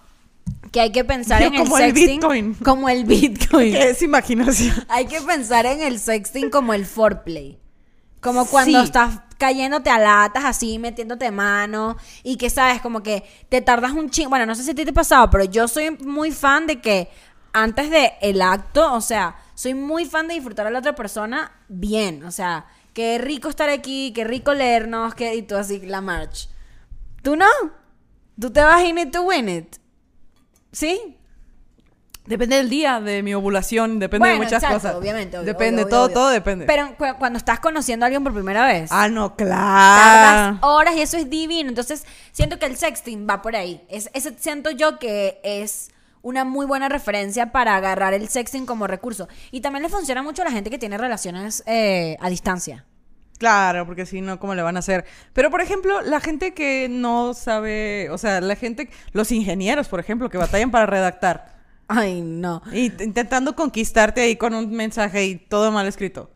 que 0.73 0.81
hay 0.81 0.93
que 0.93 1.05
pensar 1.05 1.43
en 1.43 1.55
el 1.57 1.63
como 1.63 1.79
el 1.79 1.85
sexting 1.95 2.21
Bitcoin. 2.21 2.55
como 2.55 2.89
el 2.89 3.05
Bitcoin. 3.05 3.73
Que 3.73 3.91
es 3.91 4.03
imaginación. 4.03 4.75
Hay 4.89 5.07
que 5.07 5.21
pensar 5.21 5.67
en 5.67 5.81
el 5.81 5.99
sexting 5.99 6.51
como 6.51 6.75
el 6.75 6.87
foreplay. 6.87 7.59
Como 8.21 8.47
cuando 8.47 8.81
Sí. 8.81 8.85
estás 8.87 9.21
cayéndote 9.39 9.91
a 9.91 9.99
latas 9.99 10.45
así, 10.45 10.79
metiéndote 10.79 11.31
mano 11.31 11.97
y 12.25 12.37
que 12.39 12.49
sabes, 12.51 12.81
como 12.81 13.03
que 13.03 13.23
te 13.49 13.61
tardas 13.61 13.93
un 13.93 14.11
chingo. 14.11 14.31
Bueno, 14.31 14.47
no 14.47 14.55
sé 14.55 14.63
si 14.65 14.71
a 14.71 14.75
ti 14.75 14.85
te 14.85 14.91
ha 14.91 14.95
pasado, 14.95 15.31
pero 15.31 15.45
yo 15.45 15.69
soy 15.69 15.91
muy 15.91 16.33
fan 16.33 16.67
de 16.67 16.81
que 16.81 17.09
antes 17.53 17.91
de 17.91 18.13
el 18.23 18.41
acto, 18.43 18.93
o 18.95 19.01
sea, 19.01 19.37
soy 19.55 19.75
muy 19.75 20.07
fan 20.07 20.27
de 20.29 20.35
disfrutar 20.35 20.67
a 20.67 20.71
la 20.71 20.79
otra 20.81 20.95
persona 20.95 21.53
bien. 21.69 22.25
O 22.25 22.31
sea, 22.31 22.67
qué 22.97 23.19
rico 23.19 23.51
estar 23.51 23.69
aquí, 23.69 24.11
qué 24.15 24.25
rico 24.25 24.55
leernos, 24.55 25.15
que, 25.15 25.35
y 25.35 25.43
tú 25.43 25.55
así, 25.55 25.81
la 25.81 26.01
march. 26.01 26.49
¿Tú 27.23 27.37
no? 27.37 27.45
¿Tú 28.41 28.51
te 28.51 28.63
vas 28.63 28.83
in 28.85 28.97
it 28.97 29.13
to 29.13 29.21
win 29.21 29.51
it? 29.51 29.77
¿Sí? 30.73 31.19
Depende 32.25 32.57
del 32.57 32.71
día, 32.71 32.99
de 33.03 33.23
mi 33.23 33.35
ovulación, 33.35 33.99
depende 33.99 34.31
de 34.31 34.37
muchas 34.37 34.55
exacto, 34.55 34.77
cosas. 34.77 34.95
Obviamente, 34.95 35.37
obvio, 35.37 35.47
Depende, 35.47 35.83
obvio, 35.83 35.91
todo, 35.91 36.05
obvio. 36.07 36.15
todo 36.15 36.29
depende. 36.31 36.65
Pero 36.65 36.97
cu- 36.97 37.19
cuando 37.19 37.37
estás 37.37 37.61
conociendo 37.61 38.05
a 38.05 38.07
alguien 38.07 38.25
por 38.25 38.33
primera 38.33 38.65
vez, 38.67 38.91
ah, 38.91 39.09
no, 39.09 39.33
tardas 39.35 40.59
claro. 40.59 40.59
horas 40.63 40.97
y 40.97 41.03
eso 41.03 41.19
es 41.19 41.29
divino. 41.29 41.69
Entonces, 41.69 42.07
siento 42.33 42.59
que 42.59 42.65
el 42.65 42.77
sexting 42.77 43.27
va 43.29 43.43
por 43.43 43.57
ahí. 43.57 43.85
Es, 43.91 44.09
ese 44.15 44.35
siento 44.39 44.71
yo 44.71 44.99
que 44.99 45.39
es 45.45 45.91
una 46.23 46.45
muy 46.45 46.67
buena 46.67 46.89
referencia 46.89 47.53
para 47.53 47.77
agarrar 47.77 48.15
el 48.15 48.29
sexting 48.29 48.67
como 48.67 48.87
recurso. 48.87 49.29
Y 49.51 49.61
también 49.61 49.83
le 49.83 49.89
funciona 49.89 50.23
mucho 50.23 50.43
a 50.43 50.45
la 50.45 50.53
gente 50.53 50.71
que 50.71 50.79
tiene 50.79 50.99
relaciones 50.99 51.63
eh, 51.67 52.17
a 52.21 52.29
distancia. 52.29 52.85
Claro, 53.39 53.87
porque 53.87 54.07
si 54.07 54.21
no, 54.21 54.39
¿cómo 54.39 54.55
le 54.55 54.63
van 54.63 54.77
a 54.77 54.79
hacer? 54.79 55.05
Pero, 55.33 55.51
por 55.51 55.61
ejemplo, 55.61 56.01
la 56.03 56.21
gente 56.21 56.55
que 56.55 56.89
no 56.91 57.35
sabe, 57.35 58.09
o 58.11 58.19
sea, 58.19 58.41
la 58.41 58.57
gente, 58.57 58.89
los 59.13 59.31
ingenieros, 59.31 59.89
por 59.89 60.01
ejemplo, 60.01 60.31
que 60.31 60.39
batallan 60.39 60.71
para 60.71 60.87
redactar. 60.87 61.57
Ay, 61.89 62.23
no. 62.23 62.63
Y 62.73 62.87
intentando 63.03 63.55
conquistarte 63.55 64.23
ahí 64.23 64.37
con 64.37 64.55
un 64.55 64.71
mensaje 64.71 65.25
y 65.27 65.37
todo 65.37 65.71
mal 65.71 65.87
escrito. 65.87 66.31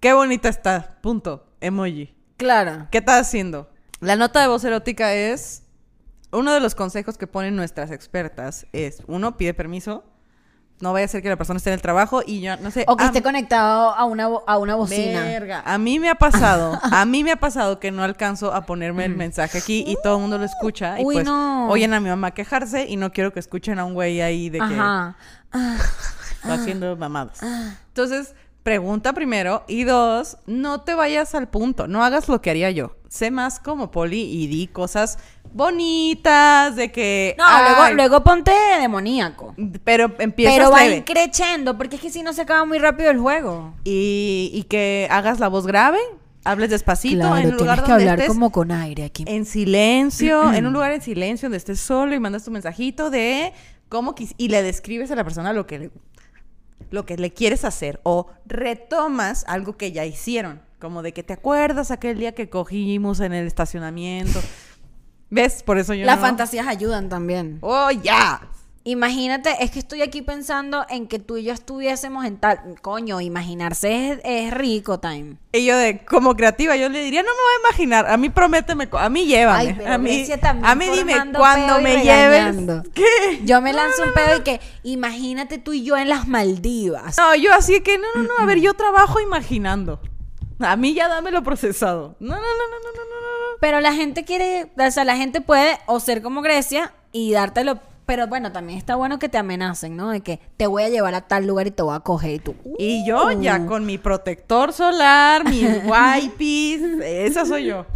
Qué 0.00 0.12
bonita 0.12 0.48
está. 0.48 0.98
Punto. 1.00 1.46
Emoji. 1.60 2.12
Claro. 2.36 2.88
¿Qué 2.90 2.98
estás 2.98 3.20
haciendo? 3.20 3.70
La 4.00 4.16
nota 4.16 4.40
de 4.40 4.48
voz 4.48 4.64
erótica 4.64 5.14
es. 5.14 5.61
Uno 6.32 6.52
de 6.52 6.60
los 6.60 6.74
consejos 6.74 7.18
que 7.18 7.26
ponen 7.26 7.54
nuestras 7.56 7.90
expertas 7.90 8.66
es: 8.72 9.02
uno, 9.06 9.36
pide 9.36 9.54
permiso. 9.54 10.04
No 10.80 10.92
vaya 10.92 11.04
a 11.04 11.08
ser 11.08 11.22
que 11.22 11.28
la 11.28 11.36
persona 11.36 11.58
esté 11.58 11.70
en 11.70 11.74
el 11.74 11.80
trabajo 11.82 12.22
y 12.26 12.40
yo 12.40 12.56
no 12.56 12.72
sé. 12.72 12.84
O 12.88 12.96
que 12.96 13.04
esté 13.04 13.22
conectado 13.22 13.90
a 13.90 14.04
una, 14.04 14.24
a 14.24 14.58
una 14.58 14.74
bocina. 14.74 15.22
Verga. 15.22 15.62
A 15.64 15.78
mí 15.78 16.00
me 16.00 16.08
ha 16.08 16.16
pasado, 16.16 16.76
a 16.82 17.04
mí 17.04 17.22
me 17.22 17.30
ha 17.30 17.36
pasado 17.36 17.78
que 17.78 17.92
no 17.92 18.02
alcanzo 18.02 18.52
a 18.52 18.66
ponerme 18.66 19.04
el 19.04 19.14
mensaje 19.14 19.58
aquí 19.58 19.84
y 19.86 19.96
todo 20.02 20.16
el 20.16 20.22
mundo 20.22 20.38
lo 20.38 20.44
escucha. 20.44 20.98
Y 20.98 21.04
Uy, 21.04 21.14
pues 21.16 21.26
no. 21.26 21.68
oyen 21.68 21.94
a 21.94 22.00
mi 22.00 22.08
mamá 22.08 22.32
quejarse 22.32 22.86
y 22.88 22.96
no 22.96 23.12
quiero 23.12 23.32
que 23.32 23.38
escuchen 23.38 23.78
a 23.78 23.84
un 23.84 23.94
güey 23.94 24.20
ahí 24.22 24.50
de 24.50 24.58
que 24.58 24.64
Ajá. 24.64 25.16
Ah, 25.52 25.76
está 26.34 26.54
haciendo 26.54 26.96
mamadas. 26.96 27.40
Entonces, 27.88 28.34
pregunta 28.64 29.12
primero. 29.12 29.64
Y 29.68 29.84
dos, 29.84 30.38
no 30.46 30.80
te 30.80 30.94
vayas 30.94 31.34
al 31.36 31.48
punto. 31.48 31.86
No 31.86 32.02
hagas 32.02 32.28
lo 32.28 32.40
que 32.40 32.50
haría 32.50 32.70
yo. 32.70 32.96
Sé 33.08 33.30
más 33.30 33.60
como 33.60 33.90
Poli 33.90 34.22
y 34.22 34.46
di 34.46 34.66
cosas 34.66 35.18
bonitas 35.54 36.76
de 36.76 36.90
que. 36.92 37.34
No, 37.38 37.44
ay, 37.46 37.74
luego, 37.74 37.94
luego 37.94 38.24
ponte 38.24 38.52
demoníaco. 38.80 39.54
Pero 39.84 40.12
empiezas 40.18 40.54
Pero 40.56 40.70
va 40.70 40.80
creciendo, 41.04 41.76
porque 41.76 41.96
es 41.96 42.02
que 42.02 42.10
si 42.10 42.22
no 42.22 42.32
se 42.32 42.42
acaba 42.42 42.64
muy 42.64 42.78
rápido 42.78 43.10
el 43.10 43.18
juego. 43.18 43.74
y, 43.84 44.50
y 44.54 44.62
que 44.64 45.06
hagas 45.10 45.40
la 45.40 45.48
voz 45.48 45.66
grave, 45.66 45.98
hables 46.44 46.70
despacito 46.70 47.18
Claro, 47.20 47.36
en 47.36 47.46
un 47.48 47.56
lugar 47.56 47.76
tienes 47.78 47.84
que 47.84 47.90
donde 47.92 48.02
hablar 48.04 48.18
estés 48.20 48.28
como 48.28 48.50
con 48.50 48.70
aire 48.72 49.04
aquí. 49.04 49.24
en 49.26 49.44
silencio, 49.44 50.52
en 50.54 50.66
un 50.66 50.72
lugar 50.72 50.92
en 50.92 51.02
silencio 51.02 51.46
donde 51.46 51.58
estés 51.58 51.80
solo 51.80 52.14
y 52.14 52.20
mandas 52.20 52.44
tu 52.44 52.50
mensajito 52.50 53.10
de 53.10 53.52
cómo 53.88 54.14
quis- 54.14 54.34
y 54.38 54.48
le 54.48 54.62
describes 54.62 55.10
a 55.10 55.14
la 55.16 55.24
persona 55.24 55.52
lo 55.52 55.66
que 55.66 55.78
le, 55.78 55.90
lo 56.90 57.06
que 57.06 57.16
le 57.16 57.32
quieres 57.32 57.64
hacer 57.64 58.00
o 58.02 58.26
retomas 58.46 59.44
algo 59.48 59.76
que 59.76 59.92
ya 59.92 60.04
hicieron, 60.04 60.60
como 60.80 61.02
de 61.02 61.12
que 61.12 61.22
te 61.22 61.32
acuerdas 61.32 61.90
aquel 61.90 62.18
día 62.18 62.32
que 62.34 62.48
cogimos 62.48 63.20
en 63.20 63.32
el 63.32 63.46
estacionamiento. 63.46 64.40
¿Ves? 65.32 65.62
Por 65.62 65.78
eso 65.78 65.94
yo 65.94 66.04
Las 66.04 66.16
no- 66.16 66.26
fantasías 66.26 66.66
ayudan 66.66 67.08
también. 67.08 67.56
Oh, 67.62 67.90
ya. 67.90 68.42
Imagínate, 68.84 69.54
es 69.60 69.70
que 69.70 69.78
estoy 69.78 70.02
aquí 70.02 70.20
pensando 70.22 70.84
en 70.90 71.06
que 71.06 71.18
tú 71.20 71.36
y 71.38 71.44
yo 71.44 71.54
estuviésemos 71.54 72.26
en 72.26 72.36
tal. 72.36 72.58
Coño, 72.82 73.20
imaginarse 73.22 74.10
es, 74.10 74.20
es 74.24 74.52
rico, 74.52 74.98
time. 75.00 75.36
Y 75.52 75.64
yo 75.64 75.74
de 75.76 76.04
como 76.04 76.34
creativa 76.36 76.76
yo 76.76 76.88
le 76.90 77.02
diría, 77.02 77.22
no 77.22 77.28
me 77.28 77.32
voy 77.34 77.52
a 77.54 77.68
imaginar, 77.70 78.10
a 78.10 78.16
mí 78.18 78.28
prométeme, 78.28 78.88
a 78.92 79.08
mí 79.08 79.24
llévame, 79.26 79.58
Ay, 79.68 79.74
pero 79.78 79.92
a 79.94 79.98
mí 79.98 80.26
a 80.62 80.74
dime 80.74 81.14
cuando 81.32 81.80
me 81.80 81.94
regañando. 81.96 82.82
lleves. 82.82 82.92
¿Qué? 82.92 83.40
Yo 83.44 83.62
me 83.62 83.72
lanzo 83.72 84.02
un 84.02 84.12
pedo 84.12 84.36
y 84.38 84.40
que 84.42 84.60
imagínate 84.82 85.56
tú 85.58 85.72
y 85.72 85.82
yo 85.84 85.96
en 85.96 86.08
las 86.10 86.26
Maldivas. 86.28 87.16
No, 87.16 87.34
yo 87.36 87.54
así 87.54 87.80
que 87.82 87.96
no, 87.98 88.04
no, 88.16 88.22
no, 88.24 88.34
a 88.38 88.44
ver, 88.46 88.58
yo 88.60 88.74
trabajo 88.74 89.18
imaginando. 89.20 90.00
A 90.58 90.76
mí 90.76 90.92
ya 90.92 91.08
dámelo 91.08 91.42
procesado. 91.42 92.16
No, 92.20 92.34
no, 92.34 92.40
no, 92.40 92.40
no, 92.42 92.78
no, 92.84 92.92
no, 92.96 93.04
no, 93.04 93.20
no. 93.20 93.41
Pero 93.60 93.80
la 93.80 93.92
gente 93.94 94.24
quiere, 94.24 94.70
o 94.76 94.90
sea, 94.90 95.04
la 95.04 95.16
gente 95.16 95.40
puede 95.40 95.78
o 95.86 96.00
ser 96.00 96.22
como 96.22 96.42
Grecia 96.42 96.92
y 97.12 97.32
dártelo. 97.32 97.78
Pero 98.04 98.26
bueno, 98.26 98.50
también 98.50 98.78
está 98.78 98.96
bueno 98.96 99.18
que 99.20 99.28
te 99.28 99.38
amenacen, 99.38 99.96
¿no? 99.96 100.10
De 100.10 100.20
que 100.22 100.40
te 100.56 100.66
voy 100.66 100.82
a 100.82 100.88
llevar 100.88 101.14
a 101.14 101.20
tal 101.22 101.46
lugar 101.46 101.68
y 101.68 101.70
te 101.70 101.82
voy 101.82 101.94
a 101.94 102.00
coger 102.00 102.32
y 102.32 102.38
tú. 102.40 102.54
Y 102.78 103.06
yo 103.06 103.30
ya 103.30 103.64
con 103.66 103.86
mi 103.86 103.96
protector 103.96 104.72
solar, 104.72 105.44
mis 105.48 105.64
wipes, 105.84 106.82
esa 107.00 107.46
soy 107.46 107.66
yo. 107.66 107.86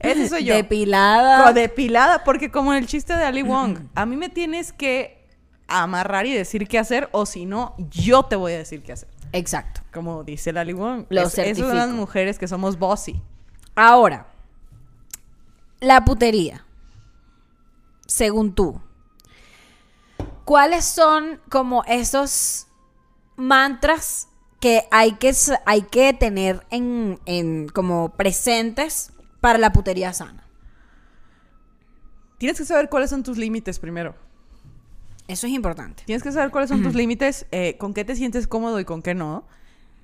Esa 0.00 0.28
soy 0.28 0.44
yo. 0.44 0.54
Depilada. 0.54 1.44
Co- 1.44 1.52
Depilada, 1.54 2.24
porque 2.24 2.50
como 2.50 2.72
en 2.74 2.78
el 2.80 2.86
chiste 2.86 3.16
de 3.16 3.24
Ali 3.24 3.42
Wong, 3.42 3.78
a 3.94 4.04
mí 4.06 4.16
me 4.16 4.28
tienes 4.28 4.72
que 4.72 5.26
amarrar 5.66 6.26
y 6.26 6.32
decir 6.34 6.68
qué 6.68 6.78
hacer, 6.78 7.08
o 7.12 7.24
si 7.26 7.46
no, 7.46 7.74
yo 7.90 8.24
te 8.24 8.36
voy 8.36 8.52
a 8.52 8.58
decir 8.58 8.82
qué 8.82 8.92
hacer. 8.92 9.08
Exacto. 9.32 9.80
Como 9.92 10.24
dice 10.24 10.52
la 10.52 10.60
Ali 10.60 10.74
Wong. 10.74 11.06
Lo 11.08 11.22
es, 11.22 11.36
es 11.38 11.58
una 11.58 11.68
de 11.68 11.74
las 11.74 11.88
mujeres 11.88 12.38
que 12.38 12.46
somos 12.48 12.78
bossy. 12.78 13.20
Ahora, 13.74 14.26
la 15.80 16.04
putería. 16.04 16.64
Según 18.06 18.54
tú, 18.54 18.80
¿cuáles 20.44 20.84
son 20.84 21.40
como 21.50 21.84
esos 21.84 22.66
mantras 23.36 24.28
que 24.60 24.88
hay 24.90 25.12
que, 25.12 25.32
hay 25.66 25.82
que 25.82 26.12
tener 26.14 26.66
en, 26.70 27.20
en 27.26 27.68
como 27.68 28.10
presentes 28.10 29.12
para 29.40 29.58
la 29.58 29.72
putería 29.72 30.12
sana? 30.12 30.44
Tienes 32.38 32.56
que 32.56 32.64
saber 32.64 32.88
cuáles 32.88 33.10
son 33.10 33.22
tus 33.22 33.36
límites 33.36 33.78
primero. 33.78 34.14
Eso 35.28 35.46
es 35.46 35.52
importante. 35.52 36.04
Tienes 36.06 36.22
que 36.22 36.32
saber 36.32 36.50
cuáles 36.50 36.70
son 36.70 36.82
tus 36.82 36.94
límites, 36.94 37.46
eh, 37.50 37.76
con 37.76 37.92
qué 37.92 38.04
te 38.04 38.16
sientes 38.16 38.46
cómodo 38.46 38.80
y 38.80 38.86
con 38.86 39.02
qué 39.02 39.14
no. 39.14 39.44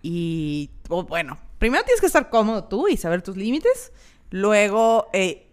Y, 0.02 0.70
bueno, 1.08 1.38
primero 1.58 1.82
tienes 1.82 2.02
que 2.02 2.06
estar 2.06 2.28
cómodo 2.28 2.64
tú 2.64 2.88
y 2.88 2.98
saber 2.98 3.22
tus 3.22 3.34
límites. 3.34 3.90
Luego, 4.28 5.06
eh, 5.14 5.50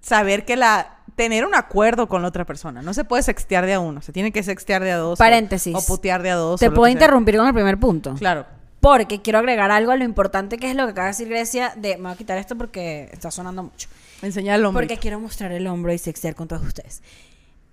saber 0.00 0.44
que 0.44 0.56
la... 0.56 0.94
Tener 1.16 1.44
un 1.44 1.56
acuerdo 1.56 2.08
con 2.08 2.22
la 2.22 2.28
otra 2.28 2.44
persona. 2.44 2.80
No 2.80 2.94
se 2.94 3.02
puede 3.02 3.24
sextear 3.24 3.66
de 3.66 3.74
a 3.74 3.80
uno. 3.80 4.02
Se 4.02 4.12
tiene 4.12 4.30
que 4.30 4.44
sextear 4.44 4.84
de 4.84 4.92
a 4.92 4.98
dos. 4.98 5.18
Paréntesis. 5.18 5.74
O, 5.74 5.84
putear 5.84 6.22
de 6.22 6.30
a 6.30 6.36
dos. 6.36 6.60
Te 6.60 6.70
puedo 6.70 6.84
sea. 6.84 6.92
interrumpir 6.92 7.36
con 7.36 7.48
el 7.48 7.52
primer 7.52 7.76
punto. 7.80 8.14
Claro. 8.14 8.46
Porque 8.78 9.20
quiero 9.20 9.40
agregar 9.40 9.72
algo 9.72 9.90
a 9.90 9.96
lo 9.96 10.04
importante 10.04 10.58
que 10.58 10.70
es 10.70 10.76
lo 10.76 10.84
que 10.84 10.92
acaba 10.92 11.06
de 11.06 11.10
decir 11.10 11.28
Grecia 11.28 11.72
de... 11.76 11.96
Me 11.96 12.04
voy 12.04 12.12
a 12.12 12.16
quitar 12.16 12.38
esto 12.38 12.54
porque 12.56 13.08
está 13.12 13.32
sonando 13.32 13.64
mucho. 13.64 13.88
Enseñar 14.22 14.60
el 14.60 14.64
hombre. 14.66 14.86
Porque 14.86 15.00
quiero 15.00 15.18
mostrar 15.18 15.50
el 15.50 15.66
hombro 15.66 15.92
y 15.92 15.98
sextear 15.98 16.36
con 16.36 16.46
todos 16.46 16.62
ustedes. 16.62 17.02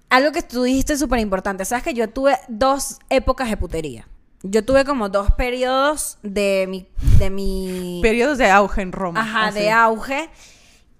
Algo 0.09 0.31
que 0.31 0.41
tú 0.41 0.63
dijiste 0.63 0.97
súper 0.97 1.19
importante. 1.19 1.65
Sabes 1.65 1.83
que 1.83 1.93
yo 1.93 2.09
tuve 2.09 2.39
dos 2.47 2.97
épocas 3.11 3.47
de 3.51 3.57
putería. 3.57 4.07
Yo 4.41 4.65
tuve 4.65 4.85
como 4.85 5.09
dos 5.09 5.31
periodos 5.33 6.17
de 6.23 6.65
mi... 6.67 6.87
De 7.19 7.29
mi 7.29 7.99
Periodos 8.01 8.39
de 8.39 8.49
auge 8.49 8.81
en 8.81 8.91
Roma. 8.91 9.21
ajá, 9.21 9.47
así. 9.47 9.59
de 9.59 9.71
auge. 9.71 10.29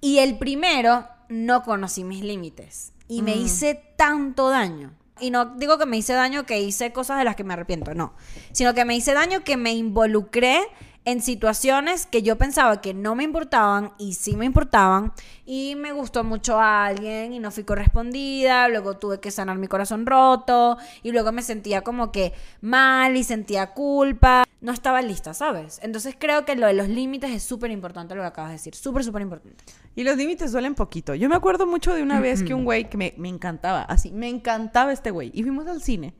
Y 0.01 0.19
el 0.19 0.37
primero, 0.37 1.07
no 1.29 1.63
conocí 1.63 2.03
mis 2.03 2.23
límites. 2.23 2.93
Y 3.07 3.21
me 3.21 3.35
hice 3.35 3.81
tanto 3.95 4.49
daño. 4.49 4.93
Y 5.19 5.29
no 5.29 5.45
digo 5.45 5.77
que 5.77 5.85
me 5.85 5.97
hice 5.97 6.13
daño 6.13 6.45
que 6.45 6.59
hice 6.59 6.91
cosas 6.91 7.17
de 7.17 7.23
las 7.23 7.35
que 7.35 7.43
me 7.43 7.53
arrepiento, 7.53 7.93
no. 7.93 8.13
Sino 8.51 8.73
que 8.73 8.83
me 8.83 8.95
hice 8.95 9.13
daño 9.13 9.43
que 9.43 9.57
me 9.57 9.73
involucré 9.73 10.59
en 11.05 11.21
situaciones 11.21 12.07
que 12.07 12.23
yo 12.23 12.35
pensaba 12.37 12.81
que 12.81 12.93
no 12.95 13.15
me 13.15 13.23
importaban 13.23 13.93
y 13.99 14.13
sí 14.13 14.35
me 14.35 14.45
importaban 14.45 15.13
y 15.45 15.75
me 15.75 15.91
gustó 15.91 16.23
mucho 16.23 16.59
a 16.59 16.87
alguien 16.87 17.31
y 17.31 17.39
no 17.39 17.51
fui 17.51 17.63
correspondida, 17.63 18.67
luego 18.67 18.97
tuve 18.97 19.19
que 19.19 19.29
sanar 19.29 19.59
mi 19.59 19.67
corazón 19.67 20.07
roto 20.07 20.77
y 21.03 21.11
luego 21.11 21.31
me 21.31 21.43
sentía 21.43 21.81
como 21.81 22.11
que 22.11 22.33
mal 22.59 23.15
y 23.15 23.23
sentía 23.23 23.73
culpa, 23.73 24.45
no 24.61 24.71
estaba 24.71 25.03
lista, 25.03 25.35
¿sabes? 25.35 25.79
Entonces 25.83 26.15
creo 26.17 26.43
que 26.43 26.55
lo 26.55 26.65
de 26.65 26.73
los 26.73 26.89
límites 26.89 27.29
es 27.29 27.43
súper 27.43 27.69
importante 27.69 28.15
lo 28.15 28.21
que 28.21 28.27
acabas 28.27 28.49
de 28.49 28.57
decir, 28.57 28.73
súper, 28.73 29.03
súper 29.03 29.21
importante. 29.21 29.63
Y 29.95 30.03
los 30.03 30.17
límites 30.17 30.51
duelen 30.51 30.75
poquito. 30.75 31.15
Yo 31.15 31.29
me 31.29 31.35
acuerdo 31.35 31.65
mucho 31.65 31.93
de 31.93 32.03
una 32.03 32.19
vez 32.19 32.43
que 32.43 32.53
un 32.53 32.65
güey 32.65 32.89
que 32.89 32.97
me, 32.97 33.13
me 33.17 33.29
encantaba, 33.29 33.83
así, 33.83 34.11
me 34.11 34.27
encantaba 34.27 34.91
este 34.91 35.09
güey. 35.11 35.31
Y 35.33 35.43
fuimos 35.43 35.67
al 35.67 35.81
cine. 35.81 36.13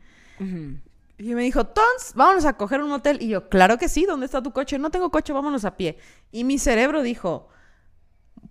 Y 1.18 1.34
me 1.34 1.44
dijo, 1.44 1.66
Tons, 1.66 2.14
vámonos 2.16 2.46
a 2.46 2.54
coger 2.58 2.82
un 2.82 2.90
motel. 2.90 3.22
Y 3.22 3.28
yo, 3.30 3.50
claro 3.50 3.78
que 3.78 3.90
sí, 3.90 4.06
¿dónde 4.06 4.26
está 4.26 4.42
tu 4.42 4.52
coche? 4.52 4.78
No 4.80 4.92
tengo 4.92 5.12
coche, 5.12 5.34
vámonos 5.34 5.66
a 5.66 5.76
pie. 5.78 5.98
Y 6.32 6.44
mi 6.46 6.58
cerebro 6.58 7.02
dijo, 7.04 7.50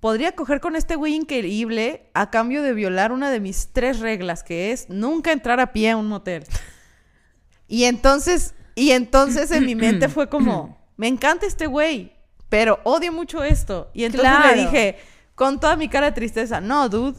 podría 0.00 0.32
coger 0.32 0.60
con 0.60 0.76
este 0.76 0.96
güey 0.96 1.14
increíble 1.14 2.10
a 2.14 2.30
cambio 2.30 2.62
de 2.62 2.72
violar 2.74 3.10
una 3.12 3.30
de 3.30 3.40
mis 3.40 3.68
tres 3.72 4.00
reglas, 4.00 4.42
que 4.42 4.72
es 4.72 4.88
nunca 4.90 5.32
entrar 5.32 5.58
a 5.60 5.72
pie 5.72 5.90
a 5.92 5.96
un 5.96 6.06
motel. 6.08 6.44
Y 7.68 7.84
entonces, 7.84 8.54
y 8.74 8.90
entonces 8.90 9.50
en 9.50 9.64
mi 9.66 9.74
mente 9.74 10.08
fue 10.08 10.28
como, 10.28 10.78
me 10.96 11.08
encanta 11.08 11.46
este 11.46 11.66
güey, 11.66 12.12
pero 12.48 12.80
odio 12.84 13.12
mucho 13.12 13.42
esto. 13.42 13.90
Y 13.94 14.04
entonces 14.04 14.30
Claro. 14.30 14.54
le 14.54 14.62
dije, 14.62 14.98
con 15.34 15.58
toda 15.60 15.76
mi 15.76 15.88
cara 15.88 16.06
de 16.06 16.12
tristeza, 16.12 16.60
no, 16.60 16.88
dude, 16.88 17.16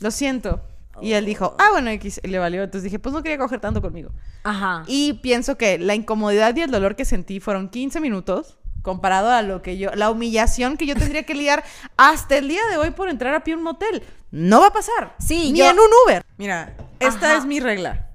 lo 0.00 0.10
siento. 0.10 0.60
Y 1.00 1.12
él 1.12 1.26
dijo, 1.26 1.54
ah, 1.58 1.68
bueno, 1.72 1.90
X, 1.90 2.20
y 2.24 2.28
le 2.28 2.38
valió. 2.38 2.62
Entonces 2.62 2.84
dije, 2.84 2.98
pues 2.98 3.12
no 3.12 3.22
quería 3.22 3.36
coger 3.36 3.60
tanto 3.60 3.82
conmigo. 3.82 4.10
Ajá. 4.44 4.82
Y 4.86 5.14
pienso 5.14 5.58
que 5.58 5.78
la 5.78 5.94
incomodidad 5.94 6.56
y 6.56 6.62
el 6.62 6.70
dolor 6.70 6.96
que 6.96 7.04
sentí 7.04 7.38
fueron 7.38 7.68
15 7.68 8.00
minutos 8.00 8.56
comparado 8.80 9.30
a 9.30 9.42
lo 9.42 9.60
que 9.62 9.76
yo, 9.76 9.90
la 9.94 10.10
humillación 10.10 10.76
que 10.78 10.86
yo 10.86 10.94
tendría 10.94 11.24
que 11.24 11.34
lidiar 11.34 11.64
hasta 11.98 12.38
el 12.38 12.48
día 12.48 12.62
de 12.70 12.78
hoy 12.78 12.92
por 12.92 13.08
entrar 13.10 13.34
a 13.34 13.44
pie 13.44 13.54
a 13.54 13.56
un 13.58 13.62
motel. 13.64 14.02
No 14.30 14.60
va 14.60 14.68
a 14.68 14.72
pasar. 14.72 15.14
Sí, 15.18 15.52
Ni 15.52 15.58
yo- 15.58 15.70
en 15.70 15.78
un 15.78 15.88
Uber. 16.06 16.24
Mira, 16.38 16.74
esta 17.00 17.30
Ajá. 17.32 17.36
es 17.38 17.44
mi 17.44 17.60
regla. 17.60 18.10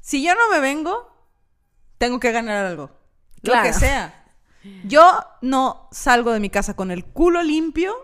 Si 0.00 0.22
yo 0.24 0.34
no 0.34 0.48
me 0.50 0.60
vengo, 0.60 1.10
tengo 1.98 2.20
que 2.20 2.30
ganar 2.32 2.64
algo. 2.64 2.90
Lo 3.42 3.52
Claro. 3.52 3.66
que 3.66 3.72
sea. 3.74 4.24
Yo 4.84 5.20
no 5.42 5.88
salgo 5.90 6.32
de 6.32 6.40
mi 6.40 6.50
casa 6.50 6.74
con 6.74 6.90
el 6.90 7.04
culo 7.04 7.42
limpio 7.42 7.94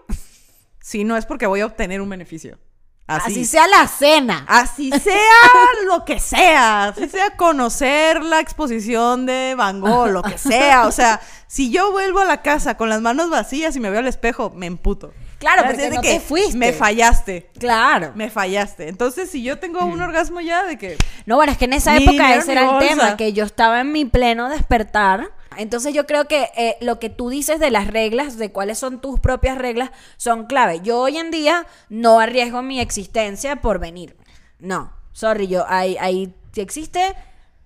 si 0.81 1.05
no 1.05 1.17
es 1.17 1.27
porque 1.27 1.47
voy 1.47 1.61
a 1.61 1.67
obtener 1.67 2.01
un 2.01 2.09
beneficio. 2.09 2.59
Así, 3.07 3.33
Así 3.33 3.45
sea 3.45 3.67
la 3.67 3.87
cena. 3.89 4.45
Así 4.49 4.91
sea 4.91 5.15
lo 5.87 6.05
que 6.05 6.19
sea, 6.19 6.85
así 6.85 7.09
sea 7.09 7.37
conocer 7.37 8.23
la 8.23 8.41
exposición 8.41 9.27
de 9.27 9.55
Van 9.57 9.81
Gogh, 9.81 10.09
lo 10.09 10.23
que 10.23 10.39
sea. 10.39 10.87
O 10.87 10.93
sea, 10.93 11.21
si 11.47 11.71
yo 11.71 11.93
vuelvo 11.93 12.21
a 12.21 12.25
la 12.25 12.43
casa 12.43 12.77
con 12.77 12.89
las 12.89 13.01
manos 13.01 13.29
vacías 13.29 13.77
y 13.77 13.81
me 13.81 13.91
veo 13.91 13.99
al 14.01 14.07
espejo, 14.07 14.51
me 14.55 14.67
emputo. 14.67 15.13
Claro, 15.39 15.65
porque 15.67 15.91
no 15.91 16.01
que 16.01 16.15
te 16.15 16.21
fuiste. 16.21 16.57
Me 16.57 16.73
fallaste, 16.73 17.51
Claro. 17.59 18.13
me 18.15 18.31
fallaste. 18.31 18.87
Entonces, 18.89 19.29
si 19.29 19.43
yo 19.43 19.59
tengo 19.59 19.85
un 19.85 20.01
orgasmo 20.01 20.41
ya 20.41 20.63
de 20.63 20.79
que... 20.79 20.97
No, 21.27 21.35
bueno, 21.35 21.51
es 21.51 21.59
que 21.59 21.65
en 21.65 21.73
esa 21.73 21.97
época 21.97 22.37
ese 22.37 22.53
era 22.53 22.79
el 22.79 22.89
tema, 22.89 23.17
que 23.17 23.33
yo 23.33 23.45
estaba 23.45 23.81
en 23.81 23.91
mi 23.91 24.05
pleno 24.05 24.49
despertar. 24.49 25.33
Entonces 25.59 25.95
yo 25.95 26.07
creo 26.07 26.27
que 26.27 26.51
eh, 26.57 26.77
lo 26.81 26.99
que 26.99 27.11
tú 27.11 27.29
dices 27.29 27.61
de 27.61 27.71
las 27.71 27.87
reglas, 27.87 28.39
de 28.39 28.53
cuáles 28.53 28.79
son 28.79 29.01
tus 29.01 29.21
propias 29.21 29.59
reglas, 29.59 29.91
son 30.17 30.47
clave. 30.47 30.81
Yo 30.83 31.01
hoy 31.01 31.19
en 31.19 31.31
día 31.31 31.67
no 31.89 32.21
arriesgo 32.21 32.63
mi 32.63 32.81
existencia 32.81 33.57
por 33.57 33.79
venir. 33.79 34.17
No, 34.59 34.93
sorry, 35.13 35.49
yo 35.49 35.65
ahí, 35.69 35.97
ahí 36.01 36.35
existe 36.57 37.15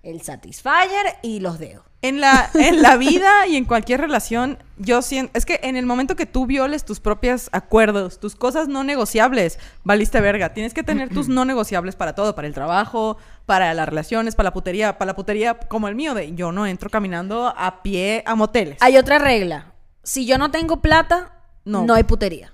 el 0.03 0.21
Satisfyer 0.21 1.17
y 1.21 1.39
los 1.39 1.59
dedos. 1.59 1.83
En 2.03 2.21
la, 2.21 2.49
en 2.53 2.81
la 2.81 2.95
vida 2.95 3.47
y 3.47 3.55
en 3.55 3.65
cualquier 3.65 3.99
relación, 3.99 4.59
yo 4.77 5.01
siento... 5.01 5.31
Es 5.33 5.45
que 5.45 5.59
en 5.63 5.75
el 5.75 5.85
momento 5.85 6.15
que 6.15 6.25
tú 6.25 6.45
violes 6.45 6.85
tus 6.85 6.99
propios 6.99 7.49
acuerdos, 7.51 8.19
tus 8.19 8.35
cosas 8.35 8.67
no 8.67 8.83
negociables, 8.83 9.59
valiste 9.83 10.21
verga. 10.21 10.53
Tienes 10.53 10.73
que 10.73 10.83
tener 10.83 11.09
tus 11.09 11.27
no 11.27 11.43
negociables 11.43 11.95
para 11.95 12.13
todo, 12.13 12.35
para 12.35 12.47
el 12.47 12.53
trabajo, 12.53 13.17
para 13.47 13.73
las 13.73 13.87
relaciones, 13.89 14.35
para 14.35 14.49
la 14.49 14.53
putería, 14.53 14.97
para 14.99 15.07
la 15.07 15.15
putería 15.15 15.57
como 15.57 15.87
el 15.87 15.95
mío 15.95 16.13
de 16.13 16.35
yo 16.35 16.51
no 16.51 16.67
entro 16.67 16.89
caminando 16.89 17.47
a 17.57 17.81
pie 17.81 18.21
a 18.27 18.35
moteles. 18.35 18.77
Hay 18.81 18.97
otra 18.97 19.17
regla. 19.19 19.71
Si 20.03 20.25
yo 20.27 20.37
no 20.37 20.51
tengo 20.51 20.81
plata, 20.81 21.31
No. 21.63 21.85
no 21.85 21.93
hay 21.95 22.03
putería. 22.03 22.53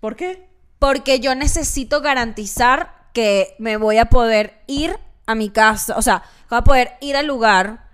¿Por 0.00 0.16
qué? 0.16 0.48
Porque 0.78 1.20
yo 1.20 1.34
necesito 1.34 2.00
garantizar 2.00 2.94
que 3.12 3.54
me 3.58 3.76
voy 3.76 3.98
a 3.98 4.06
poder 4.06 4.62
ir 4.66 4.96
a 5.26 5.34
mi 5.34 5.50
casa, 5.50 5.94
o 5.98 6.02
sea, 6.02 6.22
voy 6.48 6.58
a 6.58 6.64
poder 6.64 6.92
ir 7.02 7.14
al 7.16 7.26
lugar, 7.26 7.87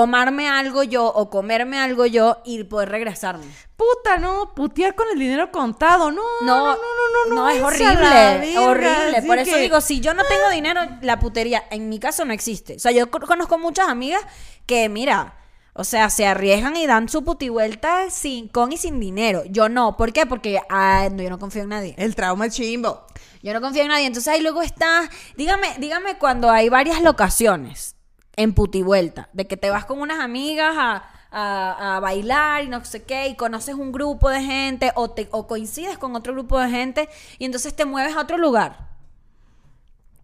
tomarme 0.00 0.46
algo 0.46 0.82
yo 0.82 1.06
o 1.06 1.30
comerme 1.30 1.78
algo 1.78 2.04
yo 2.04 2.42
y 2.44 2.62
poder 2.64 2.90
regresarme. 2.90 3.46
Puta, 3.76 4.18
no, 4.18 4.52
putear 4.54 4.94
con 4.94 5.06
el 5.10 5.18
dinero 5.18 5.50
contado. 5.50 6.10
No, 6.10 6.20
no, 6.42 6.66
no, 6.66 6.74
no, 6.74 7.34
no. 7.34 7.34
no, 7.34 7.48
es 7.48 7.56
a 7.80 7.94
la 7.94 8.36
horrible, 8.36 8.58
horrible. 8.58 9.22
Por 9.26 9.38
eso 9.38 9.54
que- 9.54 9.60
digo, 9.62 9.80
si 9.80 10.00
yo 10.00 10.12
no 10.12 10.22
tengo 10.24 10.50
dinero, 10.50 10.82
la 11.00 11.18
putería 11.18 11.64
en 11.70 11.88
mi 11.88 11.98
caso 11.98 12.26
no 12.26 12.34
existe. 12.34 12.74
O 12.74 12.78
sea, 12.78 12.92
yo 12.92 13.10
co- 13.10 13.20
conozco 13.20 13.56
muchas 13.56 13.88
amigas 13.88 14.20
que, 14.66 14.90
mira, 14.90 15.34
o 15.72 15.82
sea, 15.82 16.10
se 16.10 16.26
arriesgan 16.26 16.76
y 16.76 16.86
dan 16.86 17.08
su 17.08 17.24
putivuelta 17.24 18.10
sin, 18.10 18.48
con 18.48 18.72
y 18.72 18.76
sin 18.76 19.00
dinero. 19.00 19.44
Yo 19.48 19.70
no. 19.70 19.96
¿Por 19.96 20.12
qué? 20.12 20.26
Porque 20.26 20.60
ah, 20.68 21.08
no, 21.10 21.22
yo 21.22 21.30
no 21.30 21.38
confío 21.38 21.62
en 21.62 21.70
nadie. 21.70 21.94
El 21.96 22.14
trauma 22.14 22.44
es 22.46 22.54
chimbo. 22.54 23.06
Yo 23.42 23.54
no 23.54 23.62
confío 23.62 23.80
en 23.80 23.88
nadie. 23.88 24.04
Entonces 24.06 24.30
ahí 24.30 24.42
luego 24.42 24.60
está. 24.60 25.08
Dígame, 25.38 25.68
dígame 25.78 26.18
cuando 26.18 26.50
hay 26.50 26.68
varias 26.68 27.00
locaciones 27.00 27.95
en 28.36 28.54
putivuelta. 28.54 29.28
De 29.32 29.46
que 29.46 29.56
te 29.56 29.70
vas 29.70 29.84
con 29.86 30.00
unas 30.00 30.20
amigas 30.20 30.74
a, 30.78 31.04
a- 31.30 31.96
a 31.96 32.00
bailar 32.00 32.64
y 32.64 32.68
no 32.68 32.84
sé 32.84 33.02
qué. 33.04 33.28
Y 33.28 33.34
conoces 33.36 33.74
un 33.74 33.92
grupo 33.92 34.30
de 34.30 34.42
gente. 34.42 34.92
O, 34.94 35.10
te, 35.10 35.28
o 35.32 35.46
coincides 35.46 35.98
con 35.98 36.14
otro 36.16 36.32
grupo 36.32 36.58
de 36.60 36.70
gente. 36.70 37.08
Y 37.38 37.44
entonces 37.46 37.74
te 37.74 37.84
mueves 37.84 38.16
a 38.16 38.20
otro 38.20 38.38
lugar. 38.38 38.86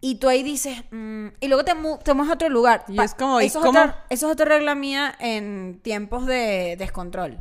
Y 0.00 0.16
tú 0.16 0.28
ahí 0.28 0.42
dices. 0.42 0.82
mm, 0.90 1.28
y 1.40 1.48
luego 1.48 1.64
te, 1.64 1.74
mu- 1.74 1.98
te 1.98 2.12
mueves 2.14 2.30
a 2.30 2.34
otro 2.34 2.48
lugar. 2.48 2.84
Y 2.88 3.00
es 3.00 3.14
como, 3.14 3.40
¿y 3.40 3.46
eso, 3.46 3.60
es 3.60 3.64
cómo? 3.64 3.78
otra, 3.80 4.04
eso 4.10 4.26
es 4.26 4.32
otra 4.32 4.46
regla 4.46 4.74
mía 4.74 5.14
en 5.20 5.80
tiempos 5.82 6.26
de 6.26 6.76
descontrol. 6.78 7.38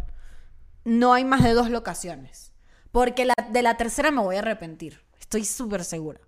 No 0.83 1.13
hay 1.13 1.25
más 1.25 1.43
de 1.43 1.53
dos 1.53 1.69
locaciones. 1.69 2.51
Porque 2.91 3.25
la, 3.25 3.33
de 3.49 3.61
la 3.61 3.77
tercera 3.77 4.11
me 4.11 4.21
voy 4.21 4.35
a 4.35 4.39
arrepentir. 4.39 5.01
Estoy 5.19 5.45
súper 5.45 5.83
segura. 5.85 6.19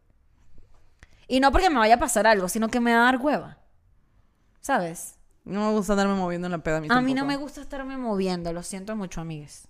Y 1.28 1.40
no 1.40 1.52
porque 1.52 1.70
me 1.70 1.80
vaya 1.80 1.96
a 1.96 2.00
pasar 2.00 2.26
algo, 2.26 2.48
sino 2.50 2.70
que 2.70 2.80
me 2.80 2.94
va 2.94 3.02
a 3.02 3.12
dar 3.12 3.18
hueva. 3.18 3.58
¿Sabes? 4.64 5.16
No 5.44 5.68
me 5.68 5.72
gusta 5.74 5.92
andarme 5.92 6.16
moviendo 6.16 6.48
en 6.48 6.54
la 6.54 6.60
peda 6.60 6.78
a 6.78 6.80
mí 6.82 6.88
A 6.90 7.02
mí 7.02 7.14
no 7.14 7.26
me 7.26 7.36
gusta 7.36 7.60
estarme 7.60 7.98
moviendo, 7.98 8.54
lo 8.54 8.64
siento 8.64 8.96
mucho, 8.96 9.20
amigues. 9.20 9.68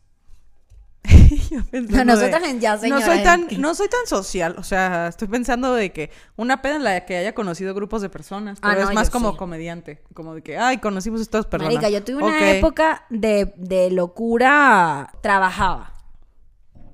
Pensando 1.71 2.13
Nosotras 2.13 2.43
de- 2.43 2.49
en 2.51 2.59
ya, 2.61 2.77
no 2.77 3.01
soy 3.01 3.23
tan 3.23 3.47
no 3.59 3.75
soy 3.75 3.89
tan 3.89 4.07
social 4.07 4.55
o 4.57 4.63
sea 4.63 5.07
estoy 5.09 5.27
pensando 5.27 5.73
de 5.73 5.91
que 5.91 6.11
una 6.37 6.61
peda 6.61 6.77
en 6.77 6.83
la 6.85 7.05
que 7.05 7.17
haya 7.17 7.35
conocido 7.35 7.73
grupos 7.73 8.01
de 8.01 8.07
personas 8.09 8.57
Ah, 8.61 8.69
pero 8.69 8.83
no, 8.83 8.89
es 8.89 8.95
más 8.95 9.09
como 9.09 9.31
sí. 9.31 9.37
comediante 9.37 10.01
como 10.13 10.33
de 10.33 10.41
que 10.41 10.57
ay 10.57 10.77
conocimos 10.77 11.19
estas 11.19 11.45
personas 11.45 11.73
Marica, 11.73 11.89
yo 11.89 12.05
tuve 12.05 12.23
una 12.23 12.51
época 12.51 13.05
de, 13.09 13.53
de 13.57 13.91
locura. 13.91 15.11
Trabajaba. 15.21 15.93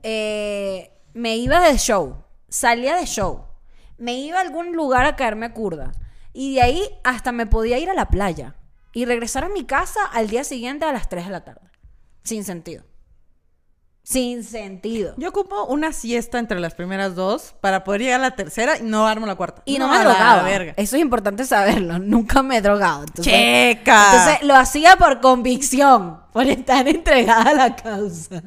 Eh, 0.01 0.91
me 1.13 1.37
iba 1.37 1.59
de 1.59 1.77
show. 1.77 2.23
Salía 2.47 2.95
de 2.95 3.05
show. 3.05 3.45
Me 3.97 4.13
iba 4.13 4.37
a 4.39 4.41
algún 4.41 4.73
lugar 4.75 5.05
a 5.05 5.15
caerme 5.15 5.51
curda. 5.53 5.91
Y 6.34 6.55
de 6.55 6.61
ahí 6.61 6.84
hasta 7.03 7.32
me 7.32 7.45
podía 7.45 7.77
ir 7.80 7.89
a 7.89 7.93
la 7.93 8.09
playa. 8.09 8.55
Y 8.93 9.05
regresar 9.05 9.43
a 9.43 9.49
mi 9.49 9.65
casa 9.65 9.99
al 10.11 10.30
día 10.30 10.43
siguiente 10.43 10.86
a 10.86 10.91
las 10.93 11.09
3 11.09 11.25
de 11.25 11.32
la 11.32 11.43
tarde. 11.45 11.69
Sin 12.23 12.43
sentido. 12.43 12.84
Sin 14.03 14.43
sentido. 14.43 15.13
yo 15.17 15.30
ocupo 15.30 15.65
una 15.65 15.93
siesta 15.93 16.39
entre 16.39 16.59
las 16.59 16.73
primeras 16.73 17.13
dos 17.13 17.53
para 17.61 17.84
poder 17.84 18.01
llegar 18.01 18.19
a 18.19 18.23
la 18.23 18.36
tercera 18.36 18.77
y 18.80 18.82
no 18.82 19.05
armo 19.05 19.27
la 19.27 19.36
cuarta 19.36 19.61
Y 19.65 19.77
no, 19.77 19.88
me 19.88 19.99
drogaba. 19.99 20.41
verga. 20.41 20.73
Eso 20.77 20.95
es 20.95 21.01
importante 21.03 21.45
saberlo. 21.45 21.99
Nunca 21.99 22.41
me 22.41 22.57
he 22.57 22.61
drogado. 22.61 23.01
Entonces, 23.01 23.32
checa 23.32 24.11
entonces 24.11 24.47
lo 24.47 24.55
hacía 24.55 24.95
por 24.95 25.21
convicción. 25.21 26.21
Por 26.34 26.47
estar 26.47 26.88
entregada 26.88 27.51
a 27.51 27.53
la 27.53 27.75
causa. 27.75 28.41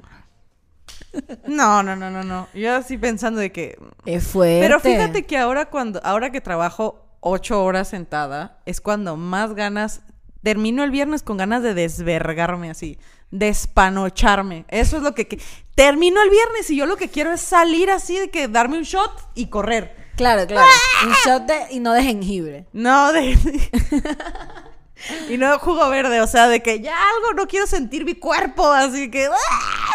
no 1.47 1.83
no 1.83 1.95
no 1.95 2.11
no 2.11 2.25
no 2.25 2.49
yo 2.55 2.75
así 2.75 2.97
pensando 2.97 3.39
de 3.39 3.53
que 3.53 3.79
Es 4.05 4.27
fuerte. 4.27 4.67
Pero 4.67 4.81
fíjate 4.81 5.27
que 5.27 5.39
ahora 5.39 5.67
cuando, 5.67 6.01
ahora 6.03 6.33
que 6.33 6.41
trabajo 6.41 7.02
ocho 7.23 7.65
horas 7.65 7.89
sentada, 7.89 8.59
es 8.67 8.81
cuando 8.83 9.17
más 9.17 9.55
ganas, 9.55 10.03
termino 10.43 10.83
el 10.85 10.91
viernes 10.91 11.23
con 11.23 11.39
ganas 11.39 11.63
de 11.63 11.73
desvergarme 11.73 12.69
así, 12.71 12.99
despanocharme. 13.31 14.67
Eso 14.69 14.99
es 14.99 15.03
lo 15.03 15.15
que, 15.15 15.27
que- 15.29 15.41
termino 15.75 16.21
el 16.21 16.29
viernes 16.29 16.69
y 16.69 16.77
yo 16.77 16.85
lo 16.87 16.97
que 16.97 17.09
quiero 17.09 17.33
es 17.33 17.41
salir 17.41 17.91
así 17.91 18.19
de 18.19 18.29
que 18.31 18.49
darme 18.49 18.77
un 18.77 18.83
shot 18.85 19.11
y 19.35 19.47
correr. 19.47 19.97
Claro, 20.17 20.47
claro. 20.47 20.69
Un 21.07 21.13
shot 21.25 21.47
de, 21.47 21.73
y 21.75 21.81
no 21.81 21.93
de 21.95 22.03
jengibre. 22.03 22.67
No, 22.73 23.13
de, 23.13 23.39
Y 25.31 25.37
no 25.37 25.59
jugo 25.59 25.89
verde, 25.89 26.21
o 26.21 26.27
sea, 26.27 26.49
de 26.49 26.63
que 26.63 26.81
ya 26.81 26.95
algo, 26.97 27.33
no 27.35 27.47
quiero 27.49 27.67
sentir 27.67 28.05
mi 28.05 28.15
cuerpo, 28.15 28.71
así 28.71 29.11
que... 29.11 29.27
¡ah! 29.27 29.93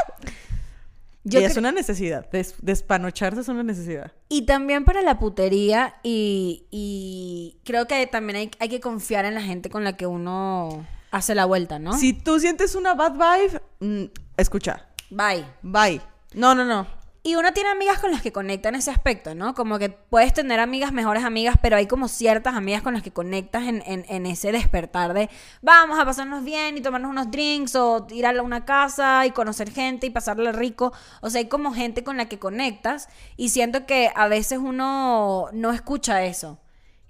Yo 1.29 1.39
y 1.39 1.43
es 1.43 1.57
una 1.57 1.71
necesidad, 1.71 2.29
des- 2.31 2.55
despanocharse 2.61 3.41
es 3.41 3.47
una 3.47 3.63
necesidad. 3.63 4.11
Y 4.29 4.43
también 4.45 4.85
para 4.85 5.01
la 5.01 5.19
putería 5.19 5.95
y, 6.03 6.65
y 6.71 7.57
creo 7.63 7.87
que 7.87 8.05
también 8.07 8.37
hay, 8.37 8.51
hay 8.59 8.69
que 8.69 8.79
confiar 8.79 9.25
en 9.25 9.35
la 9.35 9.41
gente 9.41 9.69
con 9.69 9.83
la 9.83 9.97
que 9.97 10.07
uno 10.07 10.85
hace 11.11 11.35
la 11.35 11.45
vuelta, 11.45 11.79
¿no? 11.79 11.93
Si 11.97 12.13
tú 12.13 12.39
sientes 12.39 12.75
una 12.75 12.93
bad 12.93 13.13
vibe, 13.13 13.61
mm, 13.79 14.05
escucha, 14.37 14.87
Bye. 15.09 15.45
bye. 15.61 16.01
No, 16.33 16.53
no, 16.55 16.65
no. 16.65 16.85
Y 17.27 17.35
uno 17.35 17.51
tiene 17.51 17.69
amigas 17.71 17.99
con 17.99 18.09
las 18.11 18.21
que 18.21 18.31
conecta 18.31 18.69
en 18.69 18.75
ese 18.75 18.89
aspecto, 18.89 19.35
¿no? 19.35 19.53
Como 19.53 19.77
que 19.79 19.89
puedes 19.89 20.33
tener 20.33 20.61
amigas, 20.61 20.93
mejores 20.93 21.25
amigas, 21.25 21.57
pero 21.61 21.75
hay 21.75 21.85
como 21.85 22.07
ciertas 22.07 22.55
amigas 22.55 22.81
con 22.81 22.93
las 22.93 23.03
que 23.03 23.11
conectas 23.11 23.63
en, 23.67 23.83
en- 23.85 24.25
ese 24.25 24.53
despertar 24.53 25.13
de 25.13 25.29
vamos 25.61 25.99
a 25.99 26.05
pasarnos 26.05 26.45
bien 26.45 26.77
y 26.77 26.81
tomarnos 26.81 27.11
unos 27.11 27.29
drinks 27.29 27.75
o 27.75 28.07
ir 28.11 28.25
a 28.25 28.41
una 28.41 28.63
casa 28.63 29.25
y 29.25 29.31
conocer 29.31 29.71
gente 29.71 30.07
y 30.07 30.09
pasarle 30.09 30.53
rico. 30.53 30.93
O 31.19 31.29
sea, 31.29 31.39
hay 31.39 31.49
como 31.49 31.73
gente 31.73 32.01
con 32.05 32.15
la 32.15 32.29
que 32.29 32.39
conectas 32.39 33.09
y 33.35 33.49
siento 33.49 33.85
que 33.85 34.09
a 34.15 34.29
veces 34.29 34.59
uno 34.59 35.49
no 35.51 35.73
escucha 35.73 36.23
eso. 36.23 36.59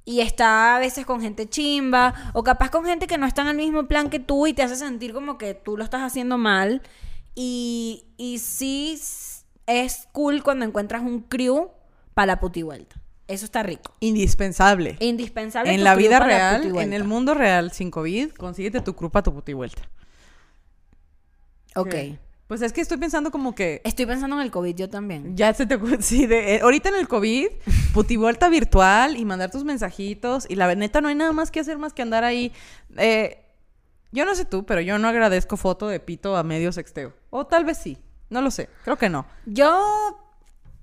Y 0.03 0.21
está 0.21 0.77
a 0.77 0.79
veces 0.79 1.05
con 1.05 1.21
gente 1.21 1.47
chimba 1.47 2.15
o 2.33 2.43
capaz 2.43 2.71
con 2.71 2.85
gente 2.85 3.05
que 3.05 3.19
no 3.19 3.27
está 3.27 3.43
en 3.43 3.49
el 3.49 3.57
mismo 3.57 3.87
plan 3.87 4.09
que 4.09 4.19
tú 4.19 4.47
y 4.47 4.53
te 4.53 4.63
hace 4.63 4.77
sentir 4.77 5.13
como 5.13 5.37
que 5.37 5.53
tú 5.53 5.77
lo 5.77 5.83
estás 5.83 6.01
haciendo 6.01 6.39
mal. 6.39 6.81
Y, 7.35 8.05
y 8.17 8.39
sí 8.39 8.97
es 9.67 10.07
cool 10.13 10.41
cuando 10.41 10.65
encuentras 10.65 11.03
un 11.03 11.21
crew 11.21 11.69
para 12.13 12.25
la 12.25 12.39
puti 12.39 12.63
vuelta. 12.63 12.95
Eso 13.27 13.45
está 13.45 13.61
rico. 13.61 13.93
Indispensable. 13.99 14.95
Indispensable. 15.01 15.71
En 15.71 15.77
tu 15.79 15.83
la 15.83 15.93
crew 15.93 16.03
vida 16.03 16.19
para 16.19 16.31
la 16.53 16.57
real, 16.59 16.77
en 16.77 16.93
el 16.93 17.03
mundo 17.03 17.33
real, 17.33 17.71
sin 17.71 17.91
COVID, 17.91 18.31
consíguete 18.31 18.79
tu 18.81 18.93
grupo 18.93 19.19
a 19.19 19.23
tu 19.23 19.33
puti 19.33 19.53
vuelta. 19.53 19.81
Ok. 21.75 21.95
Pues 22.47 22.61
es 22.61 22.71
que 22.71 22.79
estoy 22.79 22.97
pensando 22.97 23.29
como 23.29 23.53
que 23.53 23.81
Estoy 23.83 24.05
pensando 24.05 24.37
en 24.37 24.43
el 24.43 24.51
COVID 24.51 24.73
yo 24.73 24.89
también. 24.89 25.35
ya 25.35 25.53
se 25.53 25.65
te 25.65 25.77
ocurre- 25.77 25.97
sí, 26.01 26.25
de, 26.25 26.55
eh, 26.55 26.59
ahorita 26.61 26.87
en 26.89 26.95
el 26.95 27.09
COVID, 27.09 27.47
puti 27.93 28.15
vuelta 28.15 28.47
virtual 28.47 29.17
y 29.17 29.25
mandar 29.25 29.51
tus 29.51 29.65
mensajitos 29.65 30.45
y 30.49 30.55
la 30.55 30.73
neta 30.73 31.01
no 31.01 31.09
hay 31.09 31.15
nada 31.15 31.33
más 31.33 31.51
que 31.51 31.59
hacer 31.59 31.77
más 31.77 31.91
que 31.93 32.01
andar 32.03 32.23
ahí. 32.23 32.53
Eh, 32.95 33.43
yo 34.13 34.23
no 34.23 34.33
sé 34.33 34.45
tú, 34.45 34.65
pero 34.65 34.79
yo 34.79 34.97
no 34.97 35.09
agradezco 35.09 35.57
foto 35.57 35.89
de 35.89 35.99
pito 35.99 36.37
a 36.37 36.43
medio 36.43 36.71
sexteo. 36.71 37.13
O 37.29 37.45
tal 37.45 37.65
vez 37.65 37.77
sí, 37.77 37.97
no 38.29 38.41
lo 38.41 38.51
sé, 38.51 38.69
creo 38.83 38.97
que 38.97 39.09
no. 39.09 39.25
Yo 39.45 40.23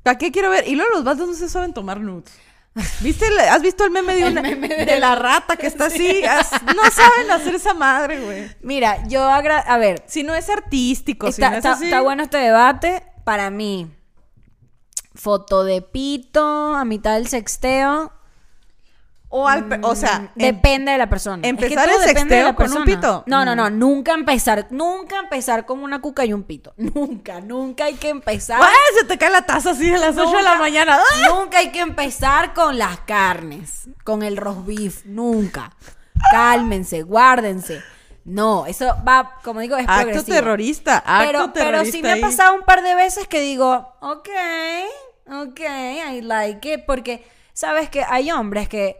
¿Para 0.02 0.18
qué 0.18 0.30
quiero 0.30 0.50
ver? 0.50 0.68
Y 0.68 0.74
luego 0.74 0.90
los 0.92 1.04
vatos 1.04 1.26
no 1.28 1.34
se 1.34 1.48
saben 1.48 1.72
tomar 1.72 1.98
nudes. 2.00 2.30
¿Viste 3.00 3.26
el- 3.26 3.38
¿Has 3.38 3.62
visto 3.62 3.84
el 3.84 3.90
meme 3.90 4.14
de, 4.14 4.22
El 4.26 4.32
una, 4.32 4.42
meme 4.42 4.68
de, 4.68 4.84
de- 4.84 5.00
la 5.00 5.14
rata 5.14 5.56
que 5.56 5.66
está 5.66 5.86
así? 5.86 6.22
As- 6.24 6.50
no 6.74 6.82
saben 6.90 7.30
hacer 7.30 7.54
esa 7.54 7.72
madre, 7.72 8.20
güey. 8.20 8.50
Mira, 8.60 9.06
yo 9.08 9.22
agra 9.24 9.60
a 9.60 9.78
ver, 9.78 10.02
Si 10.06 10.22
no 10.22 10.34
es 10.34 10.50
artístico, 10.50 11.32
si 11.32 11.40
no 11.40 11.48
es 11.48 11.54
está- 11.58 11.72
así- 11.72 11.84
está 11.86 12.00
bueno 12.02 12.22
este 12.22 12.36
debate. 12.36 13.02
Para 13.24 13.48
mí, 13.50 13.90
foto 15.14 15.64
de 15.64 15.80
pito 15.82 16.74
a 16.74 16.84
mitad 16.84 17.14
del 17.14 17.28
sexteo. 17.28 18.12
O, 19.36 19.48
al 19.48 19.80
o 19.82 19.96
sea, 19.96 20.20
Mm, 20.20 20.22
em- 20.40 20.54
depende 20.54 20.92
de 20.92 20.98
la 20.98 21.08
persona. 21.08 21.36
Es 21.38 21.42
que 21.42 21.64
empezar 21.66 21.88
el 21.88 22.00
de 22.00 22.06
sexteo 22.06 22.54
con 22.54 22.72
un 22.72 22.84
pito. 22.84 23.24
No, 23.26 23.44
no, 23.44 23.54
Mm. 23.54 23.56
no. 23.56 23.70
Nunca 23.70 24.12
empezar. 24.12 24.68
Nunca 24.70 25.18
empezar 25.18 25.66
con 25.66 25.80
una 25.82 26.00
cuca 26.00 26.24
y 26.24 26.32
un 26.32 26.44
pito. 26.44 26.72
Nunca, 26.76 27.40
nunca 27.40 27.86
hay 27.86 27.94
que 27.94 28.10
empezar. 28.10 28.60
¡Ay, 28.62 28.96
se 29.00 29.04
te 29.06 29.18
cae 29.18 29.30
la 29.30 29.42
taza 29.42 29.70
así 29.72 29.92
a 29.92 29.98
las 29.98 30.16
8 30.16 30.36
de 30.36 30.42
la 30.44 30.54
mañana! 30.54 30.98
¡Ah! 31.00 31.28
Nunca 31.34 31.58
hay 31.58 31.70
que 31.70 31.80
empezar 31.80 32.54
con 32.54 32.78
las 32.78 33.00
carnes, 33.00 33.88
con 34.04 34.22
el 34.22 34.36
roast 34.36 34.66
beef, 34.66 35.04
nunca. 35.04 35.72
Cálmense, 36.30 37.02
guárdense. 37.02 37.82
No, 38.24 38.66
eso 38.66 38.86
va, 39.06 39.38
como 39.42 39.60
digo, 39.60 39.76
es 39.76 39.84
Acto 39.88 40.02
progresivo. 40.04 40.34
terrorista, 40.36 40.96
acto 41.04 41.26
Pero, 41.26 41.38
pero 41.52 41.70
terrorista 41.70 41.96
sí 41.96 42.02
me 42.02 42.12
ha 42.12 42.20
pasado 42.20 42.54
un 42.54 42.62
par 42.62 42.82
de 42.82 42.94
veces 42.94 43.26
que 43.26 43.40
digo, 43.40 43.96
ok, 44.00 44.28
ok, 45.42 45.60
I 46.12 46.20
like 46.22 46.72
it. 46.72 46.80
Porque, 46.86 47.26
¿sabes 47.52 47.90
que 47.90 48.02
Hay 48.08 48.30
hombres 48.30 48.68
que 48.68 48.98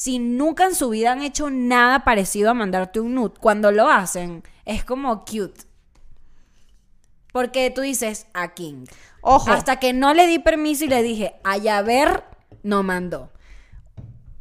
si 0.00 0.20
nunca 0.20 0.62
en 0.64 0.76
su 0.76 0.90
vida 0.90 1.10
han 1.10 1.22
hecho 1.22 1.50
nada 1.50 2.04
parecido 2.04 2.50
a 2.50 2.54
mandarte 2.54 3.00
un 3.00 3.16
nude, 3.16 3.34
cuando 3.40 3.72
lo 3.72 3.88
hacen, 3.90 4.44
es 4.64 4.84
como 4.84 5.24
cute. 5.24 5.62
Porque 7.32 7.72
tú 7.72 7.80
dices, 7.80 8.28
a 8.32 8.54
King. 8.54 8.84
Ojo, 9.22 9.50
Hasta 9.50 9.80
que 9.80 9.92
no 9.92 10.14
le 10.14 10.28
di 10.28 10.38
permiso 10.38 10.84
y 10.84 10.88
le 10.88 11.02
dije, 11.02 11.34
ay, 11.42 11.66
a 11.66 11.82
ver, 11.82 12.22
no 12.62 12.84
mandó. 12.84 13.32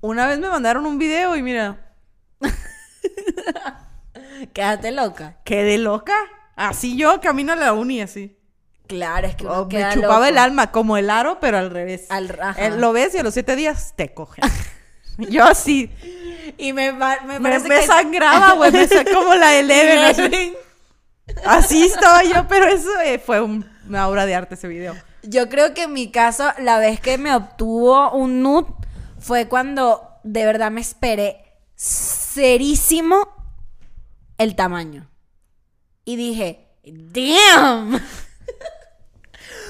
una 0.01 0.27
vez 0.27 0.37
me 0.37 0.47
mandaron 0.47 0.85
un 0.85 0.99
video 0.99 1.35
y 1.35 1.41
mira, 1.41 1.91
Quédate 4.53 4.91
loca. 4.91 5.37
quedé 5.43 5.79
loca. 5.79 6.13
Así 6.55 6.97
yo 6.97 7.19
camino 7.19 7.53
a 7.53 7.55
la 7.55 7.73
uni, 7.73 7.99
así. 8.01 8.37
Claro, 8.85 9.25
es 9.25 9.35
que 9.35 9.45
uno 9.45 9.61
Oh, 9.61 9.65
me 9.65 9.89
chupaba 9.91 10.13
loco. 10.19 10.25
el 10.25 10.37
alma, 10.37 10.71
como 10.71 10.97
el 10.97 11.09
aro, 11.09 11.39
pero 11.39 11.57
al 11.57 11.71
revés. 11.71 12.05
Al- 12.09 12.37
ajá. 12.39 12.63
Eh, 12.63 12.77
lo 12.77 12.93
ves 12.93 13.15
y 13.15 13.17
a 13.17 13.23
los 13.23 13.33
siete 13.33 13.55
días 13.55 13.95
te 13.95 14.13
cogen. 14.13 14.43
yo 15.29 15.43
así, 15.45 15.89
Y 16.57 16.73
me, 16.73 16.91
me 16.93 17.39
me, 17.39 17.61
que... 17.63 17.81
sangraba, 17.85 18.53
güey, 18.53 18.71
me 18.71 18.87
como 19.13 19.35
la 19.35 19.53
Eleven. 19.59 19.99
así. 19.99 20.53
Así 21.45 21.83
estaba 21.85 22.23
yo, 22.23 22.47
pero 22.47 22.65
eso 22.67 22.89
eh, 23.01 23.19
fue 23.19 23.41
un- 23.41 23.69
una 23.87 24.07
obra 24.07 24.25
de 24.25 24.35
arte 24.35 24.55
ese 24.55 24.67
video. 24.67 24.95
Yo 25.23 25.49
creo 25.49 25.73
que 25.73 25.83
en 25.83 25.93
mi 25.93 26.09
caso, 26.09 26.51
la 26.59 26.79
vez 26.79 26.99
que 27.01 27.17
me 27.17 27.35
obtuvo 27.35 28.11
un 28.11 28.41
nude 28.41 28.67
fue 29.19 29.47
cuando 29.47 30.09
de 30.23 30.45
verdad 30.45 30.71
me 30.71 30.81
esperé 30.81 31.43
serísimo 31.75 33.27
el 34.37 34.55
tamaño. 34.55 35.09
Y 36.05 36.15
dije, 36.15 36.69
damn. 36.85 37.99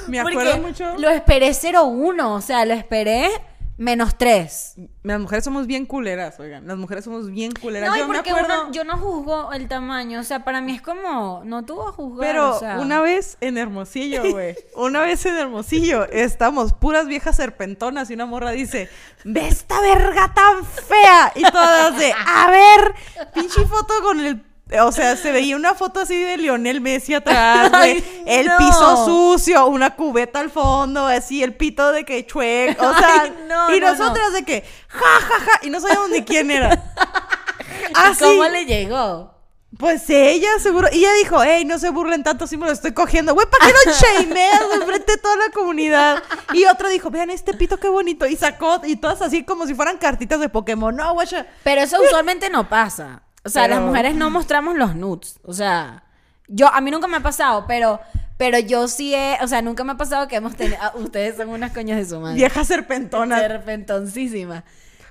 Me 0.08 0.22
Porque 0.22 0.38
acuerdo 0.40 0.58
mucho. 0.60 0.98
Lo 0.98 1.10
esperé 1.10 1.50
0-1, 1.50 2.24
o 2.24 2.42
sea, 2.42 2.66
lo 2.66 2.74
esperé 2.74 3.30
menos 3.78 4.18
3. 4.18 4.76
Las 5.04 5.20
mujeres 5.20 5.44
somos 5.44 5.68
bien 5.68 5.86
culeras, 5.86 6.40
oigan. 6.40 6.68
Las 6.68 6.78
mujeres 6.78 7.06
somos 7.06 7.30
bien 7.30 7.52
culeras. 7.52 7.90
No, 7.92 7.96
yo 7.98 8.08
me 8.08 8.16
porque 8.16 8.32
acuerdo. 8.32 8.64
uno- 8.64 8.72
yo 8.72 8.84
no 8.84 8.98
juzgo 8.98 9.54
el 9.54 9.68
tamaño, 9.68 10.20
o 10.20 10.24
sea, 10.24 10.44
para 10.44 10.62
mí 10.62 10.74
es 10.76 10.82
como, 10.82 11.42
no 11.46 11.64
tuvo 11.64 11.88
a 11.88 11.92
juzgar. 11.92 12.28
Pero 12.28 12.56
o 12.56 12.60
sea. 12.60 12.80
una 12.80 13.02
vez 13.02 13.38
en 13.40 13.58
Hermosillo, 13.58 14.24
güey. 14.32 14.56
una 14.76 15.02
vez 15.02 15.26
en 15.26 15.36
Hermosillo, 15.36 16.06
estamos 16.12 16.74
puras 16.74 17.08
viejas 17.08 17.36
serpentonas 17.36 18.10
y 18.10 18.16
una 18.16 18.26
morra 18.26 18.52
dice, 18.52 18.90
ve 19.24 19.48
esta 19.48 19.80
verga 19.82 20.34
tan 20.34 20.66
fea. 20.66 21.32
Y 21.36 21.44
todas 21.44 21.98
de, 21.98 22.12
a 22.14 22.50
ver, 22.50 22.94
pinche 23.34 23.64
foto 23.66 23.94
con 24.04 24.20
el... 24.20 24.44
O 24.82 24.92
sea, 24.92 25.16
se 25.16 25.32
veía 25.32 25.56
una 25.56 25.76
foto 25.76 26.02
así 26.02 26.22
de 26.22 26.38
Lionel 26.38 26.82
Messi 26.82 27.14
atrás, 27.14 27.72
güey. 27.78 28.04
El 28.26 28.48
no. 28.48 28.58
piso 28.58 29.06
sucio, 29.06 29.66
una 29.68 29.96
cubeta 29.96 30.40
al 30.40 30.50
fondo, 30.50 31.06
así, 31.06 31.42
el 31.42 31.56
pito 31.56 31.92
de 31.92 32.04
que 32.04 32.26
chuec. 32.26 32.82
O 32.82 32.94
sea, 32.98 33.22
Ay, 33.22 33.34
no, 33.48 33.74
y 33.74 33.80
no, 33.80 33.92
nosotras 33.92 34.34
de 34.34 34.44
que, 34.44 34.66
ja, 34.90 35.20
ja, 35.22 35.40
ja. 35.40 35.60
Y 35.64 35.70
no 35.70 35.80
sabíamos 35.80 36.10
ni 36.10 36.24
quién 36.24 36.52
era. 36.52 36.74
¿Y 37.90 37.94
Así. 37.94 38.24
¿Cómo 38.24 38.44
le 38.44 38.66
llegó? 38.66 39.38
Pues 39.78 40.10
ella 40.10 40.50
seguro. 40.60 40.88
Y 40.92 41.00
ella 41.00 41.14
dijo, 41.14 41.44
hey, 41.44 41.64
no 41.64 41.78
se 41.78 41.90
burlen 41.90 42.24
tanto, 42.24 42.48
sí 42.48 42.58
me 42.58 42.66
lo 42.66 42.72
estoy 42.72 42.94
cogiendo. 42.94 43.34
Güey, 43.34 43.48
¿para 43.50 43.68
qué 43.68 43.74
lo 43.86 43.94
shameas 44.02 44.66
güey, 44.68 44.82
frente 44.82 45.14
a 45.14 45.18
toda 45.18 45.36
la 45.36 45.50
comunidad? 45.54 46.24
Y 46.54 46.66
otra 46.66 46.90
dijo, 46.90 47.10
vean 47.10 47.30
este 47.30 47.54
pito 47.54 47.78
qué 47.78 47.88
bonito. 47.88 48.26
Y 48.26 48.36
sacó, 48.36 48.82
y 48.84 48.96
todas 48.96 49.22
así 49.22 49.44
como 49.44 49.68
si 49.68 49.76
fueran 49.76 49.98
cartitas 49.98 50.40
de 50.40 50.50
Pokémon. 50.50 50.96
No, 50.96 51.14
guacha. 51.14 51.46
Pero 51.64 51.82
eso 51.82 52.02
usualmente 52.02 52.50
no 52.50 52.68
pasa. 52.68 53.22
O 53.48 53.50
sea, 53.50 53.64
Pero- 53.64 53.76
las 53.76 53.84
mujeres 53.84 54.16
no 54.16 54.30
mostramos 54.30 54.76
los 54.78 54.96
nudes. 54.96 55.40
O 55.44 55.54
sea, 55.54 56.04
yo, 56.48 56.68
a 56.68 56.80
mí 56.82 56.92
nunca 56.92 57.08
me 57.08 57.18
ha 57.18 57.24
pasado, 57.24 57.66
pero, 57.68 58.00
pero 58.38 58.60
yo 58.60 58.88
sí 58.88 59.14
he, 59.16 59.38
o 59.42 59.48
sea, 59.48 59.62
nunca 59.62 59.84
me 59.84 59.94
ha 59.94 59.98
pasado 59.98 60.28
que 60.28 60.36
hemos 60.36 60.56
tenido, 60.56 60.78
ah, 60.82 60.92
ustedes 60.96 61.38
son 61.38 61.50
unas 61.50 61.72
coñas 61.74 61.98
de 61.98 62.06
su 62.06 62.20
madre. 62.20 62.36
Vieja 62.36 62.64
serpentona. 62.64 63.40
De 63.42 63.48
repentoncísima. 63.48 64.64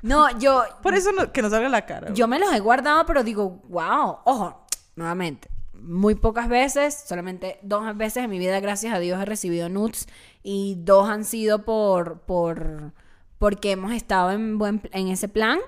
No, 0.02 0.38
yo, 0.38 0.62
Por 0.82 0.94
eso 0.94 1.10
no- 1.12 1.32
que 1.32 1.42
nos 1.42 1.50
salga 1.50 1.68
la 1.68 1.84
cara. 1.86 2.12
yo 2.12 2.28
me 2.28 2.38
los 2.38 2.52
he 2.54 2.60
guardado, 2.60 3.04
pero 3.06 3.24
digo, 3.24 3.60
wow, 3.68 4.18
ojo, 4.24 4.66
nuevamente, 4.94 5.48
muy 5.72 6.14
pocas 6.14 6.48
veces, 6.48 7.04
solamente 7.06 7.58
dos 7.62 7.96
veces 7.96 8.24
en 8.24 8.30
mi 8.30 8.38
vida, 8.38 8.60
gracias 8.60 8.94
a 8.94 8.98
Dios, 8.98 9.20
he 9.20 9.24
recibido 9.24 9.68
nudes 9.68 10.06
y 10.42 10.76
dos 10.80 11.08
han 11.08 11.24
sido 11.24 11.64
por, 11.64 12.20
por, 12.20 12.92
porque 13.38 13.72
hemos 13.72 13.92
estado 13.92 14.30
en, 14.30 14.58
buen, 14.58 14.80
en 14.92 15.08
ese 15.08 15.28
plan 15.28 15.58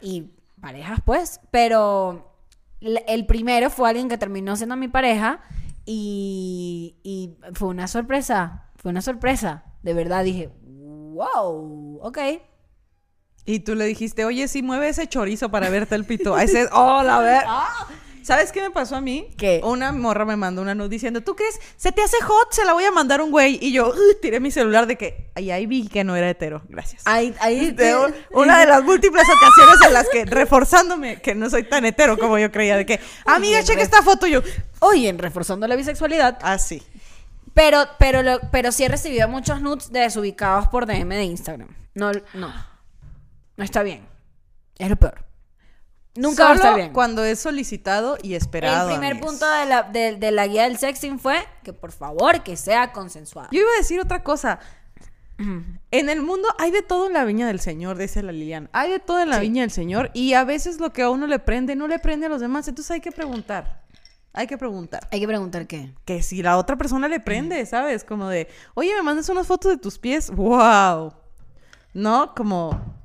y 0.00 0.30
parejas, 0.62 1.00
pues, 1.04 1.40
pero 1.50 2.34
el 2.80 3.26
primero 3.26 3.68
fue 3.68 3.90
alguien 3.90 4.08
que 4.08 4.16
terminó 4.16 4.56
siendo 4.56 4.76
mi 4.76 4.88
pareja 4.88 5.40
y, 5.84 6.96
y 7.02 7.36
fue 7.52 7.68
una 7.68 7.88
sorpresa, 7.88 8.70
fue 8.76 8.92
una 8.92 9.02
sorpresa, 9.02 9.64
de 9.82 9.92
verdad 9.92 10.24
dije, 10.24 10.50
wow, 10.62 11.98
ok. 12.00 12.18
Y 13.44 13.60
tú 13.60 13.74
le 13.74 13.86
dijiste, 13.86 14.24
oye, 14.24 14.46
sí, 14.46 14.62
mueve 14.62 14.88
ese 14.88 15.08
chorizo 15.08 15.50
para 15.50 15.68
verte 15.68 15.96
el 15.96 16.04
pito. 16.04 16.36
A 16.36 16.44
ese, 16.44 16.68
oh, 16.72 17.02
la 17.02 17.18
ver. 17.18 17.42
¿Sabes 18.24 18.52
qué 18.52 18.60
me 18.62 18.70
pasó 18.70 18.96
a 18.96 19.00
mí? 19.00 19.28
¿Qué? 19.36 19.60
Una 19.64 19.92
morra 19.92 20.24
me 20.24 20.36
mandó 20.36 20.62
una 20.62 20.74
nude 20.74 20.88
diciendo, 20.88 21.20
¿tú 21.22 21.34
crees? 21.36 21.58
Se 21.76 21.92
te 21.92 22.02
hace 22.02 22.16
hot, 22.22 22.52
se 22.52 22.64
la 22.64 22.72
voy 22.72 22.84
a 22.84 22.90
mandar 22.90 23.20
un 23.20 23.30
güey. 23.30 23.58
Y 23.60 23.72
yo 23.72 23.92
tiré 24.20 24.40
mi 24.40 24.50
celular 24.50 24.86
de 24.86 24.96
que, 24.96 25.30
y 25.36 25.50
ahí 25.50 25.66
vi 25.66 25.88
que 25.88 26.04
no 26.04 26.14
era 26.16 26.28
hetero. 26.30 26.62
Gracias. 26.68 27.02
Ahí, 27.04 27.34
ahí 27.40 27.70
De 27.72 27.96
un- 27.96 28.14
una 28.32 28.58
de 28.60 28.66
las 28.66 28.82
múltiples 28.84 29.24
ocasiones 29.28 29.76
en 29.86 29.92
las 29.92 30.08
que, 30.08 30.24
reforzándome 30.24 31.20
que 31.20 31.34
no 31.34 31.48
soy 31.50 31.64
tan 31.64 31.84
hetero 31.84 32.16
como 32.18 32.38
yo 32.38 32.50
creía, 32.52 32.76
de 32.76 32.86
que, 32.86 33.00
amiga, 33.26 33.62
checa 33.62 33.82
esta 33.82 34.02
foto. 34.02 34.26
Y 34.26 34.32
yo, 34.32 34.42
Oye, 34.80 35.12
reforzando 35.16 35.66
la 35.66 35.76
bisexualidad. 35.76 36.38
así. 36.42 36.82
Pero, 37.54 37.84
pero, 37.98 38.22
lo- 38.22 38.40
pero 38.50 38.72
sí 38.72 38.84
he 38.84 38.88
recibido 38.88 39.28
muchos 39.28 39.60
nudes 39.60 39.90
desubicados 39.92 40.68
por 40.68 40.86
DM 40.86 41.08
de 41.16 41.24
Instagram. 41.24 41.68
No, 41.94 42.12
no. 42.34 42.52
No 43.56 43.64
está 43.64 43.82
bien. 43.82 44.06
Es 44.78 44.88
lo 44.88 44.96
peor. 44.96 45.24
Nunca 46.14 46.44
va 46.44 46.50
a 46.50 46.54
estar 46.54 46.70
Solo 46.72 46.82
bien. 46.82 46.92
cuando 46.92 47.24
es 47.24 47.38
solicitado 47.40 48.18
y 48.22 48.34
esperado. 48.34 48.90
El 48.90 48.96
primer 48.98 49.18
punto 49.20 49.48
de 49.50 49.64
la, 49.66 49.82
de, 49.84 50.16
de 50.16 50.30
la 50.30 50.46
guía 50.46 50.64
del 50.64 50.76
sexting 50.76 51.18
fue 51.18 51.36
que 51.62 51.72
por 51.72 51.90
favor 51.92 52.42
que 52.42 52.56
sea 52.56 52.92
consensuado. 52.92 53.48
Yo 53.50 53.60
iba 53.60 53.70
a 53.74 53.78
decir 53.78 53.98
otra 54.00 54.22
cosa. 54.22 54.58
En 55.90 56.08
el 56.08 56.22
mundo 56.22 56.48
hay 56.58 56.70
de 56.70 56.82
todo 56.82 57.06
en 57.06 57.12
la 57.14 57.24
viña 57.24 57.46
del 57.46 57.60
Señor, 57.60 57.98
dice 57.98 58.22
la 58.22 58.32
Lilian. 58.32 58.68
Hay 58.72 58.90
de 58.90 58.98
todo 58.98 59.20
en 59.20 59.28
la 59.28 59.36
Sí. 59.36 59.42
viña 59.42 59.62
del 59.62 59.70
Señor 59.70 60.10
y 60.14 60.34
a 60.34 60.44
veces 60.44 60.78
lo 60.80 60.92
que 60.92 61.02
a 61.02 61.10
uno 61.10 61.26
le 61.26 61.38
prende 61.38 61.74
no 61.76 61.88
le 61.88 61.98
prende 61.98 62.26
a 62.26 62.28
los 62.28 62.40
demás. 62.40 62.66
Entonces 62.68 62.90
hay 62.92 63.00
que 63.00 63.12
preguntar. 63.12 63.82
Hay 64.32 64.46
que 64.46 64.56
preguntar. 64.56 65.06
Hay 65.10 65.20
que 65.20 65.26
preguntar 65.26 65.66
qué. 65.66 65.92
Que 66.06 66.22
si 66.22 66.42
la 66.42 66.56
otra 66.56 66.76
persona 66.76 67.08
le 67.08 67.20
prende, 67.20 67.64
¿sabes? 67.66 68.04
Como 68.04 68.28
de, 68.28 68.48
oye, 68.74 68.94
me 68.94 69.02
mandas 69.02 69.28
unas 69.28 69.46
fotos 69.46 69.72
de 69.72 69.76
tus 69.78 69.98
pies. 69.98 70.30
¡Wow! 70.30 71.12
¿No? 71.92 72.34
Como. 72.34 73.01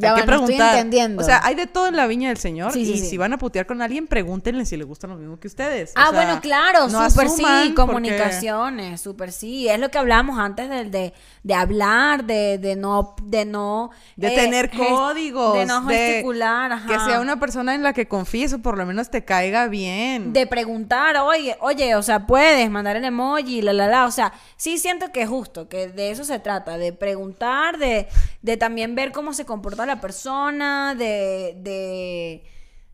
Ya 0.00 0.14
hay 0.14 0.20
que 0.22 0.26
no 0.26 0.32
estoy 0.34 0.46
preguntar. 0.46 0.74
entendiendo. 0.76 1.22
O 1.22 1.24
sea, 1.24 1.40
hay 1.44 1.54
de 1.54 1.66
todo 1.66 1.86
en 1.88 1.96
la 1.96 2.06
viña 2.06 2.28
del 2.28 2.38
Señor. 2.38 2.72
Sí, 2.72 2.84
sí, 2.84 2.92
y 2.92 2.98
sí. 2.98 3.06
si 3.10 3.16
van 3.16 3.32
a 3.32 3.38
putear 3.38 3.66
con 3.66 3.82
alguien, 3.82 4.06
pregúntenle 4.06 4.64
si 4.66 4.76
le 4.76 4.84
gustan 4.84 5.10
lo 5.10 5.16
mismo 5.16 5.38
que 5.38 5.48
ustedes. 5.48 5.90
O 5.90 5.92
Ah, 5.96 6.08
sea, 6.10 6.12
bueno, 6.12 6.40
claro, 6.40 6.88
no 6.88 7.08
súper 7.10 7.28
sí, 7.28 7.74
comunicaciones, 7.74 9.00
súper 9.00 9.32
sí. 9.32 9.68
Es 9.68 9.78
lo 9.78 9.90
que 9.90 9.98
hablamos 9.98 10.38
antes 10.38 10.68
de, 10.68 10.84
de, 10.84 11.12
de 11.42 11.54
hablar, 11.54 12.24
de, 12.24 12.58
de 12.58 12.76
no, 12.76 13.14
de 13.22 13.44
no... 13.44 13.90
De 14.16 14.28
eh, 14.28 14.36
tener 14.36 14.70
códigos. 14.70 15.54
De 15.54 15.66
no 15.66 15.86
gesticular, 15.86 16.72
ajá. 16.72 16.86
Que 16.88 16.98
sea 17.10 17.20
una 17.20 17.38
persona 17.38 17.74
en 17.74 17.82
la 17.82 17.92
que 17.92 18.06
confíes 18.08 18.52
o 18.52 18.58
por 18.60 18.76
lo 18.76 18.86
menos 18.86 19.10
te 19.10 19.24
caiga 19.24 19.66
bien. 19.68 20.32
De 20.32 20.46
preguntar, 20.46 21.16
oye, 21.18 21.56
oye, 21.60 21.94
o 21.94 22.02
sea, 22.02 22.26
puedes 22.26 22.70
mandar 22.70 22.96
el 22.96 23.04
emoji, 23.04 23.62
la, 23.62 23.72
la, 23.72 23.86
la. 23.86 24.06
O 24.06 24.10
sea, 24.10 24.32
sí 24.56 24.78
siento 24.78 25.12
que 25.12 25.22
es 25.22 25.28
justo, 25.28 25.68
que 25.68 25.88
de 25.88 26.10
eso 26.10 26.24
se 26.24 26.38
trata, 26.38 26.78
de 26.78 26.92
preguntar, 26.92 27.78
de, 27.78 28.08
de 28.42 28.56
también 28.56 28.94
ver 28.94 29.12
cómo 29.12 29.32
se 29.32 29.44
comporta 29.44 29.86
la 29.90 30.00
persona, 30.00 30.94
de, 30.94 31.54
de... 31.58 32.44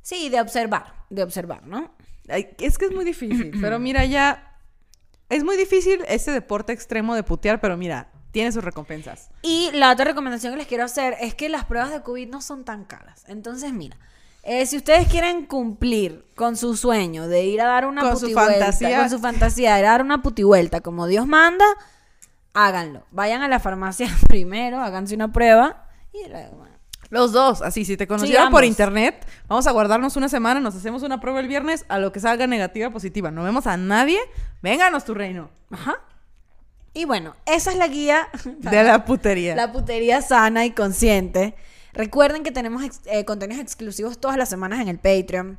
Sí, 0.03 0.29
de 0.29 0.41
observar, 0.41 0.95
de 1.11 1.23
observar, 1.23 1.67
¿no? 1.67 1.95
Ay, 2.29 2.49
es 2.59 2.79
que 2.79 2.87
es 2.87 2.93
muy 2.93 3.05
difícil. 3.05 3.53
pero 3.61 3.79
mira, 3.87 4.05
ya. 4.05 4.43
Es 5.29 5.43
muy 5.43 5.57
difícil 5.57 6.05
este 6.09 6.31
deporte 6.31 6.73
extremo 6.73 7.15
de 7.15 7.23
putear, 7.25 7.61
pero 7.61 7.77
mira, 7.77 8.09
tiene 8.31 8.53
sus 8.53 8.63
recompensas. 8.63 9.31
Y 9.43 9.71
la 9.73 9.91
otra 9.93 10.05
recomendación 10.05 10.53
que 10.53 10.59
les 10.59 10.67
quiero 10.67 10.85
hacer 10.85 11.17
es 11.21 11.35
que 11.35 11.49
las 11.49 11.65
pruebas 11.65 11.91
de 11.91 12.03
COVID 12.03 12.29
no 12.29 12.41
son 12.41 12.65
tan 12.65 12.85
caras. 12.85 13.25
Entonces, 13.27 13.73
mira, 13.73 13.97
eh, 14.43 14.65
si 14.67 14.77
ustedes 14.77 15.09
quieren 15.09 15.47
cumplir 15.47 16.25
con 16.37 16.57
su 16.57 16.77
sueño 16.77 17.27
de 17.27 17.45
ir 17.45 17.61
a 17.61 17.67
dar 17.67 17.87
una 17.87 18.03
Con 18.03 18.15
su 18.17 18.27
putivuelta, 18.27 18.53
fantasía. 18.53 18.99
con 19.01 19.11
su 19.11 19.19
fantasía 19.19 19.75
de 19.75 19.83
dar 19.83 20.03
una 20.03 20.23
putivuelta 20.23 20.81
como 20.81 21.09
Dios 21.09 21.27
manda, 21.27 21.65
háganlo. 22.55 23.05
Vayan 23.11 23.43
a 23.43 23.49
la 23.49 23.59
farmacia 23.59 24.09
primero, 24.29 24.81
háganse 24.81 25.17
una 25.17 25.33
prueba 25.33 25.89
y 26.13 26.29
luego. 26.29 26.65
Los 27.11 27.33
dos, 27.33 27.63
así, 27.63 27.85
si 27.85 27.97
te 27.97 28.07
conocieron 28.07 28.51
por 28.51 28.65
internet, 28.65 29.27
vamos 29.49 29.67
a 29.67 29.71
guardarnos 29.71 30.17
una 30.17 30.29
semana, 30.29 30.61
nos 30.61 30.75
hacemos 30.75 31.03
una 31.03 31.21
prueba 31.21 31.41
el 31.41 31.49
viernes, 31.49 31.85
a 31.89 31.99
lo 31.99 32.13
que 32.13 32.21
salga 32.21 32.47
negativa, 32.47 32.91
positiva. 32.91 33.31
No 33.31 33.45
vemos 33.45 33.67
a 33.67 33.77
nadie, 33.77 34.19
vénganos 34.63 35.05
tu 35.05 35.15
reino. 35.15 35.51
Ajá. 35.71 35.97
Y 36.95 37.05
bueno, 37.05 37.37
esa 37.45 37.71
es 37.71 37.77
la 37.77 37.89
guía 37.89 38.27
De 38.59 38.83
la 38.83 39.05
putería. 39.05 39.55
La 39.55 39.73
putería 39.73 40.23
sana 40.23 40.65
y 40.65 40.71
consciente. 40.71 41.55
Recuerden 41.93 42.43
que 42.43 42.51
tenemos 42.51 42.83
eh, 43.07 43.25
contenidos 43.25 43.63
exclusivos 43.63 44.19
todas 44.19 44.37
las 44.37 44.49
semanas 44.49 44.81
en 44.81 44.89
el 44.89 44.99
Patreon. 44.99 45.59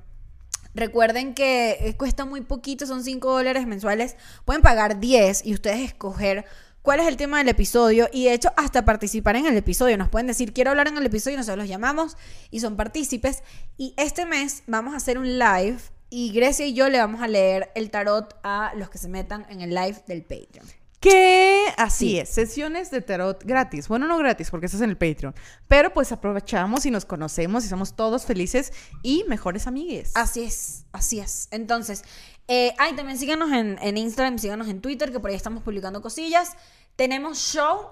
Recuerden 0.73 1.33
que 1.33 1.77
eh, 1.79 1.95
cuesta 1.97 2.25
muy 2.25 2.41
poquito, 2.41 2.85
son 2.85 3.03
5 3.03 3.31
dólares 3.31 3.65
mensuales. 3.65 4.15
Pueden 4.45 4.61
pagar 4.61 4.99
10 4.99 5.45
y 5.45 5.53
ustedes 5.53 5.79
escoger 5.79 6.45
cuál 6.87 7.01
es 7.01 7.07
el 7.07 7.17
tema 7.17 7.39
del 7.39 7.49
episodio 7.49 8.07
y 8.13 8.23
de 8.23 8.33
hecho 8.33 8.49
hasta 8.55 8.85
participar 8.85 9.35
en 9.35 9.45
el 9.45 9.57
episodio. 9.57 9.97
Nos 9.97 10.07
pueden 10.07 10.25
decir, 10.27 10.53
quiero 10.53 10.69
hablar 10.69 10.87
en 10.87 10.95
el 10.95 11.05
episodio 11.05 11.33
y 11.33 11.37
nosotros 11.37 11.57
los 11.57 11.67
llamamos 11.67 12.15
y 12.49 12.61
son 12.61 12.77
partícipes. 12.77 13.43
Y 13.75 13.93
este 13.97 14.25
mes 14.25 14.63
vamos 14.67 14.93
a 14.93 14.95
hacer 14.95 15.17
un 15.17 15.37
live 15.37 15.79
y 16.09 16.31
Grecia 16.31 16.65
y 16.65 16.73
yo 16.73 16.87
le 16.87 16.97
vamos 16.99 17.21
a 17.21 17.27
leer 17.27 17.71
el 17.75 17.91
tarot 17.91 18.39
a 18.41 18.71
los 18.77 18.89
que 18.89 18.99
se 18.99 19.09
metan 19.09 19.45
en 19.49 19.59
el 19.59 19.71
live 19.71 20.01
del 20.07 20.21
Patreon. 20.21 20.65
Que 21.01 21.65
así 21.75 22.11
Sí. 22.11 22.19
es, 22.19 22.29
sesiones 22.29 22.89
de 22.89 23.01
tarot 23.01 23.43
gratis. 23.43 23.89
Bueno, 23.89 24.07
no 24.07 24.17
gratis 24.17 24.49
porque 24.49 24.67
eso 24.67 24.77
es 24.77 24.81
en 24.83 24.89
el 24.89 24.97
Patreon. 24.97 25.35
Pero 25.67 25.93
pues 25.93 26.13
aprovechamos 26.13 26.85
y 26.85 26.91
nos 26.91 27.03
conocemos 27.03 27.65
y 27.65 27.67
somos 27.67 27.97
todos 27.97 28.25
felices 28.25 28.71
y 29.03 29.25
mejores 29.27 29.67
amigues. 29.67 30.11
Así 30.15 30.43
es, 30.43 30.85
así 30.93 31.19
es. 31.19 31.49
Entonces, 31.51 32.03
eh, 32.47 32.73
ay, 32.77 32.95
también 32.95 33.17
síganos 33.17 33.51
en, 33.51 33.77
en 33.81 33.97
Instagram, 33.97 34.39
síganos 34.39 34.67
en 34.67 34.81
Twitter, 34.81 35.11
que 35.11 35.19
por 35.19 35.29
ahí 35.29 35.35
estamos 35.35 35.63
publicando 35.63 36.01
cosillas. 36.01 36.55
Tenemos 36.95 37.37
show, 37.37 37.89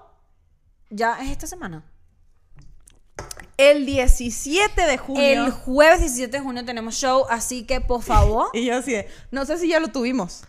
ya 0.89 1.21
es 1.21 1.29
esta 1.29 1.47
semana. 1.47 1.83
El 3.57 3.85
17 3.85 4.81
de 4.81 4.97
junio. 4.97 5.45
El 5.45 5.51
jueves 5.51 5.99
17 6.01 6.37
de 6.37 6.43
junio 6.43 6.65
tenemos 6.65 6.95
show, 6.95 7.25
así 7.29 7.65
que 7.65 7.81
por 7.81 8.01
favor. 8.01 8.47
Y 8.53 8.65
yo 8.65 8.77
así 8.77 8.91
de, 8.91 9.07
no 9.31 9.45
sé 9.45 9.57
si 9.57 9.67
ya 9.67 9.79
lo 9.79 9.89
tuvimos 9.89 10.43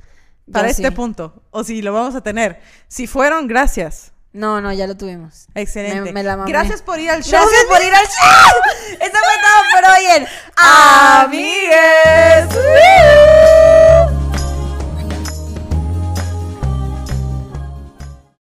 para 0.50 0.68
Yo 0.68 0.70
este 0.72 0.88
sí. 0.88 0.94
punto 0.94 1.42
o 1.50 1.64
si 1.64 1.82
lo 1.82 1.92
vamos 1.92 2.14
a 2.14 2.20
tener. 2.22 2.60
Si 2.88 3.06
fueron, 3.06 3.46
gracias. 3.46 4.12
No, 4.36 4.60
no, 4.60 4.70
ya 4.70 4.86
lo 4.86 4.98
tuvimos. 4.98 5.46
Excelente. 5.54 6.12
Me, 6.12 6.22
la 6.22 6.36
mamé. 6.36 6.50
Gracias 6.50 6.82
por 6.82 7.00
ir 7.00 7.10
al 7.10 7.24
show. 7.24 7.40
Gracias 7.40 7.64
por 7.64 7.82
ir 7.82 7.94
al 7.94 8.04
show. 8.04 8.52
Eso 9.00 9.10
fue 9.10 9.36
todo 9.42 9.62
por 9.72 9.84
hoy 9.90 10.04
en 10.14 10.28
Amigues. 11.24 12.46